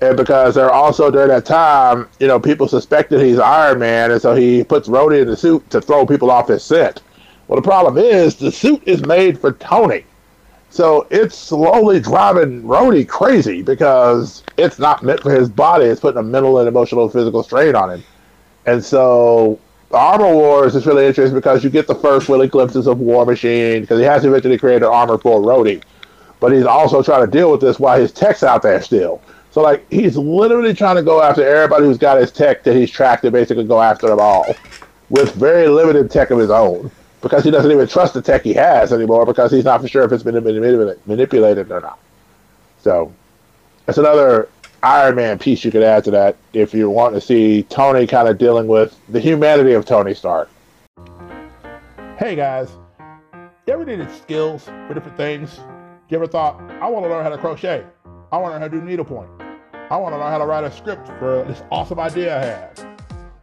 and 0.00 0.16
because 0.16 0.54
they're 0.54 0.72
also 0.72 1.10
during 1.10 1.28
that 1.28 1.44
time, 1.44 2.08
you 2.20 2.26
know, 2.26 2.40
people 2.40 2.66
suspected 2.66 3.20
he's 3.20 3.38
Iron 3.38 3.78
Man, 3.78 4.12
and 4.12 4.20
so 4.20 4.34
he 4.34 4.64
puts 4.64 4.88
Rhodey 4.88 5.22
in 5.22 5.28
the 5.28 5.36
suit 5.36 5.68
to 5.70 5.80
throw 5.80 6.06
people 6.06 6.30
off 6.30 6.48
his 6.48 6.64
scent. 6.64 7.02
Well, 7.48 7.60
the 7.60 7.68
problem 7.68 7.98
is 7.98 8.36
the 8.36 8.50
suit 8.50 8.82
is 8.86 9.04
made 9.04 9.38
for 9.38 9.52
Tony, 9.52 10.04
so 10.70 11.06
it's 11.10 11.36
slowly 11.36 12.00
driving 12.00 12.62
Rhodey 12.62 13.06
crazy 13.06 13.60
because 13.60 14.42
it's 14.56 14.78
not 14.78 15.02
meant 15.02 15.20
for 15.20 15.32
his 15.32 15.50
body. 15.50 15.84
It's 15.84 16.00
putting 16.00 16.18
a 16.18 16.22
mental 16.22 16.58
and 16.58 16.66
emotional 16.66 17.10
physical 17.10 17.42
strain 17.42 17.76
on 17.76 17.90
him, 17.90 18.04
and 18.64 18.82
so 18.82 19.60
Armor 19.92 20.34
Wars 20.34 20.74
is 20.74 20.86
really 20.86 21.06
interesting 21.06 21.36
because 21.36 21.62
you 21.62 21.70
get 21.70 21.86
the 21.86 21.94
first 21.94 22.28
really 22.28 22.48
glimpses 22.48 22.86
of 22.86 22.98
War 22.98 23.24
Machine 23.24 23.82
because 23.82 23.98
he 23.98 24.04
has 24.04 24.24
eventually 24.24 24.58
created 24.58 24.84
armor 24.84 25.16
for 25.18 25.40
Rhodey, 25.40 25.82
but 26.40 26.52
he's 26.52 26.64
also 26.64 27.02
trying 27.02 27.24
to 27.24 27.30
deal 27.30 27.52
with 27.52 27.60
this 27.60 27.78
while 27.78 27.98
his 27.98 28.12
tech's 28.12 28.42
out 28.42 28.62
there 28.62 28.82
still. 28.82 29.22
So 29.52 29.62
like 29.62 29.88
he's 29.90 30.16
literally 30.16 30.74
trying 30.74 30.96
to 30.96 31.02
go 31.02 31.22
after 31.22 31.46
everybody 31.46 31.84
who's 31.84 31.98
got 31.98 32.18
his 32.18 32.30
tech 32.32 32.62
that 32.64 32.74
he's 32.74 32.90
tracked 32.90 33.22
to 33.22 33.30
basically 33.30 33.64
go 33.64 33.80
after 33.80 34.08
them 34.08 34.20
all, 34.20 34.54
with 35.08 35.34
very 35.34 35.68
limited 35.68 36.10
tech 36.10 36.30
of 36.30 36.38
his 36.38 36.50
own 36.50 36.90
because 37.22 37.44
he 37.44 37.50
doesn't 37.50 37.70
even 37.70 37.86
trust 37.86 38.14
the 38.14 38.22
tech 38.22 38.42
he 38.42 38.52
has 38.52 38.92
anymore 38.92 39.24
because 39.24 39.50
he's 39.50 39.64
not 39.64 39.80
for 39.80 39.88
sure 39.88 40.02
if 40.02 40.12
it's 40.12 40.22
been 40.22 40.34
manipulated 41.06 41.70
or 41.70 41.80
not. 41.80 41.98
So 42.80 43.12
that's 43.86 43.98
another 43.98 44.48
Iron 44.86 45.16
Man 45.16 45.36
piece 45.40 45.64
you 45.64 45.72
could 45.72 45.82
add 45.82 46.04
to 46.04 46.12
that 46.12 46.36
if 46.52 46.72
you 46.72 46.88
want 46.88 47.16
to 47.16 47.20
see 47.20 47.64
Tony 47.64 48.06
kind 48.06 48.28
of 48.28 48.38
dealing 48.38 48.68
with 48.68 48.96
the 49.08 49.18
humanity 49.18 49.72
of 49.72 49.84
Tony 49.84 50.14
Stark. 50.14 50.48
Hey 52.16 52.36
guys, 52.36 52.70
you 53.66 53.72
ever 53.72 53.84
needed 53.84 54.08
skills 54.12 54.66
for 54.66 54.94
different 54.94 55.16
things? 55.16 55.58
You 56.08 56.16
ever 56.16 56.28
thought, 56.28 56.60
I 56.80 56.88
want 56.88 57.04
to 57.04 57.10
learn 57.10 57.24
how 57.24 57.30
to 57.30 57.36
crochet? 57.36 57.84
I 58.30 58.36
want 58.36 58.50
to 58.50 58.50
learn 58.52 58.62
how 58.62 58.68
to 58.68 58.80
do 58.80 58.80
needlepoint. 58.80 59.28
I 59.90 59.96
want 59.96 60.14
to 60.14 60.18
learn 60.18 60.30
how 60.30 60.38
to 60.38 60.46
write 60.46 60.62
a 60.62 60.70
script 60.70 61.08
for 61.18 61.44
this 61.48 61.64
awesome 61.72 61.98
idea 61.98 62.38
I 62.38 62.44
have. 62.44 62.96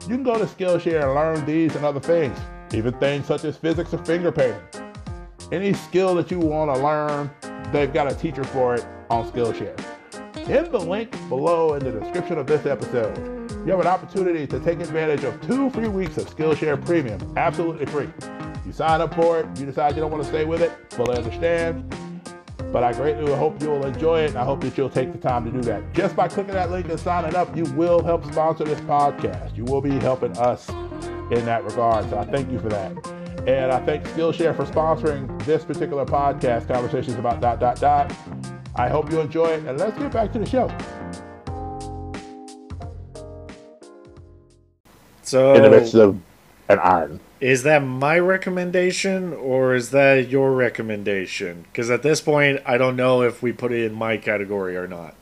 You 0.03 0.15
can 0.15 0.23
go 0.23 0.37
to 0.37 0.45
Skillshare 0.45 1.03
and 1.03 1.13
learn 1.13 1.45
these 1.45 1.75
and 1.75 1.83
other 1.83 1.99
things, 1.99 2.39
even 2.73 2.93
things 2.99 3.25
such 3.25 3.43
as 3.43 3.57
physics 3.57 3.93
or 3.93 3.97
finger 4.05 4.31
painting. 4.31 4.61
Any 5.51 5.73
skill 5.73 6.15
that 6.15 6.31
you 6.31 6.39
want 6.39 6.73
to 6.73 6.81
learn, 6.81 7.29
they've 7.73 7.93
got 7.93 8.09
a 8.09 8.15
teacher 8.15 8.45
for 8.45 8.75
it 8.75 8.85
on 9.09 9.29
Skillshare. 9.29 9.92
In 10.47 10.69
the 10.71 10.77
link 10.77 11.09
below 11.29 11.73
in 11.75 11.83
the 11.85 11.91
description 11.97 12.37
of 12.37 12.45
this 12.45 12.65
episode, 12.65 13.17
you 13.65 13.71
have 13.71 13.79
an 13.79 13.87
opportunity 13.87 14.45
to 14.47 14.59
take 14.59 14.81
advantage 14.81 15.23
of 15.23 15.39
two 15.41 15.69
free 15.69 15.87
weeks 15.87 16.17
of 16.17 16.29
Skillshare 16.29 16.83
Premium, 16.85 17.17
absolutely 17.37 17.85
free. 17.85 18.09
You 18.65 18.73
sign 18.73 18.99
up 18.99 19.13
for 19.15 19.39
it, 19.39 19.45
you 19.57 19.65
decide 19.65 19.95
you 19.95 20.01
don't 20.01 20.11
want 20.11 20.21
to 20.21 20.27
stay 20.29 20.43
with 20.43 20.61
it, 20.61 20.73
fully 20.89 21.17
understand. 21.17 21.95
But 22.73 22.83
I 22.83 22.91
greatly 22.91 23.33
hope 23.33 23.61
you'll 23.61 23.85
enjoy 23.85 24.23
it, 24.23 24.31
and 24.31 24.37
I 24.37 24.43
hope 24.43 24.59
that 24.61 24.77
you'll 24.77 24.89
take 24.89 25.13
the 25.13 25.17
time 25.17 25.45
to 25.45 25.51
do 25.51 25.61
that. 25.61 25.93
Just 25.93 26.13
by 26.13 26.27
clicking 26.27 26.55
that 26.55 26.71
link 26.71 26.89
and 26.89 26.99
signing 26.99 27.35
up, 27.35 27.55
you 27.55 27.63
will 27.75 28.03
help 28.03 28.25
sponsor 28.25 28.65
this 28.65 28.81
podcast. 28.81 29.55
You 29.55 29.63
will 29.63 29.81
be 29.81 29.91
helping 29.99 30.37
us 30.37 30.67
in 30.69 31.45
that 31.45 31.63
regard. 31.63 32.09
So 32.09 32.17
I 32.17 32.25
thank 32.25 32.51
you 32.51 32.59
for 32.59 32.67
that. 32.67 32.91
And 33.47 33.71
I 33.71 33.79
thank 33.85 34.03
Skillshare 34.07 34.53
for 34.55 34.65
sponsoring 34.65 35.41
this 35.45 35.63
particular 35.63 36.05
podcast, 36.05 36.67
Conversations 36.67 37.17
About 37.17 37.39
Dot 37.39 37.61
Dot 37.61 37.79
Dot. 37.79 38.13
I 38.75 38.89
hope 38.89 39.11
you 39.11 39.19
enjoy 39.19 39.47
it, 39.47 39.65
and 39.65 39.77
let's 39.77 39.97
get 39.97 40.11
back 40.11 40.33
to 40.33 40.39
the 40.39 40.45
show. 40.45 40.67
So 45.21 45.53
In 45.53 45.63
the 45.63 45.69
midst 45.69 45.93
of 45.93 46.19
an 46.69 46.79
iron. 46.79 47.19
Is 47.39 47.63
that 47.63 47.79
my 47.79 48.17
recommendation 48.17 49.33
or 49.33 49.75
is 49.75 49.91
that 49.91 50.29
your 50.29 50.53
recommendation? 50.53 51.63
Because 51.63 51.89
at 51.91 52.03
this 52.03 52.21
point, 52.21 52.61
I 52.65 52.77
don't 52.77 52.95
know 52.95 53.21
if 53.21 53.43
we 53.43 53.51
put 53.51 53.71
it 53.71 53.83
in 53.85 53.93
my 53.93 54.17
category 54.17 54.77
or 54.77 54.87
not. 54.87 55.15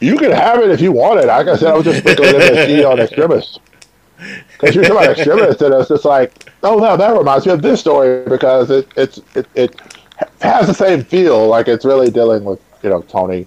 You 0.00 0.16
can 0.16 0.32
have 0.32 0.60
it 0.60 0.70
if 0.70 0.80
you 0.80 0.92
want 0.92 1.20
it. 1.20 1.26
Like 1.26 1.46
I 1.46 1.56
said, 1.56 1.68
I 1.68 1.76
was 1.76 1.84
just 1.84 1.98
sprinkling 1.98 2.32
MSG 2.32 2.90
on 2.90 2.98
Extremis. 2.98 3.58
Because 4.52 4.74
you're 4.74 4.84
talking 4.84 5.04
about 5.04 5.16
Extremis, 5.18 5.60
and 5.60 5.74
it's 5.74 5.88
just 5.88 6.04
like, 6.04 6.50
oh 6.62 6.78
no, 6.78 6.96
that 6.96 7.16
reminds 7.16 7.46
me 7.46 7.52
of 7.52 7.62
this 7.62 7.80
story 7.80 8.24
because 8.26 8.70
it 8.70 8.88
it's 8.96 9.20
it, 9.34 9.46
it 9.54 9.80
has 10.40 10.66
the 10.66 10.74
same 10.74 11.04
feel. 11.04 11.46
Like 11.46 11.68
it's 11.68 11.84
really 11.84 12.10
dealing 12.10 12.44
with 12.44 12.60
you 12.82 12.90
know 12.90 13.02
Tony. 13.02 13.46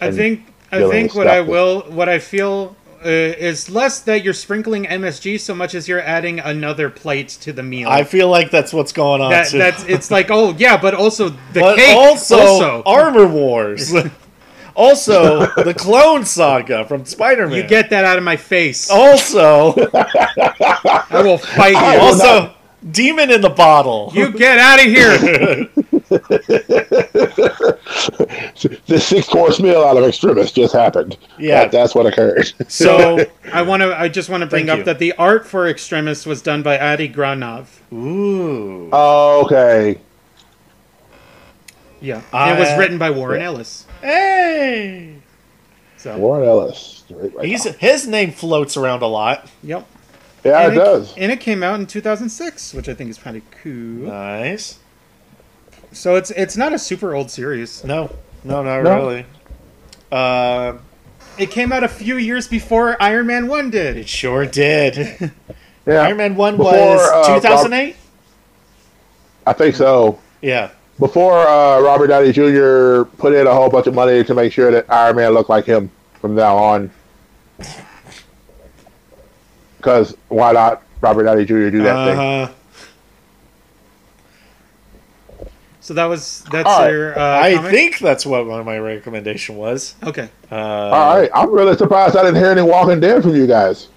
I 0.00 0.10
think 0.10 0.46
I 0.70 0.88
think 0.88 1.14
what 1.14 1.26
I 1.26 1.36
stuff 1.36 1.46
that- 1.46 1.52
will 1.52 1.80
what 1.82 2.08
I 2.08 2.18
feel 2.18 2.76
uh, 3.04 3.08
is 3.08 3.68
less 3.68 4.00
that 4.00 4.22
you're 4.22 4.32
sprinkling 4.32 4.84
MSG 4.84 5.40
so 5.40 5.54
much 5.54 5.74
as 5.74 5.88
you're 5.88 6.00
adding 6.00 6.38
another 6.38 6.88
plate 6.88 7.28
to 7.28 7.52
the 7.52 7.62
meal. 7.62 7.88
I 7.88 8.04
feel 8.04 8.28
like 8.28 8.50
that's 8.50 8.72
what's 8.72 8.92
going 8.92 9.20
on. 9.20 9.30
that, 9.30 9.48
too. 9.48 9.58
that's 9.58 9.84
it's 9.84 10.10
like 10.10 10.30
oh 10.30 10.54
yeah, 10.56 10.80
but 10.80 10.94
also 10.94 11.30
the 11.52 11.60
but 11.60 11.76
cake 11.76 11.96
also, 11.96 12.38
also 12.38 12.82
Armor 12.84 13.26
Wars. 13.26 13.92
also, 14.74 15.46
the 15.62 15.74
Clone 15.76 16.24
Saga 16.24 16.84
from 16.84 17.04
Spider-Man. 17.04 17.56
you 17.56 17.66
get 17.66 17.90
that 17.90 18.04
out 18.04 18.18
of 18.18 18.24
my 18.24 18.36
face. 18.36 18.90
also, 18.90 19.74
I 19.94 21.22
will 21.24 21.38
fight 21.38 21.72
you. 21.72 22.00
also, 22.00 22.54
Demon 22.90 23.30
in 23.30 23.40
the 23.40 23.50
Bottle. 23.50 24.12
you 24.14 24.32
get 24.32 24.58
out 24.58 24.78
of 24.78 24.86
here. 24.86 25.68
The 28.86 28.98
six 29.00 29.28
course 29.28 29.60
meal 29.60 29.82
out 29.82 29.96
of 29.96 30.04
Extremis 30.04 30.52
just 30.52 30.72
happened. 30.74 31.16
Yeah. 31.38 31.60
That- 31.62 31.72
that's 31.72 31.94
what 31.94 32.06
occurred. 32.06 32.52
So 32.68 33.24
I 33.52 33.62
want 33.62 33.82
to. 33.82 33.98
I 33.98 34.08
just 34.08 34.28
want 34.28 34.42
to 34.42 34.46
bring 34.46 34.66
Thank 34.66 34.70
up 34.72 34.78
you. 34.78 34.84
that 34.84 34.98
the 34.98 35.12
art 35.14 35.46
for 35.46 35.66
Extremis 35.68 36.26
was 36.26 36.42
done 36.42 36.62
by 36.62 36.78
Adi 36.78 37.08
Granov. 37.08 37.66
Ooh. 37.92 38.88
Oh, 38.92 39.42
okay. 39.44 39.98
Yeah, 42.00 42.22
I- 42.32 42.54
it 42.54 42.58
was 42.58 42.76
written 42.78 42.98
by 42.98 43.10
Warren 43.10 43.40
Ellis. 43.42 43.86
Hey. 44.00 45.16
So 45.98 46.18
Warren 46.18 46.48
Ellis. 46.48 47.04
Right, 47.10 47.34
right 47.36 47.46
He's 47.46 47.64
now. 47.64 47.72
his 47.78 48.06
name 48.08 48.32
floats 48.32 48.76
around 48.76 49.02
a 49.02 49.06
lot. 49.06 49.48
yep. 49.62 49.86
yeah, 50.44 50.62
and 50.66 50.72
it 50.72 50.76
does. 50.76 51.14
And 51.16 51.30
it 51.30 51.38
came 51.40 51.62
out 51.62 51.78
in 51.78 51.86
2006, 51.86 52.74
which 52.74 52.88
I 52.88 52.94
think 52.94 53.10
is 53.10 53.18
kind 53.18 53.36
of 53.36 53.42
cool. 53.62 53.72
Nice. 54.08 54.78
So 55.92 56.16
it's 56.16 56.30
it's 56.30 56.56
not 56.56 56.72
a 56.72 56.78
super 56.78 57.14
old 57.14 57.30
series. 57.30 57.84
No, 57.84 58.10
no, 58.44 58.62
not 58.62 58.82
No. 58.82 58.96
really. 58.96 59.26
Uh, 60.10 60.74
It 61.38 61.50
came 61.50 61.72
out 61.72 61.82
a 61.84 61.88
few 61.88 62.16
years 62.18 62.46
before 62.48 62.96
Iron 63.02 63.26
Man 63.26 63.48
One 63.48 63.70
did. 63.70 63.96
it 63.96 64.08
sure 64.08 64.46
did. 64.46 65.30
Yeah, 65.84 66.02
Iron 66.02 66.16
Man 66.18 66.36
One 66.36 66.56
Before, 66.56 66.70
was 66.72 67.28
uh, 67.28 67.34
2008. 67.34 67.96
I 69.48 69.52
think 69.52 69.74
so. 69.74 70.16
Yeah. 70.40 70.70
Before 71.00 71.40
uh, 71.40 71.80
Robert 71.80 72.06
Downey 72.06 72.30
Jr. 72.30 73.02
put 73.18 73.32
in 73.34 73.48
a 73.48 73.52
whole 73.52 73.68
bunch 73.68 73.88
of 73.88 73.94
money 73.94 74.22
to 74.22 74.32
make 74.32 74.52
sure 74.52 74.70
that 74.70 74.86
Iron 74.88 75.16
Man 75.16 75.34
looked 75.34 75.50
like 75.50 75.64
him 75.64 75.90
from 76.20 76.36
now 76.36 76.56
on. 76.56 76.88
Because 79.78 80.16
why 80.28 80.52
not 80.52 80.84
Robert 81.00 81.24
Downey 81.24 81.44
Jr. 81.44 81.70
do 81.70 81.82
that 81.82 82.06
thing? 82.06 82.18
Uh-huh. 82.18 82.52
So 85.82 85.94
that 85.94 86.04
was 86.04 86.44
that's 86.52 86.68
All 86.68 86.82
right. 86.82 86.90
your. 86.90 87.18
Uh, 87.18 87.40
I 87.40 87.54
comic? 87.54 87.70
think 87.72 87.98
that's 87.98 88.24
what 88.24 88.46
one 88.46 88.60
of 88.60 88.64
my 88.64 88.78
recommendation 88.78 89.56
was. 89.56 89.96
Okay. 90.04 90.30
Uh, 90.50 90.54
All 90.54 91.16
right, 91.18 91.30
I'm 91.34 91.50
really 91.50 91.76
surprised 91.76 92.16
I 92.16 92.22
didn't 92.22 92.36
hear 92.36 92.50
any 92.52 92.62
Walking 92.62 93.00
Dead 93.00 93.22
from 93.22 93.34
you 93.34 93.48
guys. 93.48 93.88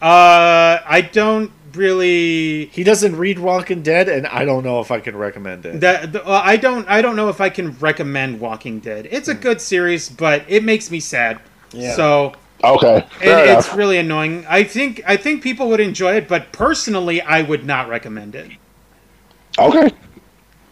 Uh, 0.00 0.78
I 0.86 1.08
don't 1.12 1.50
really. 1.74 2.66
He 2.66 2.84
doesn't 2.84 3.16
read 3.16 3.40
Walking 3.40 3.82
Dead, 3.82 4.08
and 4.08 4.28
I 4.28 4.44
don't 4.44 4.62
know 4.62 4.80
if 4.80 4.92
I 4.92 5.00
can 5.00 5.16
recommend 5.16 5.66
it. 5.66 5.80
That 5.80 6.12
the, 6.12 6.24
uh, 6.24 6.42
I 6.44 6.56
don't. 6.56 6.88
I 6.88 7.02
don't 7.02 7.16
know 7.16 7.28
if 7.28 7.40
I 7.40 7.50
can 7.50 7.76
recommend 7.78 8.38
Walking 8.38 8.78
Dead. 8.78 9.08
It's 9.10 9.26
a 9.26 9.34
good 9.34 9.60
series, 9.60 10.08
but 10.08 10.44
it 10.46 10.62
makes 10.62 10.92
me 10.92 11.00
sad. 11.00 11.40
Yeah. 11.72 11.96
So 11.96 12.34
Okay, 12.62 12.98
it, 12.98 13.10
fair 13.14 13.58
it's 13.58 13.74
really 13.74 13.98
annoying. 13.98 14.46
I 14.48 14.62
think. 14.62 15.02
I 15.04 15.16
think 15.16 15.42
people 15.42 15.68
would 15.70 15.80
enjoy 15.80 16.14
it, 16.14 16.28
but 16.28 16.52
personally, 16.52 17.20
I 17.20 17.42
would 17.42 17.66
not 17.66 17.88
recommend 17.88 18.36
it. 18.36 18.52
Okay, 19.58 19.90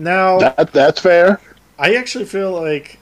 now, 0.01 0.39
that, 0.39 0.73
that's 0.73 1.01
fair. 1.01 1.41
I 1.79 1.95
actually 1.95 2.25
feel 2.25 2.53
like 2.53 2.99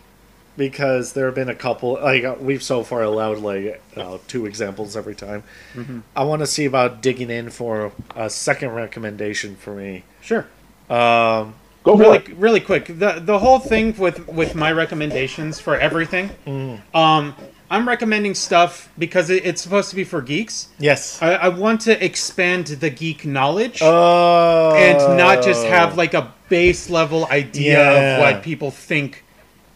because 0.56 1.12
there 1.12 1.26
have 1.26 1.34
been 1.34 1.48
a 1.48 1.54
couple, 1.54 1.94
like 1.94 2.24
uh, 2.24 2.36
we've 2.38 2.62
so 2.62 2.82
far 2.82 3.02
allowed 3.02 3.38
like 3.38 3.80
uh, 3.96 4.18
two 4.26 4.44
examples 4.44 4.96
every 4.96 5.14
time. 5.14 5.44
Mm-hmm. 5.74 6.00
I 6.14 6.24
want 6.24 6.40
to 6.40 6.46
see 6.46 6.64
about 6.64 7.00
digging 7.00 7.30
in 7.30 7.50
for 7.50 7.92
a 8.14 8.28
second 8.28 8.70
recommendation 8.70 9.56
for 9.56 9.74
me. 9.74 10.04
Sure. 10.20 10.46
Um, 10.90 11.54
Go 11.84 11.96
for 11.96 12.02
really 12.02 12.18
it. 12.18 12.28
really 12.36 12.60
quick 12.60 12.86
the 12.86 13.20
the 13.20 13.38
whole 13.38 13.60
thing 13.60 13.96
with 13.96 14.26
with 14.28 14.54
my 14.54 14.72
recommendations 14.72 15.60
for 15.60 15.76
everything 15.76 16.28
um 16.92 17.34
i'm 17.70 17.86
recommending 17.86 18.34
stuff 18.34 18.90
because 18.98 19.30
it, 19.30 19.44
it's 19.44 19.60
supposed 19.62 19.90
to 19.90 19.96
be 19.96 20.04
for 20.04 20.20
geeks 20.22 20.68
yes. 20.78 21.20
I, 21.22 21.34
I 21.34 21.48
want 21.48 21.80
to 21.82 22.04
expand 22.04 22.66
the 22.68 22.90
geek 22.90 23.24
knowledge 23.26 23.80
Oh. 23.82 24.74
and 24.76 25.16
not 25.18 25.42
just 25.42 25.64
have 25.66 25.96
like 25.96 26.14
a 26.14 26.32
base 26.48 26.88
level 26.90 27.26
idea 27.26 27.78
Yeah. 27.78 28.16
of 28.16 28.20
what 28.34 28.42
people 28.42 28.70
think 28.70 29.24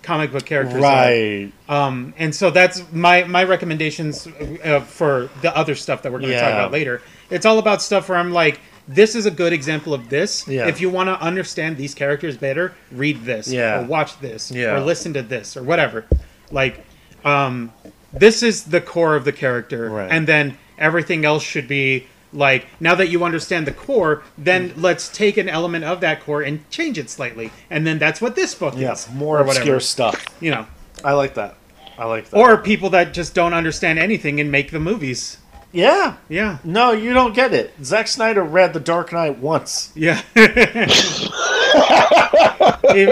comic 0.03 0.33
book 0.33 0.45
characters 0.45 0.79
are. 0.79 0.81
right. 0.81 1.53
are 1.69 1.87
um 1.87 2.13
and 2.19 2.35
so 2.35 2.51
that's 2.51 2.83
my 2.93 3.25
my 3.25 3.45
recommendations 3.45 4.27
uh, 4.65 4.81
for 4.81 5.29
the 5.43 5.57
other 5.57 5.75
stuff 5.75 6.03
that 6.03 6.11
we're 6.13 6.19
going 6.19 6.33
to 6.33 6.41
talk 6.41 6.51
about 6.51 6.73
later 6.73 7.01
it's 7.31 7.47
all 7.47 7.59
about 7.59 7.81
stuff 7.83 8.09
where 8.09 8.19
i'm 8.19 8.33
like 8.33 8.59
this 8.89 9.15
is 9.15 9.27
a 9.27 9.31
good 9.31 9.53
example 9.53 9.95
of 9.95 10.09
this. 10.09 10.47
Yeah. 10.49 10.67
If 10.67 10.81
you 10.81 10.91
want 10.91 11.07
to 11.09 11.15
understand 11.21 11.77
these 11.77 11.95
characters 11.95 12.37
better, 12.37 12.75
read 12.91 13.25
this, 13.25 13.47
Yeah. 13.51 13.79
or 13.81 13.85
watch 13.87 14.19
this, 14.19 14.51
Yeah. 14.51 14.75
or 14.75 14.81
listen 14.81 15.13
to 15.13 15.23
this, 15.23 15.57
or 15.57 15.63
whatever. 15.63 16.05
Like, 16.51 16.85
um, 17.25 17.73
this 18.13 18.43
is 18.43 18.65
the 18.65 18.81
core 18.81 19.17
of 19.17 19.25
the 19.25 19.33
character, 19.33 19.91
Right. 19.91 20.11
and 20.11 20.27
then 20.27 20.57
everything 20.79 21.25
else 21.25 21.43
should 21.43 21.69
be 21.69 22.07
like. 22.33 22.67
Now 22.81 22.95
that 22.95 23.09
you 23.09 23.25
understand 23.25 23.67
the 23.67 23.73
core, 23.73 24.23
then 24.39 24.71
Mm. 24.71 24.83
let's 24.83 25.09
take 25.09 25.37
an 25.37 25.49
element 25.49 25.85
of 25.85 26.01
that 26.01 26.25
core 26.25 26.43
and 26.43 26.69
change 26.71 26.99
it 26.99 27.11
slightly, 27.11 27.51
and 27.71 27.87
then 27.87 27.99
that's 27.99 28.21
what 28.21 28.35
this 28.37 28.55
book 28.55 28.75
Yeah. 28.77 28.93
is. 28.93 29.09
More 29.15 29.41
obscure 29.41 29.81
stuff. 29.81 30.25
you 30.41 30.51
know. 30.51 30.67
I 31.05 31.13
like 31.13 31.35
that. 31.35 31.55
I 31.99 32.07
like 32.07 32.31
that. 32.31 32.37
Or 32.39 32.57
people 32.57 32.91
that 32.91 33.13
just 33.13 33.35
don't 33.35 33.55
understand 33.55 33.99
anything 33.99 34.41
and 34.41 34.51
make 34.51 34.71
the 34.71 34.81
movies. 34.81 35.37
yeah. 35.73 36.15
Yeah, 36.29 36.59
No, 36.65 36.93
you 36.93 37.13
don't 37.15 37.35
get 37.35 37.53
it. 37.55 37.73
Zack 37.85 38.09
Snyder 38.09 38.43
read 38.43 38.73
The 38.73 38.81
Dark 38.81 39.13
Knight 39.13 39.39
once. 39.39 39.91
yeah. 39.95 40.21
he, 40.35 40.43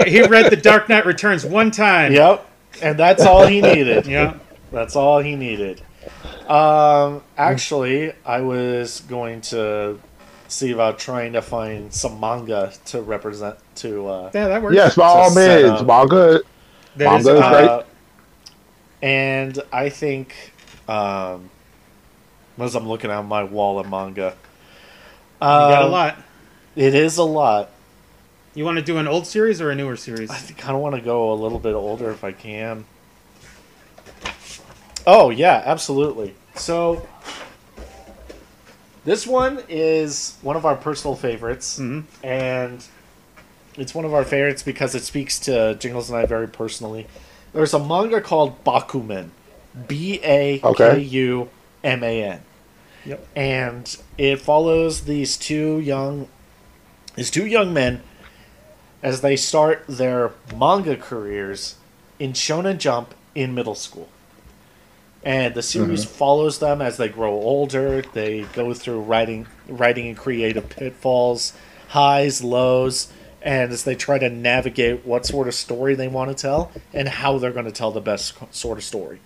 he 0.09 0.21
read 0.23 0.49
The 0.51 0.59
Dark 0.61 0.89
Knight 0.89 1.05
Returns 1.05 1.45
one 1.45 1.71
time. 1.71 2.13
Yep. 2.13 2.45
And 2.81 2.97
that's 2.97 3.23
all 3.25 3.45
he 3.45 3.61
needed. 3.61 4.05
Yeah. 4.07 4.33
That's 4.71 4.95
all 4.95 5.19
he 5.19 5.35
needed. 5.35 5.81
Um, 6.47 7.23
actually, 7.37 8.13
I 8.25 8.41
was 8.41 9.01
going 9.01 9.41
to 9.41 9.99
see 10.47 10.71
about 10.71 10.99
trying 10.99 11.33
to 11.33 11.41
find 11.41 11.93
some 11.93 12.19
manga 12.19 12.73
to 12.85 13.01
represent 13.01 13.57
to. 13.75 14.07
Uh, 14.07 14.31
Yeah, 14.33 14.47
that 14.47 14.61
works. 14.61 14.75
Yes, 14.75 14.95
by 14.95 15.05
all 15.05 15.29
set 15.29 15.65
means, 15.65 15.83
manga. 15.83 16.41
That 16.95 17.19
is, 17.19 17.25
Manga 17.25 17.39
is 17.39 17.41
uh, 17.41 17.49
great. 17.51 17.69
uh, 17.69 17.83
and 19.01 19.59
I 19.71 19.89
think, 19.89 20.53
um, 20.87 21.49
as 22.59 22.75
I'm 22.75 22.87
looking 22.87 23.11
at 23.11 23.21
my 23.23 23.43
wall 23.43 23.79
of 23.79 23.89
manga, 23.89 24.35
You 25.41 25.47
got 25.47 25.81
a 25.81 25.85
um, 25.85 25.91
lot. 25.91 26.17
It 26.75 26.95
is 26.95 27.17
a 27.17 27.23
lot. 27.23 27.69
You 28.53 28.65
want 28.65 28.77
to 28.77 28.83
do 28.83 28.97
an 28.97 29.07
old 29.07 29.25
series 29.27 29.61
or 29.61 29.71
a 29.71 29.75
newer 29.75 29.95
series? 29.95 30.29
I 30.29 30.37
kind 30.53 30.75
of 30.75 30.81
want 30.81 30.95
to 30.95 31.01
go 31.01 31.31
a 31.31 31.35
little 31.35 31.59
bit 31.59 31.73
older 31.73 32.11
if 32.11 32.23
I 32.23 32.31
can. 32.33 32.85
Oh 35.07 35.29
yeah, 35.29 35.61
absolutely. 35.65 36.35
So 36.55 37.05
this 39.03 39.25
one 39.25 39.61
is 39.67 40.35
one 40.41 40.55
of 40.55 40.65
our 40.65 40.75
personal 40.75 41.15
favorites, 41.15 41.79
Mhm. 41.79 42.03
and 42.23 42.83
it's 43.77 43.95
one 43.95 44.05
of 44.05 44.13
our 44.13 44.23
favorites 44.23 44.61
because 44.63 44.93
it 44.95 45.03
speaks 45.03 45.39
to 45.39 45.75
Jingles 45.75 46.09
and 46.09 46.17
I 46.19 46.25
very 46.25 46.47
personally. 46.47 47.07
There's 47.53 47.73
a 47.73 47.79
manga 47.79 48.21
called 48.21 48.63
Bakuman, 48.63 49.31
B 49.87 50.19
A 50.23 50.59
K 50.77 50.99
U 50.99 51.49
M 51.83 52.03
A 52.03 52.23
N, 52.23 52.41
Yep. 53.05 53.27
and 53.35 53.97
it 54.17 54.39
follows 54.41 55.01
these 55.01 55.35
two 55.35 55.79
young, 55.79 56.27
these 57.15 57.31
two 57.31 57.45
young 57.45 57.73
men 57.73 58.01
as 59.01 59.21
they 59.21 59.35
start 59.35 59.83
their 59.89 60.31
manga 60.55 60.95
careers 60.95 61.75
in 62.19 62.33
Shonen 62.33 62.77
Jump 62.77 63.15
in 63.33 63.55
middle 63.55 63.73
school. 63.73 64.07
And 65.23 65.53
the 65.53 65.61
series 65.61 66.03
follows 66.03 66.57
them 66.59 66.81
as 66.81 66.97
they 66.97 67.07
grow 67.07 67.31
older. 67.33 68.01
They 68.01 68.41
go 68.53 68.73
through 68.73 69.01
writing, 69.01 69.45
writing 69.67 70.07
and 70.07 70.17
creative 70.17 70.67
pitfalls, 70.69 71.53
highs, 71.89 72.43
lows, 72.43 73.11
and 73.43 73.71
as 73.71 73.83
they 73.83 73.95
try 73.95 74.17
to 74.17 74.29
navigate 74.29 75.05
what 75.05 75.25
sort 75.27 75.47
of 75.47 75.53
story 75.53 75.93
they 75.93 76.07
want 76.07 76.35
to 76.35 76.41
tell 76.41 76.71
and 76.93 77.07
how 77.07 77.37
they're 77.37 77.51
going 77.51 77.65
to 77.65 77.71
tell 77.71 77.91
the 77.91 78.01
best 78.01 78.33
sort 78.51 78.77
of 78.79 78.83
story. 78.83 79.19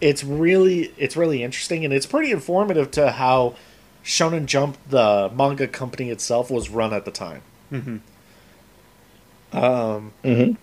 It's 0.00 0.24
really, 0.24 0.92
it's 0.98 1.16
really 1.16 1.42
interesting, 1.42 1.84
and 1.84 1.94
it's 1.94 2.06
pretty 2.06 2.30
informative 2.32 2.90
to 2.92 3.12
how 3.12 3.54
Shonen 4.04 4.46
Jump, 4.46 4.76
the 4.88 5.30
manga 5.34 5.66
company 5.68 6.10
itself, 6.10 6.50
was 6.50 6.68
run 6.68 6.92
at 6.92 7.04
the 7.04 7.10
time. 7.10 7.42
Mhm. 7.72 8.00
Um, 9.52 10.12
Mhm. 10.24 10.56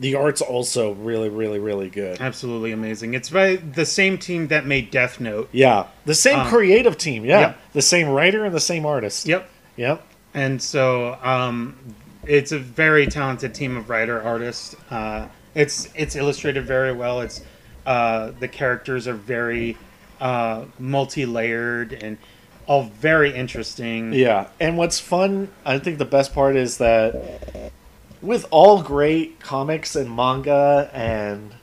The 0.00 0.14
art's 0.16 0.40
also 0.40 0.92
really, 0.94 1.28
really, 1.28 1.58
really 1.58 1.90
good. 1.90 2.20
Absolutely 2.20 2.72
amazing. 2.72 3.14
It's 3.14 3.30
by 3.30 3.56
the 3.56 3.84
same 3.84 4.16
team 4.18 4.48
that 4.48 4.66
made 4.66 4.90
Death 4.90 5.20
Note. 5.20 5.48
Yeah, 5.52 5.86
the 6.06 6.14
same 6.14 6.40
Um, 6.40 6.48
creative 6.48 6.96
team. 6.96 7.24
Yeah, 7.24 7.40
yep. 7.40 7.58
the 7.74 7.82
same 7.82 8.08
writer 8.08 8.44
and 8.44 8.54
the 8.54 8.60
same 8.60 8.86
artist. 8.86 9.26
Yep. 9.26 9.48
Yep. 9.76 10.02
And 10.34 10.60
so 10.62 11.18
um, 11.22 11.76
it's 12.26 12.50
a 12.52 12.58
very 12.58 13.06
talented 13.06 13.54
team 13.54 13.76
of 13.76 13.90
writer 13.90 14.22
artists. 14.22 14.74
Uh, 14.90 15.28
it's 15.54 15.88
it's 15.94 16.16
illustrated 16.16 16.64
very 16.64 16.92
well. 16.92 17.20
It's 17.20 17.42
uh, 17.84 18.32
the 18.40 18.48
characters 18.48 19.06
are 19.06 19.14
very 19.14 19.76
uh, 20.20 20.64
multi-layered 20.78 21.92
and 21.92 22.16
all 22.66 22.84
very 22.84 23.34
interesting. 23.34 24.12
Yeah, 24.12 24.48
and 24.60 24.78
what's 24.78 25.00
fun, 25.00 25.48
I 25.64 25.78
think 25.78 25.98
the 25.98 26.04
best 26.04 26.32
part 26.32 26.56
is 26.56 26.78
that 26.78 27.72
with 28.22 28.46
all 28.50 28.82
great 28.82 29.40
comics 29.40 29.96
and 29.96 30.14
manga 30.14 30.90
and 30.92 31.54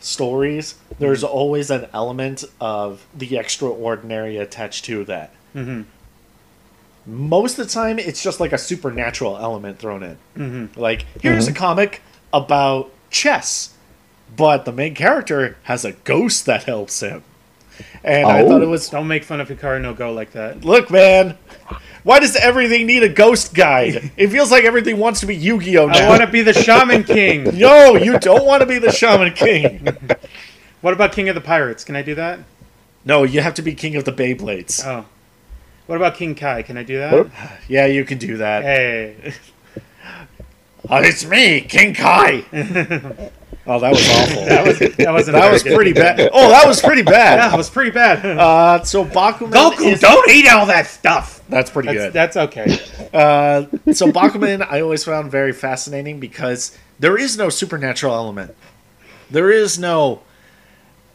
stories, 0.00 0.76
there's 0.98 1.24
always 1.24 1.70
an 1.70 1.86
element 1.92 2.44
of 2.60 3.06
the 3.14 3.36
extraordinary 3.36 4.36
attached 4.36 4.84
to 4.86 5.04
that. 5.04 5.32
Mhm. 5.54 5.84
Most 7.06 7.58
of 7.58 7.66
the 7.66 7.72
time, 7.72 7.98
it's 7.98 8.22
just 8.22 8.38
like 8.38 8.52
a 8.52 8.58
supernatural 8.58 9.38
element 9.38 9.78
thrown 9.78 10.02
in. 10.02 10.18
Mm-hmm. 10.36 10.78
Like, 10.78 11.06
here's 11.22 11.48
a 11.48 11.52
comic 11.52 12.02
about 12.32 12.90
chess, 13.10 13.70
but 14.36 14.66
the 14.66 14.72
main 14.72 14.94
character 14.94 15.56
has 15.62 15.84
a 15.86 15.92
ghost 15.92 16.44
that 16.46 16.64
helps 16.64 17.00
him. 17.00 17.24
And 18.04 18.26
I 18.26 18.42
Oh. 18.42 18.48
thought 18.48 18.62
it 18.62 18.66
oh. 18.66 18.70
was 18.70 18.88
Don't 18.88 19.08
make 19.08 19.24
fun 19.24 19.40
of 19.40 19.48
Hikaru 19.48 19.80
no 19.80 19.94
Go 19.94 20.12
like 20.12 20.32
that. 20.32 20.64
Look, 20.64 20.90
man. 20.90 21.36
Why 22.04 22.20
does 22.20 22.36
everything 22.36 22.86
need 22.86 23.02
a 23.02 23.08
ghost 23.08 23.54
guide? 23.54 24.10
It 24.16 24.28
feels 24.28 24.50
like 24.50 24.64
everything 24.64 24.98
wants 24.98 25.20
to 25.20 25.26
be 25.26 25.36
Yu-Gi-Oh 25.36 25.86
now. 25.86 26.06
I 26.06 26.08
want 26.08 26.22
to 26.22 26.26
be 26.26 26.42
the 26.42 26.52
Shaman 26.54 27.04
King. 27.04 27.44
No, 27.58 27.96
you 27.96 28.18
don't 28.18 28.46
want 28.46 28.60
to 28.60 28.66
be 28.66 28.78
the 28.78 28.92
Shaman 28.92 29.32
King. 29.34 29.86
What 30.80 30.94
about 30.94 31.10
King 31.10 31.28
of 31.28 31.34
the 31.34 31.40
Pirates? 31.40 31.82
Can 31.82 31.96
I 31.96 32.02
do 32.02 32.14
that? 32.14 32.38
No, 33.04 33.24
you 33.24 33.40
have 33.40 33.54
to 33.54 33.62
be 33.62 33.74
King 33.74 33.96
of 33.96 34.04
the 34.04 34.12
Beyblades. 34.12 34.86
Oh. 34.86 35.06
What 35.86 35.96
about 35.96 36.14
King 36.14 36.36
Kai? 36.36 36.62
Can 36.62 36.76
I 36.76 36.84
do 36.84 36.98
that? 36.98 37.30
Yeah, 37.66 37.86
you 37.86 38.04
can 38.04 38.18
do 38.18 38.36
that. 38.36 38.62
Hey. 38.62 39.34
Oh, 40.88 40.98
it's 40.98 41.24
me, 41.26 41.62
King 41.62 41.94
Kai. 41.94 43.30
Oh, 43.68 43.78
that 43.80 43.90
was 43.90 44.08
awful. 44.10 44.44
That 44.46 44.66
was 44.66 44.78
that 44.78 45.12
wasn't 45.12 45.34
That 45.36 45.52
was 45.52 45.62
pretty 45.62 45.92
bad. 45.92 46.30
Oh, 46.32 46.48
that 46.48 46.66
was 46.66 46.80
pretty 46.80 47.02
Yeah, 47.02 47.36
bad. 47.36 47.52
it 47.54 47.56
was 47.56 47.70
pretty 47.70 47.90
bad. 47.90 48.24
Uh, 48.38 48.82
so 48.84 49.04
Bakuman 49.04 49.52
Goku, 49.52 49.92
is- 49.92 50.00
don't 50.00 50.28
eat 50.30 50.48
all 50.48 50.66
that 50.66 50.86
stuff. 50.86 51.42
That's 51.48 51.70
pretty 51.70 51.88
That's, 51.88 51.98
good. 51.98 52.12
that's 52.12 52.36
okay. 52.36 52.78
Uh, 53.12 53.64
so 53.92 54.10
Bakuman, 54.12 54.66
I 54.68 54.80
always 54.80 55.04
found 55.04 55.30
very 55.30 55.52
fascinating 55.52 56.20
because 56.20 56.76
there 56.98 57.16
is 57.16 57.38
no 57.38 57.48
supernatural 57.48 58.14
element. 58.14 58.54
There 59.30 59.50
is 59.50 59.78
no 59.78 60.20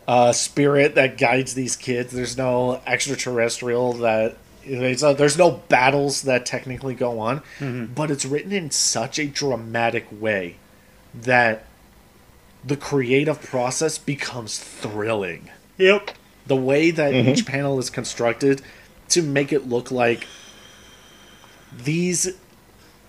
uh, 0.07 0.31
spirit 0.31 0.95
that 0.95 1.17
guides 1.17 1.53
these 1.53 1.75
kids. 1.75 2.13
There's 2.13 2.37
no 2.37 2.81
extraterrestrial 2.87 3.93
that. 3.93 4.37
It's, 4.65 5.03
uh, 5.03 5.11
there's 5.11 5.37
no 5.37 5.51
battles 5.67 6.21
that 6.21 6.45
technically 6.45 6.95
go 6.95 7.19
on, 7.19 7.41
but 7.93 8.09
it's 8.09 8.23
written 8.23 8.53
in 8.53 8.71
such 8.71 9.19
a 9.19 9.27
dramatic 9.27 10.07
way 10.09 10.55
that 11.13 11.65
the 12.63 12.77
creative 12.77 13.41
process 13.41 13.97
becomes 13.97 14.59
thrilling. 14.59 15.49
Yep. 15.77 16.11
the 16.45 16.55
way 16.55 16.91
that 16.91 17.13
mm-hmm. 17.13 17.29
each 17.29 17.45
panel 17.45 17.79
is 17.79 17.89
constructed 17.89 18.61
to 19.09 19.21
make 19.21 19.51
it 19.51 19.67
look 19.67 19.91
like 19.91 20.27
these 21.75 22.37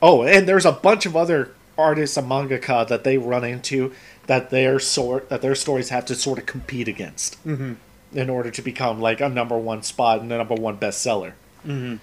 oh 0.00 0.22
and 0.22 0.48
there's 0.48 0.64
a 0.64 0.72
bunch 0.72 1.04
of 1.04 1.16
other 1.16 1.50
artists 1.76 2.16
and 2.16 2.28
mangaka 2.30 2.86
that 2.88 3.04
they 3.04 3.18
run 3.18 3.44
into 3.44 3.92
that 4.26 4.50
their 4.50 4.78
sort 4.78 5.28
that 5.28 5.42
their 5.42 5.54
stories 5.54 5.90
have 5.90 6.06
to 6.06 6.14
sort 6.14 6.38
of 6.38 6.46
compete 6.46 6.88
against 6.88 7.42
mm-hmm. 7.44 7.74
in 8.12 8.30
order 8.30 8.50
to 8.50 8.62
become 8.62 9.00
like 9.00 9.20
a 9.20 9.28
number 9.28 9.58
one 9.58 9.82
spot 9.82 10.20
and 10.20 10.32
a 10.32 10.38
number 10.38 10.54
one 10.54 10.78
bestseller. 10.78 11.32
Mm-hmm. 11.66 11.96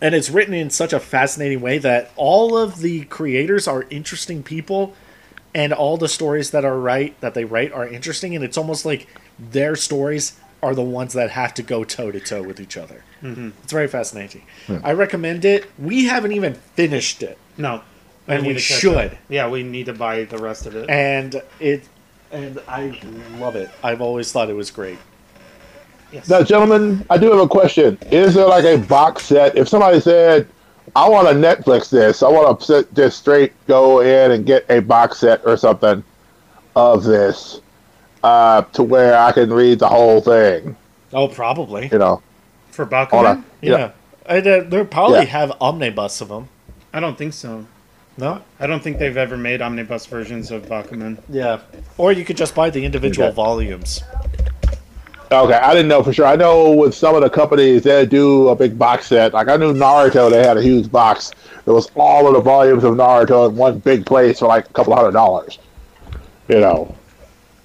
And 0.00 0.14
it's 0.14 0.28
written 0.28 0.52
in 0.52 0.68
such 0.68 0.92
a 0.92 1.00
fascinating 1.00 1.60
way 1.62 1.78
that 1.78 2.12
all 2.16 2.56
of 2.56 2.80
the 2.80 3.04
creators 3.06 3.66
are 3.66 3.86
interesting 3.88 4.42
people 4.42 4.94
and 5.56 5.72
all 5.72 5.96
the 5.96 6.08
stories 6.08 6.50
that 6.50 6.66
are 6.66 6.78
right 6.78 7.18
that 7.22 7.32
they 7.32 7.44
write 7.44 7.72
are 7.72 7.88
interesting 7.88 8.36
and 8.36 8.44
it's 8.44 8.58
almost 8.58 8.84
like 8.84 9.08
their 9.38 9.74
stories 9.74 10.38
are 10.62 10.74
the 10.74 10.82
ones 10.82 11.14
that 11.14 11.30
have 11.30 11.54
to 11.54 11.62
go 11.62 11.82
toe 11.82 12.10
to 12.12 12.20
toe 12.20 12.42
with 12.42 12.60
each 12.60 12.76
other 12.76 13.02
mm-hmm. 13.22 13.48
it's 13.62 13.72
very 13.72 13.88
fascinating 13.88 14.42
i 14.84 14.92
recommend 14.92 15.44
it 15.44 15.66
we 15.78 16.04
haven't 16.04 16.32
even 16.32 16.54
finished 16.54 17.22
it 17.22 17.38
No. 17.56 17.82
And 18.28 18.44
we 18.44 18.58
should. 18.58 18.96
up. 18.96 19.12
Yeah, 19.28 19.48
we 19.48 19.62
need 19.62 19.86
to 19.86 19.92
buy 19.94 20.24
the 20.24 20.38
rest 20.38 20.66
of 20.66 20.74
it. 20.74 20.90
and 20.90 21.40
it 21.60 21.88
and 22.32 22.60
i 22.68 23.00
love 23.38 23.56
it 23.56 23.70
i've 23.82 24.00
always 24.00 24.30
thought 24.32 24.50
it 24.50 24.54
was 24.54 24.70
great 24.70 24.98
yes. 26.12 26.28
Now, 26.28 26.42
gentlemen, 26.42 27.04
I 27.10 27.18
do 27.18 27.30
have 27.30 27.40
a 27.40 27.48
question. 27.48 27.98
Is 28.10 28.34
there 28.34 28.46
like 28.46 28.64
a 28.64 28.78
box 28.78 29.24
set? 29.24 29.56
If 29.56 29.68
somebody 29.68 30.00
said, 30.00 30.48
I 30.94 31.08
want 31.08 31.28
to 31.28 31.34
Netflix 31.34 31.90
this, 31.90 32.22
I 32.22 32.28
want 32.28 32.60
to 32.60 32.86
just 32.94 33.18
straight 33.18 33.52
go 33.66 34.00
in 34.00 34.30
and 34.30 34.46
get 34.46 34.64
a 34.70 34.80
box 34.80 35.18
set 35.18 35.42
or 35.44 35.56
something 35.56 36.02
of 36.76 37.02
this 37.04 37.60
uh, 38.22 38.62
to 38.62 38.82
where 38.82 39.18
I 39.18 39.32
can 39.32 39.52
read 39.52 39.78
the 39.78 39.88
whole 39.88 40.20
thing, 40.20 40.76
oh 41.12 41.28
probably 41.28 41.88
you 41.90 41.98
know? 41.98 42.22
For 42.70 42.84
Hold 42.84 42.92
Bakuman? 43.24 43.26
on. 43.26 43.44
yeah, 43.62 43.90
And, 44.26 44.46
uh, 44.46 44.60
they'll 44.68 44.84
probably 44.84 45.18
Yeah. 45.20 45.24
have 45.24 45.52
omnibus 45.60 46.20
of 46.20 46.28
them 46.28 46.48
I 46.92 47.00
don't 47.00 47.16
think 47.18 47.32
so. 47.32 47.66
no 48.18 48.42
I 48.60 48.66
don't 48.66 48.82
think 48.82 48.98
they've 48.98 49.16
ever 49.16 49.36
made 49.36 49.62
omnibus 49.62 50.06
versions 50.06 50.50
of 50.50 50.62
Bakuman. 50.66 51.18
yeah 51.28 51.60
or 51.98 52.12
you 52.12 52.24
could 52.24 52.36
just 52.36 52.54
buy 52.54 52.68
the 52.70 52.84
individual 52.84 53.28
Okay. 53.28 53.34
volumes 53.34 54.02
Okay, 55.32 55.54
I 55.54 55.72
didn't 55.74 55.88
know 55.88 56.02
for 56.04 56.12
sure. 56.12 56.26
I 56.26 56.36
know 56.36 56.70
with 56.70 56.94
some 56.94 57.16
of 57.16 57.20
the 57.22 57.28
companies 57.30 57.82
they 57.82 58.06
do 58.06 58.48
a 58.48 58.54
big 58.56 58.78
box 58.78 59.06
set. 59.08 59.32
Like 59.34 59.48
I 59.48 59.56
knew 59.56 59.72
Naruto, 59.74 60.30
they 60.30 60.46
had 60.46 60.56
a 60.56 60.62
huge 60.62 60.90
box. 60.90 61.32
It 61.66 61.70
was 61.70 61.90
all 61.96 62.28
of 62.28 62.34
the 62.34 62.40
volumes 62.40 62.84
of 62.84 62.94
Naruto 62.94 63.48
in 63.50 63.56
one 63.56 63.80
big 63.80 64.06
place 64.06 64.38
for 64.38 64.46
like 64.46 64.66
a 64.70 64.72
couple 64.72 64.94
hundred 64.94 65.12
dollars. 65.12 65.58
You 66.48 66.60
know, 66.60 66.94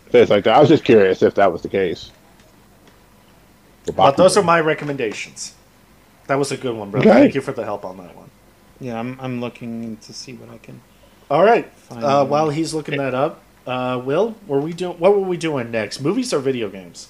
things 0.10 0.32
like 0.32 0.44
that. 0.46 0.56
I 0.56 0.60
was 0.60 0.70
just 0.70 0.84
curious 0.84 1.22
if 1.22 1.36
that 1.36 1.52
was 1.52 1.62
the 1.62 1.70
case. 1.70 2.10
For 3.86 3.92
but 3.94 4.18
those 4.18 4.38
are 4.38 4.44
my 4.44 4.60
recommendations 4.60 5.56
that 6.28 6.36
was 6.36 6.52
a 6.52 6.58
good 6.58 6.76
one 6.76 6.92
bro 6.92 7.02
Okay. 7.02 7.10
thank 7.10 7.36
you 7.36 7.42
for 7.42 7.52
the 7.52 7.64
help 7.64 7.84
on 7.84 7.98
that 7.98 8.16
one 8.16 8.30
Yeah, 8.80 9.00
I'm, 9.00 9.20
I'm 9.20 9.42
looking 9.42 9.98
to 9.98 10.14
see 10.14 10.34
what 10.34 10.50
I 10.54 10.60
can. 10.60 10.80
all 11.32 11.44
right 11.44 11.66
Fine. 11.74 12.04
uh, 12.04 12.24
while 12.26 12.52
he's 12.52 12.74
looking 12.76 12.98
that 13.00 13.16
up 13.16 13.42
uh, 13.66 14.00
will 14.06 14.36
were 14.48 14.62
we 14.62 14.72
doing 14.74 14.98
what 15.00 15.14
were 15.16 15.22
we 15.28 15.36
doing 15.36 15.72
next 15.72 16.00
movies 16.00 16.32
or 16.32 16.40
video 16.40 16.70
games 16.70 17.10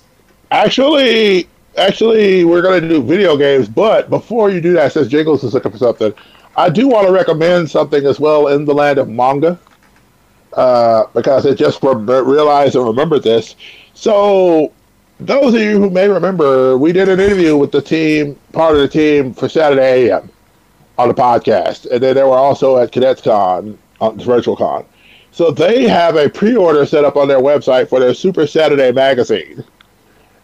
Actually, 0.52 1.48
actually, 1.78 2.44
we're 2.44 2.62
going 2.62 2.82
to 2.82 2.88
do 2.88 3.02
video 3.02 3.38
games. 3.38 3.70
But 3.70 4.10
before 4.10 4.50
you 4.50 4.60
do 4.60 4.74
that, 4.74 4.92
since 4.92 5.08
Jingles 5.08 5.44
is 5.46 5.54
looking 5.54 5.72
for 5.72 5.78
something, 5.78 6.14
I 6.58 6.70
do 6.70 6.90
want 6.90 7.08
to 7.08 7.14
recommend 7.14 7.72
something 7.72 8.06
as 8.06 8.20
well 8.20 8.50
in 8.50 8.66
the 8.66 8.74
land 8.74 9.00
of 9.00 9.08
manga. 9.08 9.58
Uh, 10.52 11.06
because 11.14 11.46
I 11.46 11.54
just 11.54 11.82
re- 11.82 11.94
realized 11.94 12.76
and 12.76 12.86
remembered 12.86 13.24
this. 13.24 13.56
So, 13.94 14.74
those 15.22 15.54
of 15.54 15.62
you 15.62 15.80
who 15.80 15.90
may 15.90 16.10
remember, 16.10 16.78
we 16.78 16.92
did 16.92 17.08
an 17.08 17.22
interview 17.22 17.56
with 17.56 17.72
the 17.72 17.82
team, 17.82 18.38
part 18.52 18.76
of 18.76 18.82
the 18.82 18.88
team 18.90 19.34
for 19.34 19.48
Saturday 19.48 20.10
AM 20.10 20.30
on 20.98 21.08
the 21.08 21.14
podcast. 21.14 21.90
And 21.90 22.04
then 22.04 22.16
they 22.16 22.24
were 22.24 22.32
also 22.32 22.78
at 22.78 22.92
CadetsCon, 22.92 23.78
on 24.02 24.20
Virtual 24.20 24.58
Con. 24.58 24.84
So, 25.32 25.52
they 25.52 25.88
have 25.88 26.18
a 26.18 26.28
pre 26.28 26.58
order 26.58 26.86
set 26.86 27.06
up 27.06 27.16
on 27.16 27.30
their 27.30 27.40
website 27.40 27.88
for 27.88 28.02
their 28.02 28.14
Super 28.14 28.46
Saturday 28.46 28.92
magazine. 28.92 29.64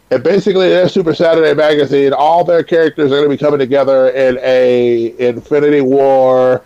And 0.10 0.24
basically, 0.24 0.70
their 0.70 0.88
Super 0.88 1.14
Saturday 1.14 1.54
magazine, 1.54 2.14
all 2.14 2.44
their 2.44 2.64
characters 2.64 3.12
are 3.12 3.16
going 3.16 3.30
to 3.30 3.30
be 3.30 3.38
coming 3.38 3.60
together 3.60 4.10
in 4.10 4.38
a 4.42 5.14
Infinity 5.20 5.82
War, 5.82 6.64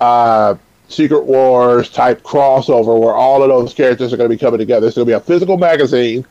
uh, 0.00 0.56
Secret 0.88 1.24
Wars 1.24 1.88
type 1.88 2.22
crossover 2.22 3.00
where 3.00 3.14
all 3.14 3.42
of 3.42 3.48
those 3.48 3.72
characters 3.72 4.12
are 4.12 4.18
going 4.18 4.28
to 4.28 4.36
be 4.36 4.38
coming 4.38 4.58
together. 4.58 4.86
It's 4.86 4.96
going 4.96 5.06
to 5.06 5.10
be 5.10 5.14
a 5.16 5.20
physical 5.20 5.56
magazine 5.56 6.26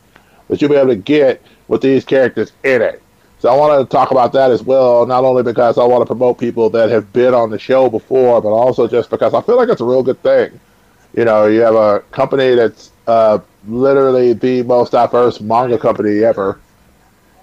that 0.50 0.62
you'll 0.62 0.70
be 0.70 0.76
able 0.76 0.90
to 0.90 0.96
get 0.96 1.42
with 1.68 1.82
these 1.82 2.06
characters 2.06 2.52
in 2.64 2.82
it. 2.82 3.02
So 3.40 3.50
I 3.50 3.58
want 3.58 3.82
to 3.82 3.92
talk 3.92 4.12
about 4.12 4.34
that 4.34 4.52
as 4.52 4.62
well, 4.62 5.08
not 5.08 5.24
only 5.24 5.42
because 5.42 5.80
I 5.80 5.84
want 5.84 6.04
to 6.04 6.06
promote 6.06 6.38
people 6.38 6.70
that 6.72 6.90
have 6.92 7.12
been 7.12 7.34
on 7.34 7.50
the 7.50 7.58
show 7.58 7.90
before, 7.90 8.40
but 8.40 8.50
also 8.50 8.88
just 8.88 9.10
because 9.10 9.34
I 9.34 9.42
feel 9.42 9.58
like 9.58 9.70
it's 9.70 9.82
a 9.82 9.86
real 9.86 10.04
good 10.04 10.22
thing. 10.22 10.60
You 11.16 11.26
know, 11.26 11.48
you 11.48 11.62
have 11.62 11.74
a 11.74 12.02
company 12.12 12.54
that's 12.54 12.92
uh, 13.08 13.40
literally 13.68 14.34
the 14.34 14.64
most 14.64 14.92
diverse 14.92 15.40
manga 15.40 15.78
company 15.78 16.24
ever 16.24 16.60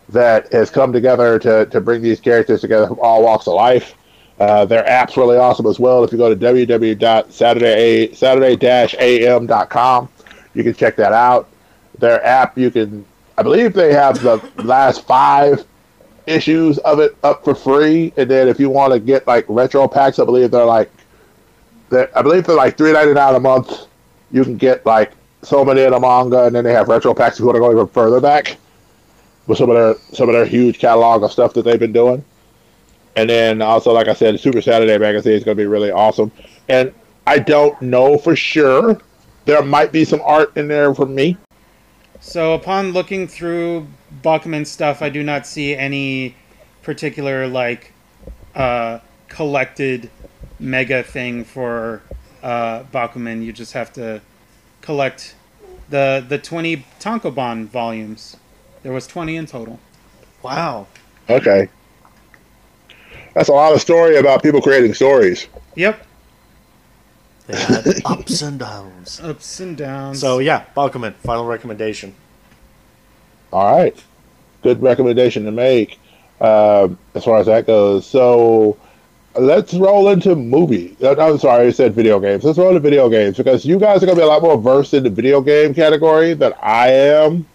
that 0.09 0.53
has 0.53 0.71
come 0.71 0.93
together 0.93 1.39
to, 1.39 1.66
to 1.66 1.81
bring 1.81 2.03
these 2.03 2.21
characters 2.21 2.61
together 2.61 2.89
from 2.89 2.99
all 3.01 3.23
walks 3.23 3.47
of 3.47 3.55
life. 3.55 3.95
Uh, 4.41 4.64
their 4.64 4.89
app's 4.89 5.16
really 5.16 5.37
awesome 5.37 5.66
as 5.66 5.79
well. 5.79 6.05
If 6.05 6.12
you 6.12 6.19
go 6.19 6.33
to 6.33 6.37
www.saturday 6.37 8.14
saturday-am.com, 8.14 10.09
you 10.55 10.64
can 10.64 10.75
check 10.75 10.97
that 10.97 11.12
out. 11.12 11.49
Their 11.99 12.25
app, 12.25 12.57
you 12.57 12.71
can, 12.71 13.05
I 13.37 13.43
believe 13.43 13.75
they 13.75 13.93
have 13.93 14.23
the 14.23 14.41
last 14.62 15.05
five 15.07 15.66
issues 16.27 16.79
of 16.79 17.01
it 17.01 17.16
up 17.25 17.45
for 17.45 17.55
free, 17.55 18.12
and 18.16 18.31
then 18.31 18.49
if 18.49 18.61
you 18.61 18.71
want 18.71 18.93
to 18.93 19.01
get 19.01 19.27
like 19.27 19.45
retro 19.49 19.89
packs, 19.89 20.19
I 20.19 20.25
believe 20.25 20.51
they're 20.51 20.64
like, 20.64 20.91
they're, 21.91 22.16
I 22.16 22.23
believe 22.23 22.45
they're 22.45 22.55
like 22.55 22.77
three 22.77 22.93
ninety 22.93 23.14
nine 23.14 23.35
a 23.35 23.41
month 23.41 23.89
you 24.31 24.45
can 24.45 24.57
get 24.57 24.85
like 24.85 25.12
so 25.43 25.64
many 25.64 25.82
of 25.82 25.93
the 25.93 26.01
manga, 26.01 26.45
and 26.45 26.55
then 26.55 26.64
they 26.64 26.72
have 26.72 26.89
retro 26.89 27.14
packs 27.14 27.36
if 27.36 27.41
you 27.41 27.47
want 27.47 27.57
to 27.57 27.61
go 27.61 27.70
even 27.70 27.86
further 27.89 28.20
back 28.20 28.57
with 29.47 29.59
some 29.59 29.70
of 29.70 29.76
their 29.76 29.95
some 30.14 30.28
of 30.28 30.34
their 30.34 30.45
huge 30.45 30.78
catalog 30.78 31.22
of 31.22 31.32
stuff 31.32 31.55
that 31.55 31.62
they've 31.62 31.78
been 31.78 31.93
doing. 31.93 32.24
And 33.16 33.28
then 33.28 33.62
also, 33.62 33.93
like 33.93 34.07
I 34.07 34.14
said, 34.14 34.39
Super 34.39 34.62
Saturday 34.62 34.97
magazine 34.97 35.32
is 35.32 35.43
going 35.43 35.57
to 35.57 35.61
be 35.61 35.66
really 35.66 35.91
awesome. 35.91 36.30
And 36.68 36.95
I 37.26 37.41
don't 37.41 37.80
know 37.82 38.16
for 38.16 38.36
sure. 38.36 39.01
There 39.45 39.61
might 39.62 39.91
be 39.91 40.05
some 40.05 40.20
art 40.24 40.57
in 40.57 40.68
there 40.68 40.95
for 40.95 41.07
me. 41.07 41.36
So 42.20 42.55
upon 42.55 42.93
looking 42.93 43.26
through 43.26 43.89
Bakuman 44.22 44.66
stuff, 44.66 45.03
I 45.03 45.09
do 45.09 45.22
not 45.22 45.47
see 45.47 45.74
any 45.74 46.36
particular 46.82 47.49
like 47.49 47.93
uh, 48.55 49.01
collected 49.28 50.11
mega 50.61 51.03
thing 51.03 51.45
for 51.45 52.03
uh, 52.43 52.84
Bakuman. 52.84 53.45
You 53.45 53.53
just 53.53 53.72
have 53.72 53.93
to 53.95 54.20
collect 54.89 55.34
the 55.91 56.24
the 56.26 56.39
twenty 56.39 56.78
Tankobon 56.99 57.66
volumes. 57.66 58.39
There 58.82 58.91
was 58.93 59.07
twenty 59.07 59.36
in 59.36 59.45
total. 59.45 59.78
Wow. 60.43 60.86
Okay. 61.28 61.68
That's 63.34 63.51
a 63.51 63.53
lot 63.53 63.74
of 63.74 63.82
story 63.82 64.16
about 64.16 64.43
people 64.43 64.62
creating 64.62 64.95
stories. 64.95 65.47
Yep, 65.76 66.07
They 67.49 67.57
had 67.59 68.01
ups 68.07 68.41
and 68.41 68.59
downs. 68.59 69.20
ups 69.20 69.61
and 69.61 69.76
downs. 69.76 70.20
So 70.20 70.39
yeah, 70.39 70.64
Bakuman, 70.74 71.12
final 71.16 71.45
recommendation. 71.45 72.14
All 73.53 73.76
right. 73.76 74.03
Good 74.62 74.80
recommendation 74.82 75.45
to 75.45 75.51
make 75.51 75.99
um, 76.41 76.99
as 77.14 77.24
far 77.24 77.36
as 77.41 77.47
that 77.47 77.66
goes. 77.66 78.07
So 78.07 78.78
let's 79.39 79.74
roll 79.74 80.09
into 80.11 80.34
movie. 80.34 80.97
I'm 81.03 81.39
sorry, 81.39 81.66
I 81.66 81.70
said 81.70 81.95
video 81.95 82.18
games. 82.20 82.45
Let's 82.45 82.59
roll 82.59 82.68
into 82.68 82.80
video 82.80 83.09
games 83.09 83.36
because 83.36 83.64
you 83.64 83.78
guys 83.78 84.03
are 84.03 84.07
going 84.07 84.16
to 84.16 84.22
be 84.22 84.24
a 84.24 84.28
lot 84.28 84.43
more 84.43 84.59
versed 84.59 84.95
in 84.95 85.03
the 85.03 85.11
video 85.11 85.41
game 85.41 85.74
category 85.74 86.34
than 86.34 86.53
I 86.62 86.89
am. 86.91 87.47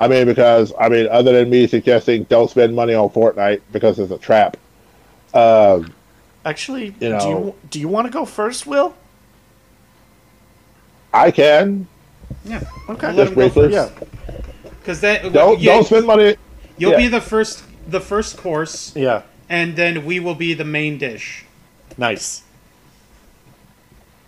I 0.00 0.06
mean, 0.08 0.26
because, 0.26 0.72
I 0.78 0.88
mean, 0.88 1.08
other 1.08 1.32
than 1.32 1.50
me 1.50 1.66
suggesting 1.66 2.24
don't 2.24 2.48
spend 2.50 2.74
money 2.74 2.94
on 2.94 3.08
Fortnite 3.10 3.60
because 3.72 3.98
it's 3.98 4.12
a 4.12 4.18
trap. 4.18 4.56
Um, 5.34 5.92
Actually, 6.44 6.86
You 6.86 6.92
do 6.92 7.06
you 7.06 7.10
know- 7.10 7.54
do 7.70 7.80
you 7.80 7.88
want 7.88 8.06
to 8.06 8.12
go 8.12 8.24
first, 8.24 8.66
Will? 8.66 8.94
I 11.12 11.30
can. 11.30 11.86
yeah, 12.44 12.62
Okay. 12.88 13.08
Let 13.12 13.16
Just 13.16 13.28
him 13.30 13.34
go 13.34 13.34
briefly. 13.34 13.72
first. 13.72 13.92
Yeah. 13.92 14.32
because 14.80 15.00
then 15.00 15.32
Don't, 15.32 15.58
yeah, 15.60 15.74
don't 15.74 15.84
spend 15.84 16.06
money. 16.06 16.36
You'll 16.76 16.92
yeah. 16.92 16.96
be 16.98 17.08
the 17.08 17.20
first 17.20 17.64
the 17.88 18.00
first 18.00 18.36
course, 18.36 18.92
Yeah. 18.94 19.22
And 19.48 19.76
then 19.76 20.04
we 20.04 20.20
will 20.20 20.34
be 20.34 20.54
the 20.54 20.64
main 20.64 20.98
dish. 20.98 21.44
Nice. 21.96 22.42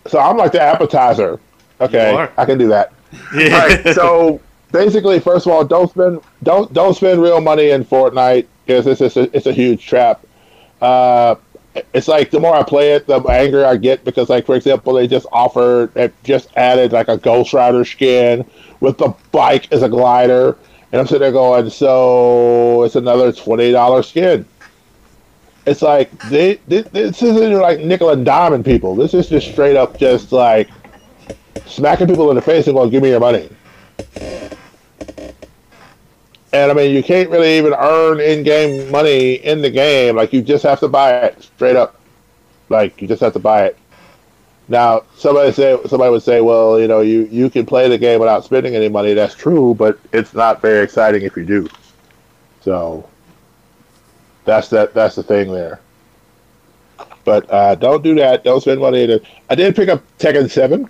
So 0.07 0.19
I'm 0.19 0.37
like 0.37 0.51
the 0.51 0.61
appetizer. 0.61 1.39
Okay, 1.79 2.27
I 2.37 2.45
can 2.45 2.57
do 2.57 2.67
that. 2.69 2.93
All 3.33 3.39
right, 3.39 3.93
so 3.93 4.39
basically, 4.71 5.19
first 5.19 5.45
of 5.45 5.51
all, 5.51 5.65
don't 5.65 5.89
spend 5.89 6.21
don't 6.43 6.71
don't 6.73 6.93
spend 6.95 7.21
real 7.21 7.41
money 7.41 7.69
in 7.71 7.83
Fortnite 7.83 8.47
because 8.65 8.87
it's 8.87 9.01
it's 9.01 9.17
a, 9.17 9.35
it's 9.35 9.45
a 9.47 9.53
huge 9.53 9.85
trap. 9.85 10.25
Uh, 10.81 11.35
it's 11.93 12.07
like 12.07 12.31
the 12.31 12.39
more 12.39 12.55
I 12.55 12.63
play 12.63 12.93
it, 12.93 13.07
the 13.07 13.19
angrier 13.21 13.65
I 13.65 13.77
get 13.77 14.03
because, 14.03 14.29
like 14.29 14.45
for 14.45 14.55
example, 14.55 14.93
they 14.93 15.07
just 15.07 15.25
offered 15.31 15.93
they 15.93 16.11
just 16.23 16.49
added 16.55 16.91
like 16.91 17.07
a 17.07 17.17
Ghost 17.17 17.53
Rider 17.53 17.85
skin 17.85 18.45
with 18.79 18.97
the 18.97 19.13
bike 19.31 19.71
as 19.71 19.83
a 19.83 19.89
glider, 19.89 20.57
and 20.91 20.99
I'm 20.99 21.07
sitting 21.07 21.21
there 21.21 21.31
going, 21.31 21.69
so 21.69 22.83
it's 22.83 22.95
another 22.95 23.31
twenty 23.31 23.71
dollar 23.71 24.03
skin. 24.03 24.45
It's 25.65 25.81
like 25.81 26.11
they, 26.29 26.55
this 26.67 27.21
isn't 27.21 27.53
like 27.53 27.79
nickel 27.81 28.09
and 28.09 28.25
diamond 28.25 28.65
people. 28.65 28.95
This 28.95 29.13
is 29.13 29.29
just 29.29 29.51
straight 29.51 29.77
up 29.77 29.97
just 29.97 30.31
like 30.31 30.69
smacking 31.67 32.07
people 32.07 32.29
in 32.29 32.35
the 32.35 32.41
face 32.41 32.67
and 32.67 32.75
going, 32.75 32.89
"Give 32.89 33.03
me 33.03 33.09
your 33.09 33.19
money." 33.19 33.49
And 36.53 36.69
I 36.69 36.73
mean, 36.73 36.93
you 36.93 37.01
can't 37.01 37.29
really 37.29 37.57
even 37.57 37.73
earn 37.73 38.19
in-game 38.19 38.91
money 38.91 39.35
in 39.35 39.61
the 39.61 39.69
game. 39.69 40.15
Like 40.15 40.33
you 40.33 40.41
just 40.41 40.63
have 40.63 40.79
to 40.81 40.87
buy 40.87 41.13
it 41.25 41.41
straight 41.43 41.75
up. 41.75 41.99
Like 42.69 43.01
you 43.01 43.07
just 43.07 43.21
have 43.21 43.33
to 43.33 43.39
buy 43.39 43.65
it. 43.65 43.77
Now, 44.67 45.03
somebody 45.15 45.51
say 45.51 45.77
somebody 45.87 46.11
would 46.11 46.23
say, 46.23 46.41
"Well, 46.41 46.79
you 46.79 46.87
know, 46.87 47.01
you 47.01 47.27
you 47.31 47.49
can 47.49 47.65
play 47.65 47.87
the 47.87 47.97
game 47.97 48.19
without 48.19 48.43
spending 48.45 48.75
any 48.75 48.89
money." 48.89 49.13
That's 49.13 49.35
true, 49.35 49.75
but 49.75 49.99
it's 50.11 50.33
not 50.33 50.61
very 50.61 50.83
exciting 50.83 51.21
if 51.23 51.35
you 51.37 51.45
do. 51.45 51.67
So 52.61 53.07
that's 54.45 54.69
that. 54.69 54.93
That's 54.93 55.15
the 55.15 55.23
thing 55.23 55.51
there. 55.51 55.79
But 57.23 57.51
uh, 57.51 57.75
don't 57.75 58.03
do 58.03 58.15
that. 58.15 58.43
Don't 58.43 58.61
spend 58.61 58.81
money. 58.81 59.03
It. 59.03 59.25
I 59.49 59.55
did 59.55 59.75
pick 59.75 59.89
up 59.89 60.03
Tekken 60.17 60.49
Seven 60.49 60.89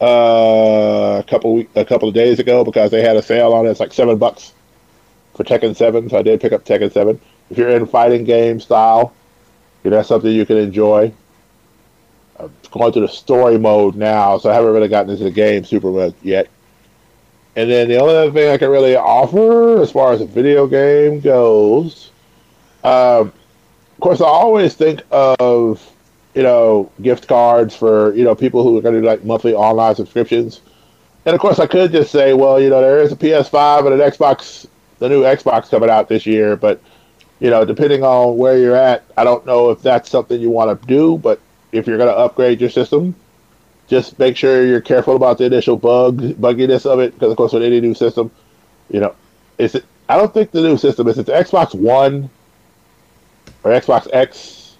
uh, 0.00 1.18
a 1.20 1.24
couple 1.28 1.54
week, 1.54 1.70
a 1.74 1.84
couple 1.84 2.08
of 2.08 2.14
days 2.14 2.38
ago 2.38 2.64
because 2.64 2.90
they 2.90 3.02
had 3.02 3.16
a 3.16 3.22
sale 3.22 3.52
on 3.52 3.66
it. 3.66 3.70
It's 3.70 3.80
like 3.80 3.92
seven 3.92 4.18
bucks 4.18 4.54
for 5.34 5.44
Tekken 5.44 5.76
Seven, 5.76 6.08
so 6.08 6.18
I 6.18 6.22
did 6.22 6.40
pick 6.40 6.52
up 6.52 6.64
Tekken 6.64 6.92
Seven. 6.92 7.20
If 7.50 7.58
you're 7.58 7.70
in 7.70 7.86
fighting 7.86 8.24
game 8.24 8.60
style, 8.60 9.12
you 9.82 9.90
know, 9.90 9.96
that's 9.96 10.08
something 10.08 10.30
you 10.30 10.46
can 10.46 10.56
enjoy. 10.56 11.12
I'm 12.38 12.52
going 12.70 12.92
through 12.92 13.02
the 13.02 13.12
story 13.12 13.58
mode 13.58 13.96
now, 13.96 14.38
so 14.38 14.50
I 14.50 14.54
haven't 14.54 14.72
really 14.72 14.88
gotten 14.88 15.10
into 15.10 15.24
the 15.24 15.30
game 15.30 15.64
super 15.64 15.90
much 15.90 16.14
yet. 16.22 16.48
And 17.56 17.70
then 17.70 17.88
the 17.88 17.98
only 17.98 18.14
other 18.14 18.30
thing 18.30 18.50
I 18.50 18.56
can 18.58 18.70
really 18.70 18.96
offer 18.96 19.82
as 19.82 19.90
far 19.90 20.12
as 20.12 20.20
a 20.20 20.26
video 20.26 20.66
game 20.66 21.20
goes, 21.20 22.09
um, 22.84 23.32
of 24.00 24.00
course, 24.00 24.20
I 24.20 24.26
always 24.26 24.74
think 24.74 25.02
of 25.10 25.86
you 26.34 26.42
know 26.42 26.90
gift 27.02 27.28
cards 27.28 27.74
for 27.74 28.14
you 28.14 28.24
know 28.24 28.34
people 28.34 28.62
who 28.62 28.78
are 28.78 28.82
going 28.82 28.94
to 28.94 29.00
do 29.00 29.06
like 29.06 29.24
monthly 29.24 29.54
online 29.54 29.94
subscriptions. 29.94 30.60
And 31.26 31.34
of 31.34 31.40
course, 31.40 31.58
I 31.58 31.66
could 31.66 31.92
just 31.92 32.10
say, 32.10 32.32
well, 32.32 32.58
you 32.58 32.70
know, 32.70 32.80
there 32.80 33.02
is 33.02 33.12
a 33.12 33.16
PS5 33.16 33.84
and 33.84 34.00
an 34.00 34.10
Xbox, 34.10 34.66
the 35.00 35.08
new 35.08 35.22
Xbox 35.22 35.68
coming 35.68 35.90
out 35.90 36.08
this 36.08 36.24
year, 36.24 36.56
but 36.56 36.80
you 37.40 37.50
know, 37.50 37.64
depending 37.64 38.02
on 38.02 38.36
where 38.36 38.56
you're 38.58 38.76
at, 38.76 39.04
I 39.16 39.24
don't 39.24 39.44
know 39.44 39.70
if 39.70 39.82
that's 39.82 40.10
something 40.10 40.40
you 40.40 40.50
want 40.50 40.80
to 40.80 40.86
do. 40.86 41.18
But 41.18 41.40
if 41.72 41.86
you're 41.86 41.98
going 41.98 42.08
to 42.08 42.16
upgrade 42.16 42.60
your 42.60 42.70
system, 42.70 43.14
just 43.88 44.18
make 44.18 44.36
sure 44.36 44.64
you're 44.64 44.80
careful 44.80 45.16
about 45.16 45.38
the 45.38 45.44
initial 45.44 45.76
bug 45.76 46.20
bugginess 46.20 46.86
of 46.86 47.00
it, 47.00 47.14
because 47.14 47.30
of 47.30 47.36
course, 47.36 47.52
with 47.52 47.62
any 47.62 47.80
new 47.80 47.94
system, 47.94 48.30
you 48.90 49.00
know, 49.00 49.14
is 49.58 49.74
it? 49.74 49.84
I 50.08 50.16
don't 50.16 50.32
think 50.32 50.50
the 50.50 50.62
new 50.62 50.76
system 50.76 51.06
is 51.08 51.18
it 51.18 51.26
the 51.26 51.32
Xbox 51.32 51.74
One 51.74 52.30
or 53.64 53.72
Xbox 53.72 54.08
X. 54.12 54.76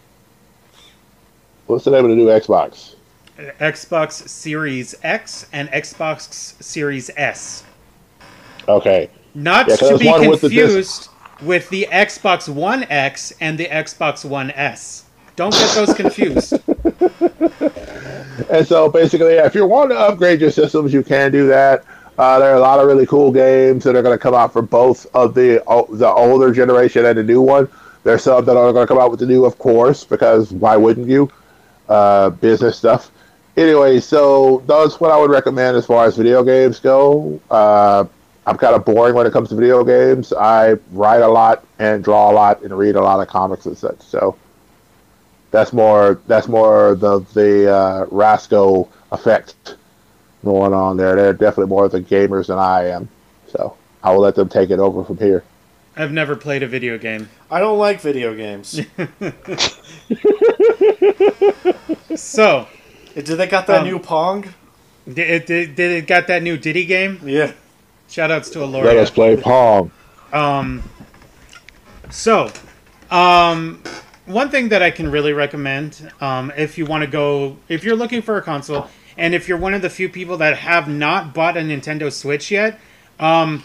What's 1.67 1.85
the 1.85 1.91
name 1.91 2.05
of 2.05 2.11
the 2.11 2.17
new 2.17 2.27
Xbox? 2.27 2.95
Xbox 3.39 4.29
Series 4.29 4.95
X 5.03 5.47
and 5.53 5.69
Xbox 5.71 6.63
Series 6.63 7.11
S. 7.17 7.65
Okay, 8.69 9.09
Not 9.35 9.69
Yeah, 9.69 9.77
to 9.77 9.99
be 9.99 10.07
one 10.07 10.29
with 10.29 10.43
the 10.43 10.49
confused 10.49 11.09
with 11.43 11.69
the 11.71 11.89
Xbox 11.91 12.53
One 12.53 12.85
X 12.85 13.33
and 13.41 13.57
the 13.57 13.67
Xbox 13.67 14.29
One 14.29 14.51
S. 14.51 15.05
Don't 15.37 15.53
get 15.55 15.75
those 15.75 15.95
confused. 15.95 16.55
And 18.49 18.67
so 18.67 18.89
basically, 18.91 19.35
yeah, 19.35 19.47
if 19.47 19.55
you're 19.55 19.67
wanting 19.67 19.97
to 19.97 20.01
upgrade 20.03 20.41
your 20.41 20.51
systems, 20.51 20.93
you 20.93 21.03
can 21.03 21.31
do 21.31 21.47
that. 21.49 21.85
Uh, 22.19 22.39
there 22.39 22.51
are 22.53 22.57
a 22.57 22.61
lot 22.61 22.81
of 22.81 22.87
really 22.87 23.07
cool 23.07 23.31
games 23.31 23.85
that 23.85 23.95
are 23.95 24.03
going 24.03 24.17
to 24.17 24.21
come 24.21 24.35
out 24.35 24.53
for 24.53 24.63
both 24.63 25.07
of 25.15 25.35
the 25.35 25.63
o- 25.67 25.87
the 25.95 26.09
older 26.09 26.53
generation 26.53 27.07
and 27.07 27.17
the 27.17 27.23
new 27.23 27.41
one. 27.41 27.69
There's 28.03 28.23
some 28.23 28.45
that 28.45 28.57
are 28.57 28.73
going 28.73 28.87
to 28.87 28.89
come 28.89 28.99
out 28.99 29.11
with 29.11 29.21
the 29.21 29.27
new, 29.27 29.45
of 29.45 29.59
course, 29.59 30.05
because 30.05 30.53
why 30.53 30.77
wouldn't 30.77 31.09
you? 31.09 31.31
Uh, 31.89 32.31
business 32.31 32.79
stuff. 32.79 33.11
Anyway, 33.57 34.01
so 34.01 34.63
that's 34.67 35.01
what 35.01 35.11
I 35.11 35.19
would 35.19 35.31
recommend 35.31 35.77
as 35.77 35.85
far 35.85 36.07
as 36.07 36.17
video 36.17 36.43
games 36.45 36.79
go. 36.79 37.41
Uh, 37.51 38.05
I'm 38.47 38.57
kind 38.57 38.75
of 38.75 38.85
boring 38.85 39.15
when 39.15 39.27
it 39.27 39.33
comes 39.33 39.49
to 39.51 39.55
video 39.55 39.85
games. 39.85 40.33
I 40.33 40.75
write 40.93 41.21
a 41.21 41.29
lot 41.29 41.65
and 41.79 42.03
draw 42.03 42.31
a 42.31 42.33
lot 42.33 42.63
and 42.63 42.77
read 42.77 42.97
a 42.97 43.01
lot 43.01 43.21
of 43.21 43.29
comics 43.29 43.67
and 43.67 43.77
such. 43.77 44.01
So 44.01 44.37
that's 45.51 45.73
more 45.73 46.21
that's 46.27 46.49
more 46.49 46.95
the 46.95 47.21
the 47.35 47.73
uh, 47.73 48.07
Rasco 48.07 48.89
effect 49.13 49.77
going 50.45 50.73
on 50.73 50.97
there. 50.97 51.17
They're 51.17 51.33
definitely 51.33 51.71
more 51.71 51.89
the 51.89 52.01
gamers 52.01 52.47
than 52.47 52.59
I 52.59 52.89
am. 52.89 53.09
So 53.49 53.77
I 54.03 54.13
will 54.13 54.21
let 54.21 54.37
them 54.37 54.49
take 54.49 54.71
it 54.71 54.79
over 54.79 55.05
from 55.05 55.19
here. 55.19 55.45
I've 56.01 56.13
never 56.13 56.35
played 56.37 56.63
a 56.63 56.67
video 56.67 56.97
game. 56.99 57.29
I 57.51 57.61
don't 57.61 57.79
like 57.79 58.01
video 58.01 58.35
games. 58.35 58.81
So, 62.17 62.67
Did 63.15 63.25
they 63.27 63.47
got 63.47 63.67
that 63.69 63.81
Um, 63.83 63.87
new 63.87 63.99
Pong? 63.99 64.45
did 65.07 65.19
it, 65.19 65.47
did, 65.47 65.75
did 65.75 65.91
it 65.93 66.07
got 66.07 66.27
that 66.27 66.43
new 66.43 66.57
Diddy 66.57 66.85
game? 66.85 67.21
Yeah. 67.25 67.53
Shoutouts 68.09 68.53
to 68.53 68.65
Let 68.67 68.97
us 68.97 69.11
Aloria. 69.11 69.15
play 69.15 69.37
Pong. 69.37 69.91
Um, 70.33 70.83
so, 72.11 72.51
um, 73.11 73.83
one 74.27 74.51
thing 74.51 74.69
that 74.71 74.83
I 74.83 74.91
can 74.91 75.11
really 75.11 75.33
recommend, 75.33 76.11
um, 76.21 76.53
if 76.57 76.77
you 76.79 76.85
want 76.85 77.03
to 77.05 77.11
go, 77.11 77.57
if 77.69 77.85
you're 77.85 77.97
looking 77.97 78.23
for 78.23 78.37
a 78.37 78.43
console, 78.43 78.89
and 79.17 79.35
if 79.35 79.49
you're 79.49 79.59
one 79.59 79.75
of 79.75 79.83
the 79.83 79.91
few 79.91 80.09
people 80.09 80.37
that 80.39 80.57
have 80.59 80.89
not 80.89 81.33
bought 81.35 81.57
a 81.57 81.61
Nintendo 81.61 82.13
Switch 82.13 82.51
yet, 82.51 82.79
um, 83.19 83.63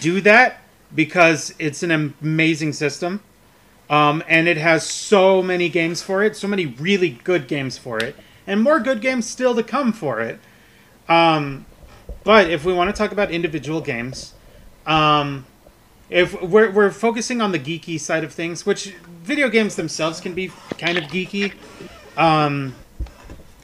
do 0.00 0.20
that 0.22 0.60
because 0.94 1.54
it's 1.58 1.82
an 1.82 1.90
amazing 2.22 2.72
system. 2.72 3.20
Um, 3.88 4.22
and 4.26 4.48
it 4.48 4.56
has 4.56 4.84
so 4.84 5.42
many 5.42 5.68
games 5.68 6.02
for 6.02 6.22
it, 6.24 6.36
so 6.36 6.48
many 6.48 6.66
really 6.66 7.10
good 7.10 7.46
games 7.46 7.78
for 7.78 7.98
it, 7.98 8.16
and 8.46 8.60
more 8.60 8.80
good 8.80 9.00
games 9.00 9.28
still 9.28 9.54
to 9.54 9.62
come 9.62 9.92
for 9.92 10.20
it. 10.20 10.40
Um, 11.08 11.66
but 12.24 12.50
if 12.50 12.64
we 12.64 12.72
want 12.72 12.90
to 12.90 12.96
talk 12.96 13.12
about 13.12 13.30
individual 13.30 13.80
games, 13.80 14.34
um, 14.86 15.46
if 16.10 16.40
we're, 16.42 16.70
we're 16.70 16.90
focusing 16.90 17.40
on 17.40 17.52
the 17.52 17.58
geeky 17.60 18.00
side 18.00 18.24
of 18.24 18.32
things, 18.32 18.66
which 18.66 18.94
video 19.22 19.48
games 19.48 19.76
themselves 19.76 20.20
can 20.20 20.34
be 20.34 20.50
kind 20.78 20.98
of 20.98 21.04
geeky, 21.04 21.52
um, 22.16 22.74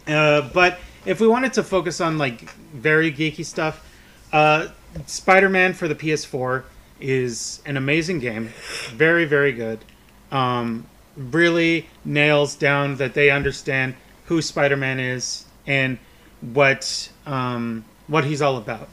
uh, 0.06 0.42
but 0.52 0.78
if 1.04 1.20
we 1.20 1.26
wanted 1.26 1.52
to 1.54 1.64
focus 1.64 2.00
on 2.00 2.18
like 2.18 2.48
very 2.72 3.12
geeky 3.12 3.44
stuff, 3.44 3.88
uh, 4.32 4.68
Spider-Man 5.06 5.74
for 5.74 5.88
the 5.88 5.94
PS4 5.94 6.64
is 7.02 7.60
an 7.66 7.76
amazing 7.76 8.20
game, 8.20 8.52
very 8.90 9.24
very 9.24 9.52
good. 9.52 9.84
Um, 10.30 10.86
really 11.16 11.88
nails 12.04 12.54
down 12.54 12.96
that 12.96 13.14
they 13.14 13.30
understand 13.30 13.94
who 14.26 14.40
Spider-Man 14.40 14.98
is 14.98 15.44
and 15.66 15.98
what 16.40 17.10
um, 17.26 17.84
what 18.08 18.24
he's 18.24 18.42
all 18.42 18.56
about, 18.56 18.88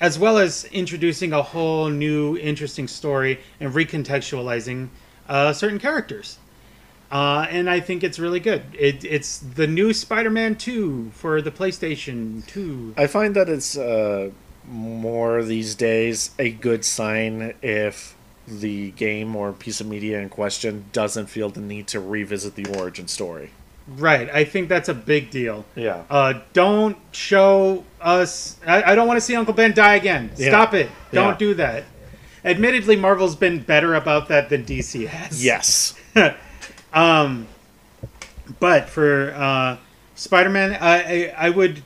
as 0.00 0.18
well 0.18 0.38
as 0.38 0.64
introducing 0.66 1.32
a 1.32 1.42
whole 1.42 1.88
new 1.88 2.36
interesting 2.36 2.88
story 2.88 3.40
and 3.60 3.72
recontextualizing 3.72 4.88
uh, 5.28 5.52
certain 5.52 5.78
characters. 5.78 6.38
Uh, 7.10 7.46
and 7.50 7.68
I 7.68 7.80
think 7.80 8.02
it's 8.02 8.18
really 8.18 8.40
good. 8.40 8.62
It, 8.72 9.04
it's 9.04 9.38
the 9.38 9.66
new 9.66 9.92
Spider-Man 9.92 10.56
2 10.56 11.10
for 11.12 11.42
the 11.42 11.50
PlayStation 11.50 12.46
2. 12.46 12.94
I 12.96 13.06
find 13.06 13.36
that 13.36 13.50
it's 13.50 13.76
uh, 13.76 14.30
more 14.68 15.42
these 15.42 15.74
days 15.74 16.30
a 16.38 16.50
good 16.50 16.84
sign 16.84 17.54
if 17.62 18.14
the 18.46 18.90
game 18.92 19.34
or 19.36 19.52
piece 19.52 19.80
of 19.80 19.86
media 19.86 20.20
in 20.20 20.28
question 20.28 20.84
doesn't 20.92 21.26
feel 21.26 21.48
the 21.48 21.60
need 21.60 21.86
to 21.88 22.00
revisit 22.00 22.54
the 22.54 22.66
origin 22.78 23.06
story. 23.08 23.50
Right. 23.88 24.28
I 24.30 24.44
think 24.44 24.68
that's 24.68 24.88
a 24.88 24.94
big 24.94 25.30
deal. 25.30 25.64
Yeah. 25.74 26.04
Uh, 26.08 26.34
don't 26.52 26.96
show 27.12 27.84
us. 28.00 28.56
I, 28.66 28.92
I 28.92 28.94
don't 28.94 29.06
want 29.08 29.16
to 29.16 29.20
see 29.20 29.34
Uncle 29.34 29.54
Ben 29.54 29.72
die 29.74 29.94
again. 29.96 30.30
Yeah. 30.36 30.48
Stop 30.50 30.74
it. 30.74 30.88
Don't 31.12 31.32
Yeah. 31.32 31.38
do 31.38 31.54
that. 31.54 31.84
Admittedly, 32.44 32.96
Marvel's 32.96 33.36
been 33.36 33.60
better 33.60 33.94
about 33.94 34.28
that 34.28 34.48
than 34.48 34.64
DC 34.64 35.06
has. 35.06 35.44
Yes. 35.44 35.94
Um, 36.94 37.46
but 38.60 38.86
for 38.90 39.32
uh, 39.34 39.78
Spider-Man, 40.14 40.76
I, 40.78 41.24
I 41.32 41.34
I 41.46 41.48
would 41.50 41.82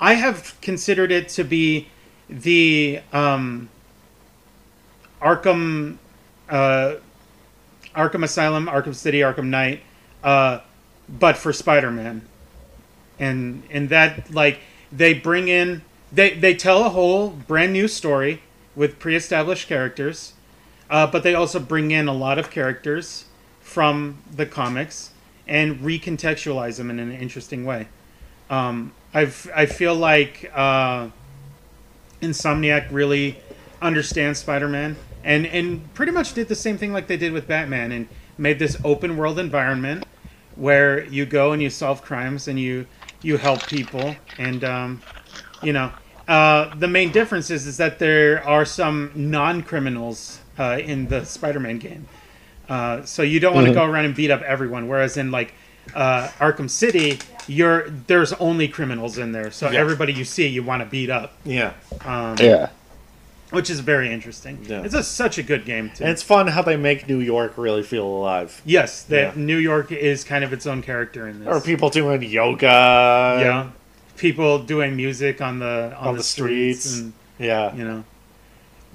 I 0.00 0.14
have 0.14 0.58
considered 0.60 1.10
it 1.10 1.28
to 1.30 1.44
be 1.44 1.88
the 2.28 3.00
um, 3.12 3.68
Arkham 5.20 5.98
uh, 6.48 6.96
Arkham 7.94 8.22
Asylum, 8.22 8.66
Arkham 8.66 8.94
City, 8.94 9.20
Arkham 9.20 9.46
Knight, 9.46 9.82
uh, 10.22 10.60
but 11.08 11.36
for 11.36 11.52
Spider-Man, 11.52 12.22
and 13.18 13.62
and 13.70 13.88
that 13.88 14.32
like 14.32 14.60
they 14.92 15.14
bring 15.14 15.48
in 15.48 15.82
they 16.12 16.34
they 16.34 16.54
tell 16.54 16.84
a 16.84 16.90
whole 16.90 17.30
brand 17.30 17.72
new 17.72 17.88
story 17.88 18.42
with 18.76 18.98
pre-established 18.98 19.66
characters, 19.66 20.34
uh, 20.88 21.06
but 21.06 21.22
they 21.22 21.34
also 21.34 21.58
bring 21.58 21.90
in 21.90 22.06
a 22.06 22.12
lot 22.12 22.38
of 22.38 22.50
characters 22.50 23.24
from 23.60 24.18
the 24.34 24.46
comics 24.46 25.10
and 25.46 25.80
recontextualize 25.80 26.76
them 26.76 26.90
in 26.90 26.98
an 26.98 27.12
interesting 27.12 27.64
way. 27.64 27.88
Um, 28.48 28.92
I've 29.14 29.50
I 29.54 29.66
feel 29.66 29.94
like 29.94 30.50
uh, 30.54 31.08
Insomniac 32.20 32.88
really 32.90 33.38
understands 33.80 34.38
Spider-Man 34.40 34.96
and 35.24 35.46
and 35.46 35.92
pretty 35.94 36.12
much 36.12 36.34
did 36.34 36.48
the 36.48 36.54
same 36.54 36.78
thing 36.78 36.92
like 36.92 37.06
they 37.06 37.16
did 37.16 37.32
with 37.32 37.46
Batman 37.46 37.92
and 37.92 38.08
made 38.36 38.58
this 38.58 38.76
open 38.84 39.16
world 39.16 39.38
environment 39.38 40.04
where 40.56 41.04
you 41.04 41.24
go 41.24 41.52
and 41.52 41.62
you 41.62 41.70
solve 41.70 42.02
crimes 42.02 42.48
and 42.48 42.58
you 42.58 42.86
you 43.22 43.36
help 43.36 43.66
people 43.66 44.14
and 44.38 44.64
um, 44.64 45.02
you 45.62 45.72
know 45.72 45.90
uh, 46.26 46.74
the 46.76 46.88
main 46.88 47.10
difference 47.10 47.50
is 47.50 47.66
is 47.66 47.76
that 47.78 47.98
there 47.98 48.46
are 48.46 48.64
some 48.64 49.10
non-criminals 49.14 50.40
uh, 50.58 50.78
in 50.82 51.06
the 51.08 51.24
Spider-Man 51.24 51.78
game. 51.78 52.06
Uh, 52.68 53.02
so 53.04 53.22
you 53.22 53.40
don't 53.40 53.54
want 53.54 53.66
to 53.66 53.72
go 53.72 53.84
around 53.84 54.04
and 54.04 54.14
beat 54.14 54.30
up 54.30 54.42
everyone. 54.42 54.88
Whereas 54.88 55.16
in 55.16 55.30
like 55.30 55.54
uh, 55.94 56.28
Arkham 56.38 56.68
City, 56.68 57.18
you're 57.48 57.88
there's 58.06 58.32
only 58.34 58.68
criminals 58.68 59.18
in 59.18 59.32
there. 59.32 59.50
So 59.50 59.70
Yeah. 59.70 59.80
everybody 59.80 60.12
you 60.12 60.24
see, 60.24 60.46
you 60.46 60.62
want 60.62 60.82
to 60.82 60.86
beat 60.88 61.10
up, 61.10 61.32
Yeah. 61.44 61.72
um, 62.04 62.36
Yeah. 62.38 62.68
which 63.50 63.70
is 63.70 63.80
very 63.80 64.12
interesting. 64.12 64.58
Yeah. 64.68 64.82
It's 64.82 64.94
a, 64.94 65.02
such 65.02 65.38
a 65.38 65.42
good 65.42 65.64
game 65.64 65.90
too. 65.94 66.04
And 66.04 66.12
it's 66.12 66.22
fun 66.22 66.48
how 66.48 66.62
they 66.62 66.76
make 66.76 67.08
New 67.08 67.18
York 67.20 67.54
really 67.56 67.82
feel 67.82 68.04
alive. 68.06 68.60
yes, 68.64 69.02
that 69.04 69.34
Yeah. 69.36 69.42
New 69.42 69.56
York 69.56 69.90
is 69.90 70.22
kind 70.24 70.44
of 70.44 70.52
its 70.52 70.66
own 70.66 70.82
character 70.82 71.26
in 71.26 71.40
this. 71.44 71.48
Or 71.48 71.60
people 71.60 71.88
doing 71.90 72.22
yoga. 72.22 72.66
yeah, 72.66 73.66
people 74.16 74.58
doing 74.58 74.94
music 74.96 75.40
on 75.40 75.58
the 75.58 75.94
on, 75.98 76.08
On 76.08 76.14
the, 76.14 76.18
the 76.18 76.24
streets, 76.24 76.84
streets. 76.84 77.00
and 77.00 77.12
Yeah. 77.38 77.74
you 77.74 77.84
know, 77.84 78.04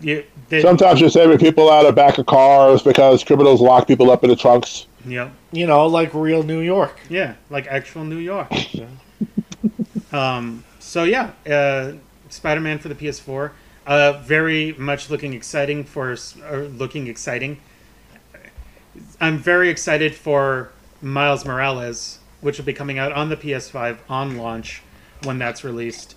you, 0.02 0.24
they, 0.50 0.62
Sometimes 0.62 1.00
you're 1.00 1.10
saving 1.10 1.38
people 1.38 1.72
out 1.72 1.86
of 1.86 1.96
back 1.96 2.18
of 2.18 2.26
cars 2.26 2.82
because 2.82 3.24
criminals 3.24 3.62
lock 3.62 3.88
people 3.88 4.12
up 4.12 4.24
in 4.24 4.30
the 4.30 4.36
trunks. 4.36 4.86
Yep. 5.06 5.32
You 5.52 5.68
know, 5.68 5.86
like 5.88 6.14
real 6.14 6.44
New 6.44 6.60
York. 6.62 7.00
Yeah, 7.10 7.36
like 7.50 7.68
actual 7.68 8.04
New 8.06 8.18
York. 8.18 8.52
um, 10.14 10.64
so 10.80 11.04
yeah, 11.04 11.32
uh, 11.50 11.94
Spider-Man 12.30 12.80
for 12.80 12.90
the 12.90 12.96
PS4. 12.96 13.52
Uh, 13.86 14.14
very 14.24 14.74
much 14.74 15.10
looking 15.10 15.34
exciting 15.34 15.84
for 15.84 16.12
s- 16.14 16.38
or 16.50 16.64
looking 16.64 17.08
exciting. 17.08 17.60
I'm 19.20 19.38
very 19.38 19.70
excited 19.70 20.16
for 20.16 20.72
Miles 21.02 21.46
Morales, 21.46 22.20
which 22.42 22.58
will 22.58 22.66
be 22.66 22.74
coming 22.74 22.98
out 22.98 23.12
on 23.12 23.30
the 23.30 23.36
PS5 23.36 23.98
on 24.10 24.38
launch 24.38 24.82
when 25.24 25.38
that's 25.40 25.64
released. 25.64 26.16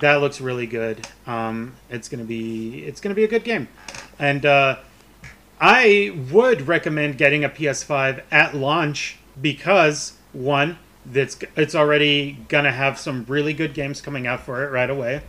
That 0.00 0.16
looks 0.16 0.40
really 0.40 0.66
good. 0.66 1.06
Um, 1.26 1.74
it's 1.88 2.08
gonna 2.08 2.24
be 2.24 2.82
it's 2.84 3.00
gonna 3.00 3.14
be 3.14 3.22
a 3.24 3.28
good 3.28 3.44
game, 3.44 3.68
and 4.18 4.44
uh, 4.44 4.76
I 5.60 6.16
would 6.30 6.68
recommend 6.68 7.18
getting 7.18 7.44
a 7.44 7.48
PS5 7.48 8.22
at 8.30 8.54
launch 8.54 9.18
because 9.40 10.14
one, 10.32 10.78
that's 11.06 11.38
it's 11.56 11.74
already 11.74 12.38
gonna 12.48 12.72
have 12.72 12.98
some 12.98 13.24
really 13.28 13.52
good 13.52 13.74
games 13.74 14.00
coming 14.00 14.26
out 14.26 14.40
for 14.40 14.64
it 14.64 14.70
right 14.70 14.90
away, 14.90 15.22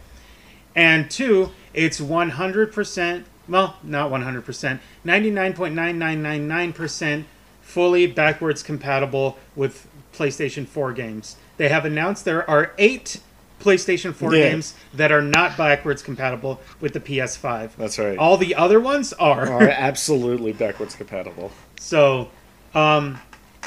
and 0.76 1.12
two, 1.12 1.52
it's 1.74 2.00
100% 2.00 3.26
well, 3.48 3.78
not 3.84 4.10
100%, 4.12 4.80
99.9999% 5.06 7.26
fully 7.62 8.08
backwards 8.08 8.64
compatible 8.64 9.38
with 9.56 9.88
PlayStation 10.14 10.68
4 10.68 10.92
games. 10.94 11.36
They 11.58 11.70
have 11.70 11.86
announced 11.86 12.26
there 12.26 12.50
are 12.50 12.74
eight 12.78 13.22
PlayStation 13.60 14.14
4 14.14 14.36
Yeah. 14.36 14.50
games 14.50 14.76
that 14.94 15.12
are 15.12 15.22
not 15.22 15.58
backwards 15.58 16.02
compatible 16.02 16.60
with 16.80 16.94
the 16.94 17.00
PS5. 17.00 17.76
That's 17.78 17.98
right. 17.98 18.18
All 18.18 18.38
the 18.38 18.56
other 18.56 18.80
ones 18.80 19.14
are. 19.14 19.52
are 19.52 19.70
absolutely 19.70 20.54
backwards 20.54 20.96
compatible. 20.96 21.52
So, 21.80 22.30
um, 22.74 23.20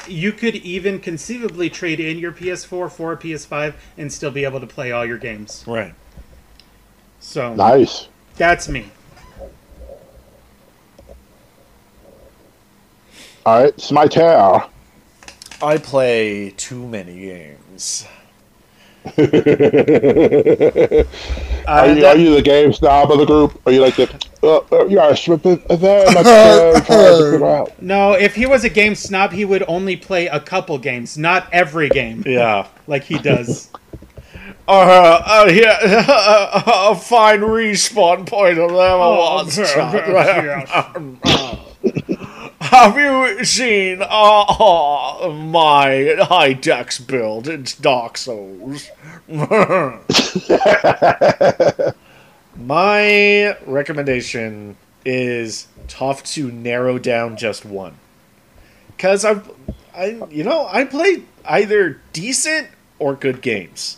you 0.07 0.31
could 0.31 0.55
even 0.55 0.99
conceivably 0.99 1.69
trade 1.69 1.99
in 1.99 2.19
your 2.19 2.31
PS4 2.31 2.89
for 2.89 3.11
a 3.13 3.17
PS5 3.17 3.73
and 3.97 4.11
still 4.11 4.31
be 4.31 4.45
able 4.45 4.59
to 4.61 4.67
play 4.67 4.91
all 4.91 5.05
your 5.05 5.17
games. 5.17 5.63
Right. 5.67 5.93
So 7.19 7.53
Nice. 7.53 8.07
that's 8.37 8.69
me. 8.69 8.85
All 13.45 13.63
right, 13.63 13.73
it's 13.73 13.91
my 13.91 14.07
turn. 14.07 14.61
I 15.61 15.77
play 15.77 16.51
too 16.51 16.87
many 16.87 17.19
games. 17.19 18.05
Are 21.67 21.87
you, 21.87 22.03
are 22.05 22.17
you 22.17 22.33
the 22.33 22.41
game 22.41 22.73
snob 22.73 23.11
of 23.11 23.19
the 23.19 23.25
group? 23.25 23.61
Are 23.65 23.71
you 23.71 23.81
like 23.81 23.95
the? 23.95 24.09
Uh, 24.41 24.57
uh, 24.71 24.85
you 24.87 24.99
are 24.99 25.13
very 25.13 26.05
much 26.13 26.25
uh, 26.25 26.81
trying 26.85 27.17
to 27.17 27.31
figure 27.31 27.45
out. 27.45 27.79
No, 27.81 28.13
if 28.13 28.33
he 28.33 28.47
was 28.47 28.63
a 28.63 28.69
game 28.69 28.95
snob, 28.95 29.31
he 29.31 29.45
would 29.45 29.63
only 29.67 29.95
play 29.95 30.25
a 30.27 30.39
couple 30.39 30.79
games, 30.79 31.15
not 31.17 31.47
every 31.51 31.89
game, 31.89 32.23
Yeah. 32.25 32.67
like 32.87 33.03
he 33.03 33.19
does. 33.19 33.69
Uh, 34.67 35.21
uh, 35.25 35.49
here, 35.49 35.77
a 35.81 36.95
fine 36.95 37.41
respawn 37.41 38.27
point 38.27 38.57
of 38.57 38.69
them. 38.69 38.77
Oh, 38.79 39.35
one. 39.35 39.47
yes. 39.47 39.75
Have 42.61 42.97
you 42.97 43.45
seen 43.45 44.01
uh, 44.01 45.29
my 45.33 46.15
high 46.19 46.53
dex 46.53 46.99
build? 46.99 47.47
It's 47.47 47.73
Dark 47.73 48.17
Souls. 48.17 48.89
my 52.57 53.57
recommendation 53.65 54.75
is 55.05 55.67
tough 55.87 56.23
to 56.23 56.51
narrow 56.51 56.99
down 56.99 57.37
just 57.37 57.63
one. 57.63 57.95
Cause 58.97 59.23
I've, 59.23 59.49
I 59.95 60.21
you 60.29 60.43
know 60.43 60.67
I 60.69 60.83
play 60.83 61.23
either 61.45 62.01
decent 62.11 62.67
or 62.99 63.15
good 63.15 63.41
games. 63.41 63.97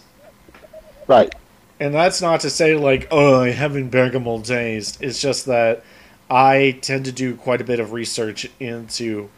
Right. 1.07 1.34
And 1.80 1.95
that's 1.95 2.22
not 2.22 2.41
to 2.41 2.51
say 2.51 2.76
like, 2.76 3.07
oh, 3.09 3.41
I'm 3.41 3.53
having 3.53 3.89
Bergamo 3.89 4.39
days. 4.39 4.99
It's 5.01 5.20
just 5.20 5.47
that 5.47 5.84
I 6.32 6.79
tend 6.82 7.03
to 7.05 7.11
do 7.11 7.36
quite 7.36 7.59
a 7.59 7.65
bit 7.65 7.82
of 7.82 7.91
research 7.91 8.49
into 8.57 9.29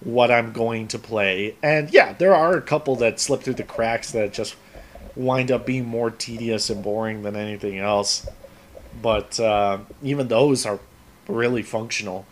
what 0.00 0.30
I'm 0.30 0.52
going 0.52 0.88
to 0.88 0.98
play. 0.98 1.56
And 1.62 1.90
yeah, 1.90 2.12
there 2.12 2.34
are 2.34 2.54
a 2.54 2.60
couple 2.60 2.96
that 2.96 3.18
slip 3.18 3.42
through 3.42 3.54
the 3.54 3.64
cracks 3.64 4.12
that 4.12 4.34
just 4.34 4.54
wind 5.16 5.50
up 5.50 5.64
being 5.64 5.86
more 5.86 6.10
tedious 6.10 6.68
and 6.68 6.82
boring 6.82 7.22
than 7.22 7.34
anything 7.34 7.78
else. 7.78 8.28
But 9.00 9.40
uh, 9.40 9.78
even 10.02 10.28
those 10.28 10.66
are 10.66 10.80
really 11.28 11.62
functional. 11.62 12.26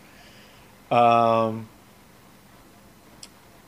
Um, 0.91 1.67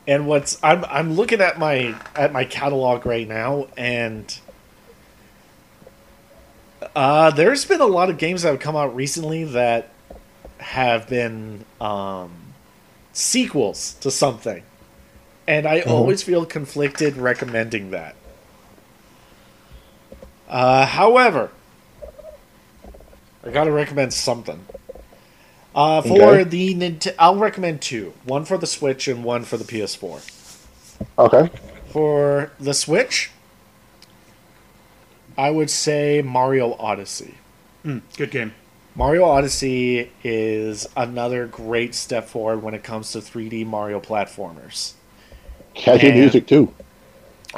and 0.06 0.28
what's 0.28 0.62
I'm 0.62 0.84
I'm 0.84 1.14
looking 1.14 1.40
at 1.40 1.58
my 1.58 1.96
at 2.14 2.32
my 2.32 2.44
catalog 2.44 3.04
right 3.04 3.26
now, 3.26 3.66
and 3.76 4.38
uh, 6.94 7.30
there's 7.32 7.64
been 7.64 7.80
a 7.80 7.86
lot 7.86 8.10
of 8.10 8.18
games 8.18 8.42
that 8.42 8.50
have 8.50 8.60
come 8.60 8.76
out 8.76 8.94
recently 8.94 9.42
that 9.42 9.90
have 10.58 11.08
been 11.08 11.64
um, 11.80 12.30
sequels 13.12 13.94
to 14.00 14.10
something, 14.10 14.62
and 15.46 15.66
I 15.66 15.80
always 15.80 16.22
feel 16.22 16.44
conflicted 16.46 17.16
recommending 17.16 17.90
that. 17.90 18.16
Uh, 20.48 20.86
however, 20.86 21.50
I 23.44 23.50
gotta 23.50 23.72
recommend 23.72 24.12
something. 24.12 24.64
Uh, 25.74 26.00
for 26.00 26.22
Okay. 26.22 26.44
the 26.44 26.74
Nint- 26.74 27.14
I'll 27.18 27.36
recommend 27.36 27.82
two. 27.82 28.14
One 28.24 28.44
for 28.44 28.56
the 28.56 28.66
Switch 28.66 29.08
and 29.08 29.22
one 29.22 29.44
for 29.44 29.56
the 29.58 29.64
PS4. 29.64 30.22
Okay. 31.18 31.50
For 31.90 32.50
the 32.58 32.72
Switch, 32.72 33.30
I 35.36 35.50
would 35.50 35.68
say 35.68 36.22
Mario 36.22 36.74
Odyssey. 36.78 37.34
Mm, 37.84 38.00
good 38.16 38.30
game. 38.30 38.54
Mario 38.96 39.24
Odyssey 39.24 40.10
is 40.24 40.88
another 40.96 41.46
great 41.46 41.94
step 41.94 42.26
forward 42.28 42.62
when 42.62 42.72
it 42.74 42.82
comes 42.82 43.12
to 43.12 43.18
3D 43.18 43.66
Mario 43.66 44.00
platformers. 44.00 44.94
Catchy 45.74 46.08
And- 46.08 46.18
music 46.20 46.46
too. 46.46 46.72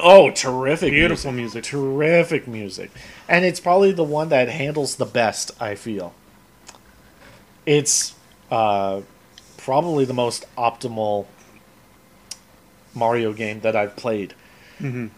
Oh, 0.01 0.31
terrific! 0.31 0.93
Beautiful 0.93 1.33
music. 1.33 1.65
music. 1.65 1.71
terrific 1.73 2.47
music, 2.47 2.91
and 3.29 3.45
it's 3.45 3.59
probably 3.59 3.91
the 3.91 4.05
one 4.05 4.29
that 4.29 4.49
handles 4.49 4.97
the 4.97 5.07
best. 5.07 5.51
I 5.61 5.75
feel 5.75 6.15
it's 7.67 8.15
uh, 8.51 9.01
probably 9.57 10.05
the 10.05 10.15
most 10.15 10.45
optimal 10.57 11.27
Mario 12.95 13.33
game 13.33 13.61
that 13.61 13.75
I've 13.75 13.97
played, 13.97 14.35
Mhm. 14.81 15.11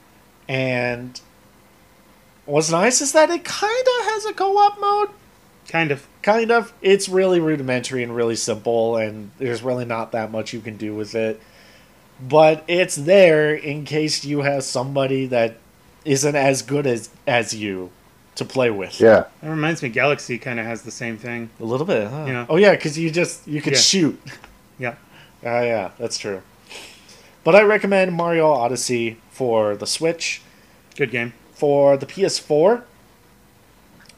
and 0.48 1.20
what's 2.46 2.70
nice 2.70 3.02
is 3.02 3.12
that 3.12 3.28
it 3.28 3.44
kind 3.44 3.86
of 3.98 4.04
has 4.06 4.24
a 4.24 4.32
co-op 4.32 4.80
mode. 4.80 5.10
Kind 5.68 5.90
of. 5.90 6.06
Kind 6.22 6.50
of. 6.50 6.72
It's 6.82 7.08
really 7.08 7.40
rudimentary 7.40 8.02
and 8.02 8.14
really 8.14 8.36
simple, 8.36 8.96
and 8.96 9.30
there's 9.38 9.62
really 9.62 9.84
not 9.86 10.12
that 10.12 10.30
much 10.30 10.52
you 10.52 10.60
can 10.60 10.76
do 10.76 10.94
with 10.94 11.14
it. 11.14 11.40
But 12.20 12.62
it's 12.68 12.94
there 12.96 13.54
in 13.54 13.84
case 13.86 14.24
you 14.24 14.42
have 14.42 14.62
somebody 14.64 15.24
that 15.26 15.56
isn't 16.04 16.36
as 16.36 16.60
good 16.62 16.86
as 16.86 17.08
as 17.26 17.54
you 17.54 17.90
to 18.34 18.44
play 18.44 18.70
with. 18.70 19.00
Yeah. 19.00 19.24
That 19.40 19.50
reminds 19.50 19.82
me, 19.82 19.88
Galaxy 19.88 20.38
kind 20.38 20.60
of 20.60 20.66
has 20.66 20.82
the 20.82 20.90
same 20.90 21.16
thing. 21.16 21.48
A 21.58 21.64
little 21.64 21.86
bit, 21.86 22.08
huh? 22.08 22.24
Yeah. 22.26 22.46
Oh 22.48 22.56
yeah, 22.56 22.72
because 22.72 22.98
you 22.98 23.10
just 23.10 23.48
you 23.48 23.62
could 23.62 23.72
Yeah. 23.74 23.78
shoot. 23.78 24.20
Yeah. 24.78 24.94
Ah, 25.42 25.62
yeah, 25.62 25.90
that's 25.98 26.18
true. 26.18 26.42
But 27.44 27.54
I 27.54 27.62
recommend 27.62 28.12
Mario 28.12 28.50
Odyssey 28.50 29.16
for 29.30 29.74
the 29.74 29.86
Switch. 29.86 30.42
Good 30.96 31.10
game. 31.10 31.32
For 31.54 31.96
the 31.96 32.04
PS4, 32.04 32.82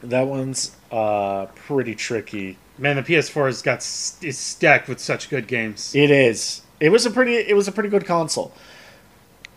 that 0.02 0.26
one's 0.26 0.72
uh 0.92 1.46
pretty 1.54 1.94
tricky. 1.94 2.58
Man, 2.78 2.96
the 2.96 3.02
PS4 3.02 3.46
has 3.46 3.62
got 3.62 3.76
s- 3.78 4.16
is 4.22 4.38
stacked 4.38 4.88
with 4.88 4.98
such 5.00 5.30
good 5.30 5.46
games. 5.46 5.94
It 5.94 6.10
is. 6.10 6.62
It 6.80 6.90
was 6.90 7.06
a 7.06 7.10
pretty. 7.10 7.34
It 7.36 7.54
was 7.56 7.68
a 7.68 7.72
pretty 7.72 7.88
good 7.88 8.04
console. 8.06 8.52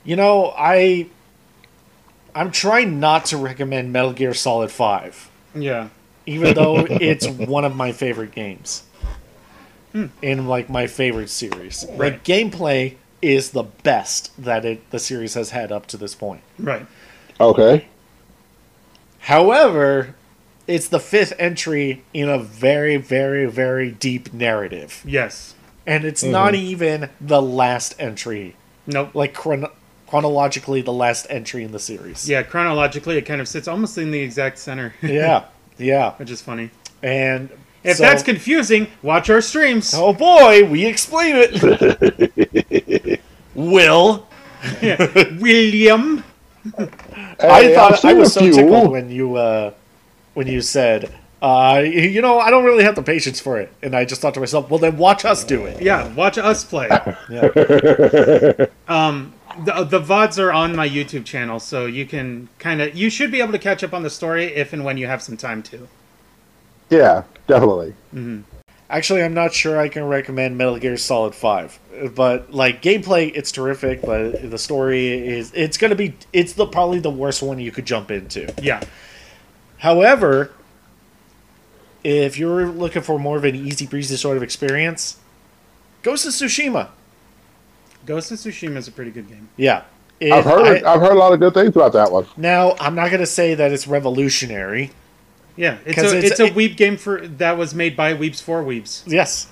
You 0.03 0.15
know, 0.15 0.53
I. 0.57 1.07
I'm 2.33 2.51
trying 2.51 2.99
not 2.99 3.25
to 3.25 3.37
recommend 3.37 3.93
Metal 3.93 4.11
Gear 4.11 4.33
Solid 4.33 4.69
Five, 4.69 5.29
Yeah. 5.55 5.87
even 6.25 6.53
though 6.53 6.79
it's 6.89 7.25
one 7.27 7.63
of 7.63 7.75
my 7.75 7.91
favorite 7.93 8.31
games. 8.31 8.83
In 10.21 10.47
like 10.49 10.69
my 10.69 10.87
favorite 10.87 11.29
series, 11.29 11.85
Right. 11.93 12.21
the 12.21 12.33
gameplay 12.33 12.95
is 13.21 13.51
the 13.51 13.63
best 13.63 14.31
that 14.37 14.65
it 14.65 14.89
the 14.91 14.99
series 14.99 15.35
has 15.35 15.51
had 15.51 15.71
up 15.71 15.85
to 15.87 15.95
this 15.97 16.13
point. 16.13 16.41
Right. 16.59 16.85
Okay. 17.39 17.87
However, 19.19 20.13
it's 20.67 20.87
the 20.87 20.99
fifth 20.99 21.33
entry 21.37 22.03
in 22.13 22.29
a 22.29 22.39
very, 22.39 22.97
very, 22.97 23.45
very 23.45 23.91
deep 23.91 24.33
narrative, 24.33 25.01
Yes. 25.05 25.53
and 25.85 26.03
it's 26.05 26.23
not 26.23 26.55
even 26.55 27.09
the 27.21 27.41
last 27.41 27.95
entry 27.99 28.55
Nope. 28.87 29.13
like 29.13 29.33
chron- 29.33 29.67
chronologically 30.07 30.81
the 30.81 30.93
last 30.93 31.27
entry 31.29 31.63
in 31.63 31.71
the 31.71 31.79
series. 31.79 32.27
Yeah, 32.29 32.43
chronologically, 32.43 33.17
it 33.17 33.23
kind 33.23 33.41
of 33.41 33.47
sits 33.47 33.67
almost 33.67 33.97
in 33.97 34.11
the 34.11 34.19
exact 34.19 34.57
center, 34.59 34.93
yeah, 35.01 35.45
yeah. 35.77 36.13
which 36.13 36.29
is 36.31 36.41
funny. 36.41 36.69
And 37.03 37.49
If 37.83 37.97
so- 37.97 38.03
that's 38.03 38.23
confusing, 38.23 38.87
watch 39.03 39.29
our 39.29 39.41
streams. 39.41 39.93
oh 39.95 40.13
boy, 40.13 40.63
we 40.65 40.85
explain 40.85 41.35
it. 41.37 43.21
Will 43.55 44.27
William. 45.39 46.23
I 46.77 46.87
Hey, 47.39 47.75
thought 47.75 47.93
I've 48.03 48.05
I 48.05 48.13
was 48.13 48.29
a 48.29 48.31
so 48.31 48.39
few. 48.41 48.53
tickled 48.53 48.91
when 48.91 49.09
you 49.11 49.35
uh, 49.35 49.71
when 50.35 50.47
you 50.47 50.61
said. 50.61 51.11
Uh, 51.41 51.83
you 51.85 52.21
know, 52.21 52.39
I 52.39 52.49
don't 52.49 52.63
really 52.63 52.83
have 52.85 52.95
the 52.95 53.03
patience 53.03 53.39
for 53.39 53.59
it, 53.59 53.71
and 53.83 53.95
I 53.95 54.05
just 54.05 54.21
thought 54.21 54.33
to 54.35 54.39
myself, 54.39 54.69
"Well, 54.69 54.79
then 54.79 54.97
watch 54.97 55.25
us 55.25 55.43
do 55.43 55.65
it." 55.65 55.81
Yeah, 55.81 56.11
watch 56.13 56.37
us 56.37 56.63
play. 56.63 56.87
Yeah. 57.29 58.65
Um, 58.87 59.33
the, 59.63 59.83
the 59.83 59.99
VODs 59.99 60.39
are 60.39 60.51
on 60.51 60.75
my 60.75 60.87
YouTube 60.87 61.25
channel, 61.25 61.59
so 61.59 61.85
you 61.85 62.05
can 62.05 62.49
kind 62.59 62.81
of, 62.81 62.95
you 62.95 63.09
should 63.09 63.31
be 63.31 63.41
able 63.41 63.51
to 63.51 63.59
catch 63.59 63.83
up 63.83 63.93
on 63.93 64.03
the 64.03 64.09
story 64.09 64.45
if 64.45 64.73
and 64.73 64.83
when 64.83 64.97
you 64.97 65.07
have 65.07 65.21
some 65.21 65.37
time 65.37 65.61
to. 65.63 65.87
Yeah, 66.89 67.23
definitely. 67.47 67.93
Actually, 68.89 69.23
I'm 69.23 69.33
not 69.33 69.53
sure 69.53 69.79
I 69.79 69.89
can 69.89 70.05
recommend 70.05 70.57
Metal 70.57 70.77
Gear 70.77 70.97
Solid 70.97 71.33
Five, 71.33 71.79
but 72.15 72.53
like 72.53 72.81
gameplay, 72.81 73.31
it's 73.35 73.51
terrific. 73.51 74.01
But 74.01 74.49
the 74.49 74.57
story 74.57 75.07
is, 75.07 75.51
it's 75.55 75.77
gonna 75.77 75.95
be, 75.95 76.15
it's 76.33 76.53
the 76.53 76.67
probably 76.67 76.99
the 76.99 77.09
worst 77.09 77.41
one 77.41 77.59
you 77.59 77.71
could 77.71 77.85
jump 77.85 78.11
into. 78.11 78.53
Yeah. 78.61 78.83
However, 79.79 80.51
if 82.03 82.37
you're 82.37 82.67
looking 82.67 83.01
for 83.01 83.19
more 83.19 83.37
of 83.37 83.43
an 83.43 83.55
easy 83.55 83.85
breezy 83.87 84.15
sort 84.15 84.37
of 84.37 84.43
experience, 84.43 85.17
Ghost 86.03 86.25
of 86.25 86.33
Tsushima. 86.33 86.89
Ghost 88.05 88.31
of 88.31 88.37
Tsushima 88.37 88.77
is 88.77 88.87
a 88.87 88.91
pretty 88.91 89.11
good 89.11 89.27
game. 89.27 89.49
Yeah. 89.57 89.83
If 90.19 90.31
I've 90.33 90.45
heard 90.45 90.83
I- 90.83 90.87
I, 90.87 90.91
have 90.93 91.01
heard 91.01 91.11
a 91.13 91.19
lot 91.19 91.33
of 91.33 91.39
good 91.39 91.53
things 91.53 91.75
about 91.75 91.93
that 91.93 92.11
one. 92.11 92.25
now, 92.37 92.75
I'm 92.79 92.95
not 92.95 93.09
going 93.09 93.19
to 93.21 93.25
say 93.25 93.53
that 93.55 93.71
it's 93.71 93.87
revolutionary. 93.87 94.91
Yeah, 95.57 95.77
it's 95.85 95.95
'Cause 95.95 96.13
a 96.13 96.17
it's- 96.17 96.31
it's, 96.31 96.39
a 96.39 96.45
it- 96.45 96.55
weeb 96.55 96.77
game 96.77 96.97
for 96.97 97.25
that 97.27 97.57
was 97.57 97.73
made 97.73 97.95
by 97.97 98.13
weebs 98.13 98.41
for 98.41 98.63
weebs. 98.63 99.01
Yes. 99.05 99.47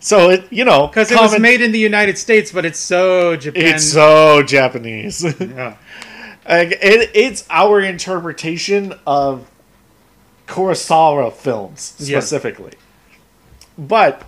So, 0.00 0.30
it, 0.30 0.44
you 0.50 0.64
know, 0.64 0.86
Because 0.86 1.10
it 1.10 1.18
was 1.18 1.36
made 1.40 1.60
in 1.60 1.72
the 1.72 1.78
United 1.80 2.18
States, 2.18 2.52
but 2.52 2.64
it's 2.64 2.78
so 2.78 3.34
Japan. 3.34 3.74
It's 3.74 3.84
so 3.92 4.42
Japanese. 4.44 5.24
yeah. 5.40 5.74
Like, 6.48 6.72
it, 6.72 7.10
it's 7.14 7.46
our 7.50 7.80
interpretation 7.80 8.94
of 9.06 9.48
Kurosawa 10.46 11.32
films 11.32 11.80
specifically. 11.80 12.72
But 13.76 14.22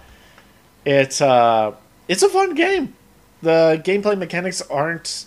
it's 0.85 1.21
uh, 1.21 1.75
it's 2.07 2.23
a 2.23 2.29
fun 2.29 2.55
game. 2.55 2.95
The 3.43 3.81
gameplay 3.85 4.17
mechanics 4.17 4.63
aren't 4.63 5.25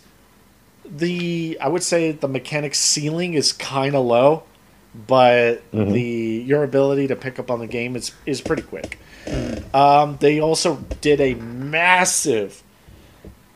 the 0.86 1.58
I 1.60 1.68
would 1.68 1.84
say 1.84 2.12
the 2.12 2.28
mechanics 2.28 2.80
ceiling 2.80 3.34
is 3.34 3.52
kind 3.54 3.96
of 3.96 4.06
low, 4.06 4.44
but 5.08 5.64
the 5.72 6.02
your 6.02 6.64
ability 6.64 7.08
to 7.08 7.16
pick 7.16 7.40
up 7.40 7.52
on 7.52 7.60
the 7.60 7.68
game 7.68 7.96
is 7.96 8.12
is 8.26 8.42
pretty 8.42 8.62
quick. 8.62 9.00
Um, 9.74 10.18
they 10.20 10.40
also 10.40 10.78
did 11.02 11.20
a 11.20 11.34
massive 11.36 12.63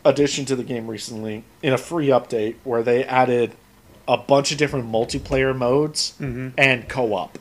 addition 0.07 0.45
to 0.45 0.55
the 0.55 0.63
game 0.63 0.87
recently 0.87 1.43
in 1.61 1.73
a 1.73 1.77
free 1.77 2.07
update 2.07 2.55
where 2.63 2.81
they 2.83 3.03
added 3.03 3.51
a 4.07 4.17
bunch 4.17 4.51
of 4.51 4.57
different 4.57 4.89
multiplayer 4.91 5.55
modes 5.55 6.13
Mhm. 6.19 6.53
and 6.57 6.87
co-op. 6.87 7.37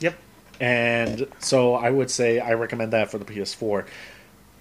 Yep. 0.00 0.14
And 0.60 1.26
so 1.38 1.74
I 1.74 1.90
would 1.90 2.10
say 2.10 2.38
I 2.40 2.54
recommend 2.54 2.92
that 2.92 3.10
for 3.10 3.18
the 3.18 3.24
PS4 3.24 3.84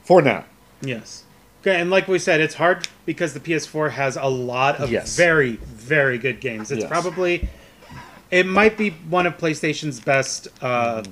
for 0.04 0.22
now. 0.22 0.44
Yes. 0.82 1.24
Okay, 1.62 1.80
and 1.80 1.90
like 1.90 2.10
we 2.10 2.20
said, 2.20 2.42
it's 2.42 2.56
hard 2.56 2.90
because 3.06 3.34
the 3.34 3.40
PS4 3.40 3.92
has 3.92 4.18
a 4.18 4.26
lot 4.28 4.76
of 4.82 4.92
Yes. 4.92 5.16
very, 5.16 5.54
very 5.64 6.18
good 6.18 6.42
games. 6.42 6.72
It's 6.72 6.82
Yes. 6.82 6.90
probably, 6.90 7.48
it 8.32 8.46
might 8.46 8.78
be 8.78 8.90
one 8.90 9.26
of 9.26 9.38
PlayStation's 9.38 10.02
best 10.02 10.50
uh, 10.62 11.04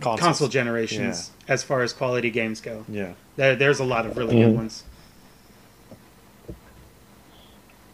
Consoles. 0.00 0.20
console 0.20 0.48
generations 0.48 1.32
as 1.48 1.64
far 1.64 1.82
as 1.82 1.92
quality 1.92 2.30
games 2.30 2.60
go. 2.60 2.84
Yeah. 2.88 3.12
There, 3.36 3.54
there's 3.54 3.80
a 3.80 3.84
lot 3.84 4.06
of 4.06 4.16
really 4.16 4.34
good 4.34 4.54
ones. 4.54 4.84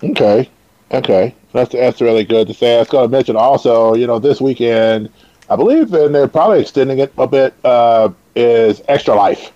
Okay. 0.02 0.48
Okay. 0.90 1.34
That's 1.52 1.72
that's 1.72 2.00
really 2.00 2.24
good 2.24 2.48
to 2.48 2.54
say. 2.54 2.76
I 2.76 2.78
was 2.80 2.88
going 2.88 3.08
to 3.08 3.12
mention 3.12 3.36
also, 3.36 3.94
you 3.94 4.06
know, 4.06 4.18
this 4.18 4.40
weekend, 4.40 5.10
I 5.50 5.56
believe, 5.56 5.92
and 5.92 6.14
they're 6.14 6.28
probably 6.28 6.60
extending 6.60 6.98
it 6.98 7.12
a 7.18 7.26
bit, 7.26 7.54
uh, 7.64 8.10
is 8.34 8.82
Extra 8.88 9.14
Life, 9.14 9.52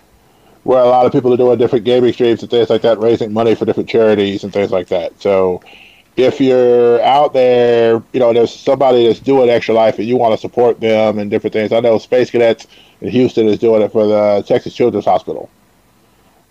where 0.65 0.83
a 0.83 0.87
lot 0.87 1.07
of 1.07 1.13
people 1.13 1.33
are 1.33 1.37
doing 1.37 1.59
different 1.59 1.85
gaming 1.85 2.13
streams 2.13 2.43
and 2.43 2.51
things 2.51 2.69
like 2.69 2.83
that, 2.83 2.99
raising 2.99 3.33
money 3.33 3.55
for 3.55 3.65
different 3.65 3.89
charities 3.89 4.45
and 4.45 4.53
things 4.53 4.71
like 4.71 4.89
that. 4.89 5.21
So 5.21 5.63
if 6.17 6.41
you're 6.41 7.01
out 7.03 7.33
there, 7.33 8.03
you 8.13 8.21
know, 8.21 8.33
there's 8.33 8.55
somebody 8.55 9.07
that's 9.07 9.21
doing 9.21 9.51
extra 9.51 9.75
life 9.75 9.99
and 9.99 10.07
you 10.09 10.17
want 10.17 10.33
to 10.33 10.39
support 10.39 10.81
them 10.81 11.19
and 11.19 11.31
different 11.31 11.53
things. 11.53 11.73
I 11.73 11.81
know 11.81 11.99
Space 11.99 12.31
Cadets 12.31 12.67
in 13.01 13.09
Houston 13.09 13.47
is 13.47 13.59
doing 13.59 13.83
it 13.83 13.93
for 13.93 14.07
the 14.07 14.45
Texas 14.47 14.75
Children's 14.75 15.05
Hospital. 15.05 15.51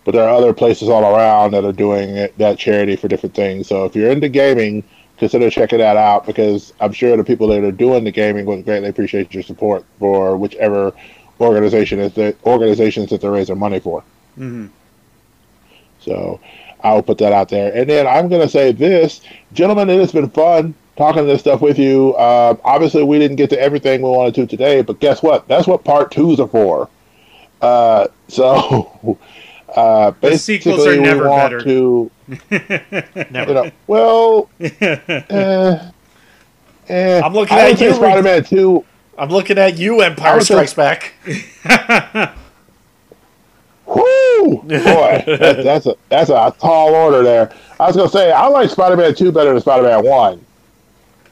But 0.06 0.12
there 0.12 0.22
are 0.22 0.36
other 0.36 0.54
places 0.54 0.88
all 0.88 1.02
around 1.02 1.50
that 1.50 1.64
are 1.64 1.72
doing 1.72 2.10
it, 2.10 2.38
that 2.38 2.60
charity 2.60 2.94
for 2.94 3.08
different 3.08 3.34
things. 3.34 3.66
So 3.66 3.86
if 3.86 3.96
you're 3.96 4.08
into 4.08 4.28
gaming, 4.28 4.84
consider 5.18 5.50
checking 5.50 5.80
that 5.80 5.96
out 5.96 6.24
because 6.24 6.72
I'm 6.78 6.92
sure 6.92 7.16
the 7.16 7.24
people 7.24 7.48
that 7.48 7.64
are 7.64 7.72
doing 7.72 8.04
the 8.04 8.12
gaming 8.12 8.46
would 8.46 8.64
greatly 8.64 8.88
appreciate 8.88 9.34
your 9.34 9.42
support 9.42 9.84
for 9.98 10.36
whichever 10.36 10.92
organization 11.40 11.98
is 11.98 12.12
the 12.12 12.36
organizations 12.44 13.10
that 13.10 13.20
they're 13.20 13.32
raising 13.32 13.58
money 13.58 13.80
for. 13.80 14.04
Mm-hmm. 14.38 14.68
So 15.98 16.38
I'll 16.84 17.02
put 17.02 17.18
that 17.18 17.32
out 17.32 17.48
there. 17.48 17.74
And 17.74 17.90
then 17.90 18.06
I'm 18.06 18.28
going 18.28 18.42
to 18.42 18.48
say 18.48 18.70
this, 18.70 19.22
gentlemen, 19.54 19.90
it 19.90 19.98
has 19.98 20.12
been 20.12 20.30
fun 20.30 20.72
talking 20.96 21.26
this 21.26 21.40
stuff 21.40 21.60
with 21.60 21.80
you. 21.80 22.14
Uh, 22.14 22.56
obviously, 22.62 23.02
we 23.02 23.18
didn't 23.18 23.38
get 23.38 23.50
to 23.50 23.60
everything 23.60 24.02
we 24.02 24.08
wanted 24.08 24.36
to 24.36 24.46
today, 24.46 24.82
but 24.82 25.00
guess 25.00 25.20
what? 25.20 25.48
That's 25.48 25.66
what 25.66 25.82
part 25.82 26.12
twos 26.12 26.38
are 26.38 26.46
for. 26.46 26.88
Uh, 27.60 28.06
so 28.28 29.18
uh, 29.74 30.12
the 30.20 30.38
sequels 30.38 30.86
are 30.86 31.00
never 31.00 31.24
better. 31.24 31.62
To, 31.62 32.10
never. 33.30 33.48
You 33.48 33.54
know, 33.54 33.70
well, 33.86 34.50
eh, 34.60 35.90
eh, 36.88 37.20
I'm 37.20 37.32
looking 37.32 37.58
at 37.58 37.80
you, 37.80 37.94
Spider-Man 37.94 38.44
Two. 38.44 38.84
I'm 39.18 39.30
looking 39.30 39.58
at 39.58 39.78
you, 39.78 40.02
Empire 40.02 40.40
Strikes 40.40 40.74
Back. 40.74 41.14
Whoo, 43.86 44.62
boy, 44.62 45.24
that's, 45.26 45.64
that's 45.64 45.86
a 45.86 45.94
that's 46.08 46.30
a 46.30 46.54
tall 46.60 46.94
order 46.94 47.22
there. 47.22 47.52
I 47.80 47.86
was 47.86 47.96
gonna 47.96 48.08
say 48.08 48.30
I 48.32 48.46
like 48.46 48.70
Spider-Man 48.70 49.14
Two 49.14 49.32
better 49.32 49.52
than 49.52 49.60
Spider-Man 49.60 50.04
One. 50.04 50.44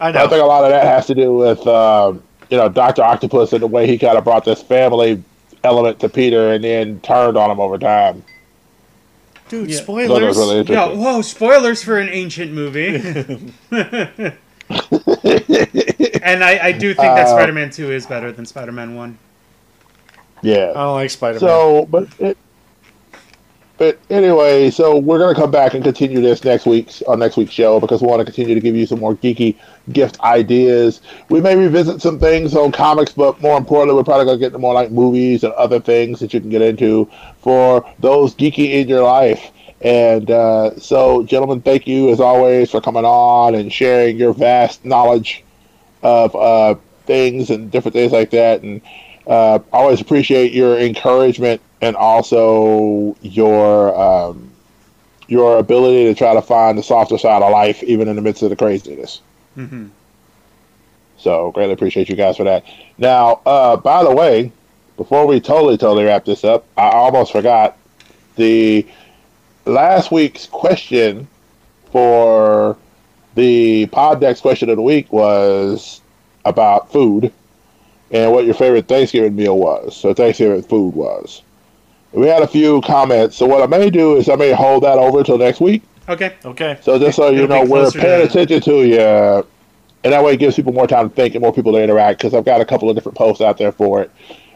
I 0.01 0.11
know. 0.11 0.25
I 0.25 0.29
think 0.29 0.43
a 0.43 0.47
lot 0.47 0.65
of 0.65 0.71
that 0.71 0.85
has 0.85 1.07
to 1.07 1.15
do 1.15 1.35
with 1.35 1.65
um, 1.67 2.23
you 2.51 2.57
know 2.57 2.69
Doctor 2.69 3.03
Octopus 3.03 3.53
and 3.53 3.63
the 3.63 3.67
way 3.67 3.87
he 3.87 3.97
kind 3.97 4.19
of 4.19 4.25
brought 4.25 4.45
this 4.45 4.63
family 4.63 5.23
element 5.65 5.99
to 6.01 6.09
Peter 6.09 6.53
and 6.53 6.63
then 6.63 7.01
turned 7.01 7.37
on 7.37 7.51
him 7.51 7.61
over 7.61 7.79
time. 7.79 8.25
Dude, 9.49 9.71
yeah. 9.71 9.77
spoilers! 9.77 10.37
Really 10.37 10.63
yeah, 10.63 10.89
whoa, 10.89 11.23
spoilers 11.23 11.83
for 11.83 11.99
an 11.99 12.09
ancient 12.09 12.53
movie. 12.53 12.95
and 16.23 16.43
I, 16.43 16.59
I 16.63 16.73
do 16.73 16.95
think 16.95 16.97
that 16.97 17.27
uh, 17.27 17.37
Spider-Man 17.37 17.71
Two 17.71 17.93
is 17.93 18.07
better 18.07 18.33
than 18.33 18.47
Spider-Man 18.47 18.95
One. 18.95 19.19
Yeah, 20.43 20.71
I 20.71 20.85
don't 20.85 20.95
like 20.95 21.11
Spider-Man. 21.11 21.41
So, 21.41 21.87
but 21.91 22.09
it, 22.19 22.39
but 23.77 23.99
anyway, 24.09 24.71
so 24.71 24.99
we're 24.99 25.19
gonna 25.19 25.35
come 25.35 25.51
back 25.51 25.75
and 25.75 25.83
continue 25.83 26.21
this 26.21 26.45
next 26.45 26.67
week's 26.67 27.03
on 27.03 27.19
next 27.19 27.37
week's 27.37 27.53
show 27.53 27.81
because 27.81 28.01
we 28.03 28.09
want 28.09 28.21
to 28.21 28.25
continue 28.25 28.55
to 28.55 28.61
give 28.61 28.77
you 28.77 28.87
some 28.87 29.01
more 29.01 29.15
geeky 29.17 29.57
gift 29.93 30.21
ideas. 30.21 31.01
We 31.29 31.41
may 31.41 31.57
revisit 31.57 32.01
some 32.01 32.19
things 32.19 32.55
on 32.55 32.73
comics, 32.73 33.13
but 33.13 33.41
more 33.41 33.57
importantly, 33.59 33.97
we're 33.97 34.05
probably 34.05 34.27
gonna 34.27 34.39
get 34.39 34.47
into 34.47 34.59
more 34.59 34.75
like 34.75 34.91
movies 34.93 35.43
and 35.45 35.53
other 35.55 35.81
things 35.81 36.21
that 36.21 36.33
you 36.33 36.41
can 36.41 36.51
get 36.51 36.63
into 36.63 37.11
for 37.39 37.85
those 37.99 38.35
geeky 38.35 38.75
in 38.75 38.89
your 38.89 39.03
life. 39.03 39.51
And 39.81 40.31
uh, 40.31 40.79
so, 40.79 41.25
gentlemen, 41.25 41.61
thank 41.61 41.87
you 41.87 42.11
as 42.11 42.21
always 42.21 42.71
for 42.71 42.81
coming 42.81 43.05
on 43.05 43.55
and 43.55 43.73
sharing 43.73 44.17
your 44.17 44.33
vast 44.33 44.85
knowledge 44.85 45.45
of 46.03 46.35
uh, 46.37 46.77
things 47.07 47.51
and 47.51 47.71
different 47.71 47.95
things 47.95 48.13
like 48.13 48.31
that. 48.31 48.63
And 48.63 48.81
uh, 49.27 49.59
always 49.73 50.01
appreciate 50.01 50.53
your 50.53 50.79
encouragement 50.79 51.61
and 51.81 51.97
also 51.97 53.17
your 53.23 53.97
um, 53.99 54.51
your 55.29 55.59
ability 55.59 56.05
to 56.05 56.15
try 56.15 56.35
to 56.35 56.43
find 56.43 56.77
the 56.77 56.83
softer 56.83 57.19
side 57.19 57.43
of 57.43 57.51
life, 57.51 57.83
even 57.83 58.09
in 58.09 58.17
the 58.17 58.23
midst 58.23 58.43
of 58.43 58.51
the 58.51 58.57
craziness. 58.57 59.21
Mm-hmm. 59.57 59.89
So 61.19 61.53
greatly 61.53 61.73
appreciate 61.73 62.09
you 62.09 62.17
guys 62.17 62.37
for 62.37 62.45
that. 62.45 62.65
Now, 62.99 63.41
uh, 63.47 63.77
by 63.77 64.05
the 64.05 64.15
way, 64.15 64.53
before 64.97 65.27
we 65.27 65.41
totally 65.41 65.79
totally 65.79 66.05
wrap 66.05 66.25
this 66.25 66.45
up, 66.45 66.67
I 66.77 66.91
almost 66.91 67.33
forgot 67.33 67.79
the 68.37 68.87
last 69.65 70.13
week's 70.13 70.47
question 70.47 71.27
for 71.91 72.77
the 73.35 73.87
pod 73.87 74.21
PodDecks 74.21 74.43
question 74.43 74.69
of 74.69 74.77
the 74.77 74.83
week 74.83 75.13
was 75.13 76.01
about 76.45 76.93
food 76.93 77.33
and 78.15 78.33
what 78.33 78.45
your 78.45 78.55
favorite 78.55 78.87
Thanksgiving 78.87 79.35
meal 79.35 79.59
was, 79.59 79.95
so 79.95 80.15
Thanksgiving 80.15 80.63
food 80.63 80.95
was. 80.95 81.43
We 82.13 82.29
had 82.29 82.43
a 82.43 82.47
few 82.47 82.81
comments, 82.83 83.37
so 83.37 83.45
what 83.45 83.61
I 83.61 83.67
may 83.67 83.91
do 83.91 84.17
is 84.17 84.29
I 84.29 84.37
may 84.37 84.53
hold 84.53 84.85
that 84.85 84.99
over 84.99 85.25
till 85.25 85.37
next 85.37 85.61
week. 85.61 85.83
Okay. 86.09 86.37
Okay. 86.45 86.79
So 86.81 86.97
just 86.97 87.17
so 87.17 87.31
you 87.31 87.49
know, 87.49 87.65
we're 87.65 87.91
paying 87.91 88.25
attention 88.25 88.61
to 88.61 88.87
you, 88.87 89.01
and 89.01 90.13
that 90.13 90.23
way 90.23 90.35
it 90.35 90.37
gives 90.37 90.55
people 90.55 90.73
more 90.73 90.87
time 90.87 91.11
to 91.11 91.15
think 91.15 91.35
and 91.35 91.43
more 91.43 91.53
people 91.53 91.73
to 91.73 91.83
interact. 91.83 92.21
Because 92.21 92.35
I've 92.35 92.45
got 92.45 92.61
a 92.61 92.65
couple 92.65 92.89
of 92.89 92.95
different 92.95 93.19
posts 93.19 93.43
out 93.43 93.59
there 93.59 93.73
for 93.73 94.01
it, 94.03 94.13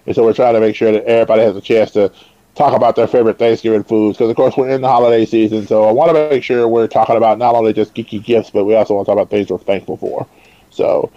and 0.06 0.14
so 0.14 0.24
we're 0.24 0.34
trying 0.34 0.54
to 0.54 0.60
make 0.60 0.76
sure 0.76 0.92
that 0.92 1.04
everybody 1.04 1.42
has 1.42 1.56
a 1.56 1.60
chance 1.60 1.90
to 1.92 2.12
talk 2.54 2.74
about 2.74 2.94
their 2.94 3.08
favorite 3.08 3.40
Thanksgiving 3.40 3.82
foods. 3.82 4.18
Because 4.18 4.30
of 4.30 4.36
course 4.36 4.56
we're 4.56 4.68
in 4.68 4.82
the 4.82 4.88
holiday 4.88 5.26
season, 5.26 5.66
so 5.66 5.82
I 5.82 5.90
want 5.90 6.14
to 6.14 6.28
make 6.30 6.44
sure 6.44 6.68
we're 6.68 6.86
talking 6.86 7.16
about 7.16 7.38
not 7.38 7.56
only 7.56 7.72
just 7.72 7.92
geeky 7.92 8.22
gifts, 8.22 8.50
but 8.50 8.66
we 8.66 8.76
also 8.76 8.94
want 8.94 9.06
to 9.06 9.10
talk 9.10 9.20
about 9.20 9.30
things 9.30 9.50
we're 9.50 9.58
thankful 9.58 9.96
for. 9.96 10.28
So 10.70 11.10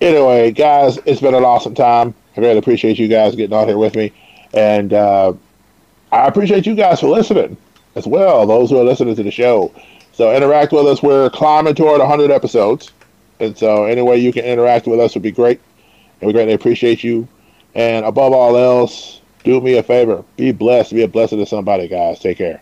anyway, 0.00 0.50
guys, 0.50 0.98
it's 1.06 1.20
been 1.20 1.34
an 1.34 1.44
awesome 1.44 1.74
time. 1.74 2.14
I 2.36 2.40
really 2.40 2.58
appreciate 2.58 2.98
you 2.98 3.08
guys 3.08 3.34
getting 3.36 3.56
on 3.56 3.68
here 3.68 3.78
with 3.78 3.94
me, 3.94 4.12
and. 4.52 4.92
Uh, 4.92 5.34
I 6.12 6.26
appreciate 6.26 6.66
you 6.66 6.74
guys 6.74 7.00
for 7.00 7.08
listening 7.08 7.56
as 7.94 8.06
well, 8.06 8.46
those 8.46 8.70
who 8.70 8.78
are 8.78 8.84
listening 8.84 9.14
to 9.14 9.22
the 9.22 9.30
show. 9.30 9.72
So 10.12 10.34
interact 10.34 10.72
with 10.72 10.86
us. 10.86 11.02
We're 11.02 11.30
climbing 11.30 11.74
toward 11.74 12.00
100 12.00 12.30
episodes. 12.30 12.90
And 13.38 13.56
so 13.56 13.84
any 13.84 14.02
way 14.02 14.18
you 14.18 14.32
can 14.32 14.44
interact 14.44 14.86
with 14.86 15.00
us 15.00 15.14
would 15.14 15.22
be 15.22 15.30
great. 15.30 15.60
And 16.20 16.26
we 16.26 16.32
greatly 16.32 16.52
appreciate 16.52 17.04
you. 17.04 17.28
And 17.74 18.04
above 18.04 18.32
all 18.32 18.56
else, 18.56 19.20
do 19.44 19.60
me 19.60 19.78
a 19.78 19.82
favor. 19.82 20.24
Be 20.36 20.50
blessed. 20.52 20.92
Be 20.92 21.02
a 21.02 21.08
blessing 21.08 21.38
to 21.38 21.46
somebody, 21.46 21.86
guys. 21.86 22.18
Take 22.18 22.38
care. 22.38 22.60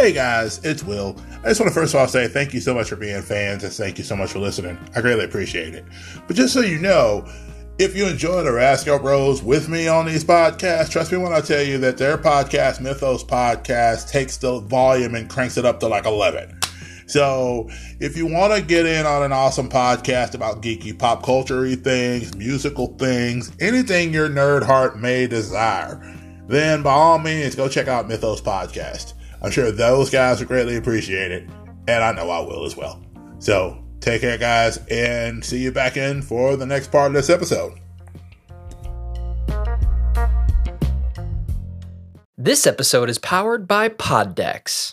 Hey 0.00 0.12
guys, 0.12 0.64
it's 0.64 0.82
Will. 0.82 1.14
I 1.44 1.48
just 1.48 1.60
want 1.60 1.68
to 1.68 1.78
first 1.78 1.92
of 1.92 2.00
all 2.00 2.08
say 2.08 2.26
thank 2.26 2.54
you 2.54 2.60
so 2.62 2.72
much 2.72 2.88
for 2.88 2.96
being 2.96 3.20
fans 3.20 3.64
and 3.64 3.70
thank 3.70 3.98
you 3.98 4.02
so 4.02 4.16
much 4.16 4.32
for 4.32 4.38
listening. 4.38 4.78
I 4.96 5.02
greatly 5.02 5.26
appreciate 5.26 5.74
it. 5.74 5.84
But 6.26 6.36
just 6.36 6.54
so 6.54 6.60
you 6.60 6.78
know, 6.78 7.30
if 7.78 7.94
you 7.94 8.06
enjoy 8.06 8.42
the 8.42 8.50
Rasco 8.50 8.98
Bros 8.98 9.42
with 9.42 9.68
me 9.68 9.88
on 9.88 10.06
these 10.06 10.24
podcasts, 10.24 10.88
trust 10.88 11.12
me 11.12 11.18
when 11.18 11.34
I 11.34 11.42
tell 11.42 11.60
you 11.62 11.76
that 11.80 11.98
their 11.98 12.16
podcast, 12.16 12.80
Mythos 12.80 13.22
Podcast, 13.22 14.08
takes 14.08 14.38
the 14.38 14.60
volume 14.60 15.14
and 15.16 15.28
cranks 15.28 15.58
it 15.58 15.66
up 15.66 15.80
to 15.80 15.86
like 15.86 16.06
11. 16.06 16.58
So 17.04 17.68
if 18.00 18.16
you 18.16 18.26
want 18.26 18.54
to 18.54 18.62
get 18.62 18.86
in 18.86 19.04
on 19.04 19.22
an 19.22 19.32
awesome 19.32 19.68
podcast 19.68 20.32
about 20.34 20.62
geeky 20.62 20.98
pop 20.98 21.22
culture 21.22 21.76
things, 21.76 22.34
musical 22.34 22.86
things, 22.96 23.52
anything 23.60 24.14
your 24.14 24.30
nerd 24.30 24.62
heart 24.62 24.98
may 24.98 25.26
desire, 25.26 26.00
then 26.48 26.82
by 26.82 26.92
all 26.92 27.18
means 27.18 27.54
go 27.54 27.68
check 27.68 27.86
out 27.86 28.08
Mythos 28.08 28.40
Podcast. 28.40 29.12
I'm 29.42 29.50
sure 29.50 29.72
those 29.72 30.10
guys 30.10 30.40
will 30.40 30.46
greatly 30.46 30.76
appreciate 30.76 31.32
it, 31.32 31.48
and 31.88 32.04
I 32.04 32.12
know 32.12 32.28
I 32.30 32.40
will 32.40 32.64
as 32.64 32.76
well. 32.76 33.02
So 33.38 33.82
take 34.00 34.20
care, 34.20 34.38
guys, 34.38 34.78
and 34.90 35.44
see 35.44 35.58
you 35.58 35.72
back 35.72 35.96
in 35.96 36.22
for 36.22 36.56
the 36.56 36.66
next 36.66 36.90
part 36.92 37.08
of 37.08 37.14
this 37.14 37.30
episode. 37.30 37.78
This 42.36 42.66
episode 42.66 43.10
is 43.10 43.18
powered 43.18 43.68
by 43.68 43.90
PodDecks. 43.90 44.88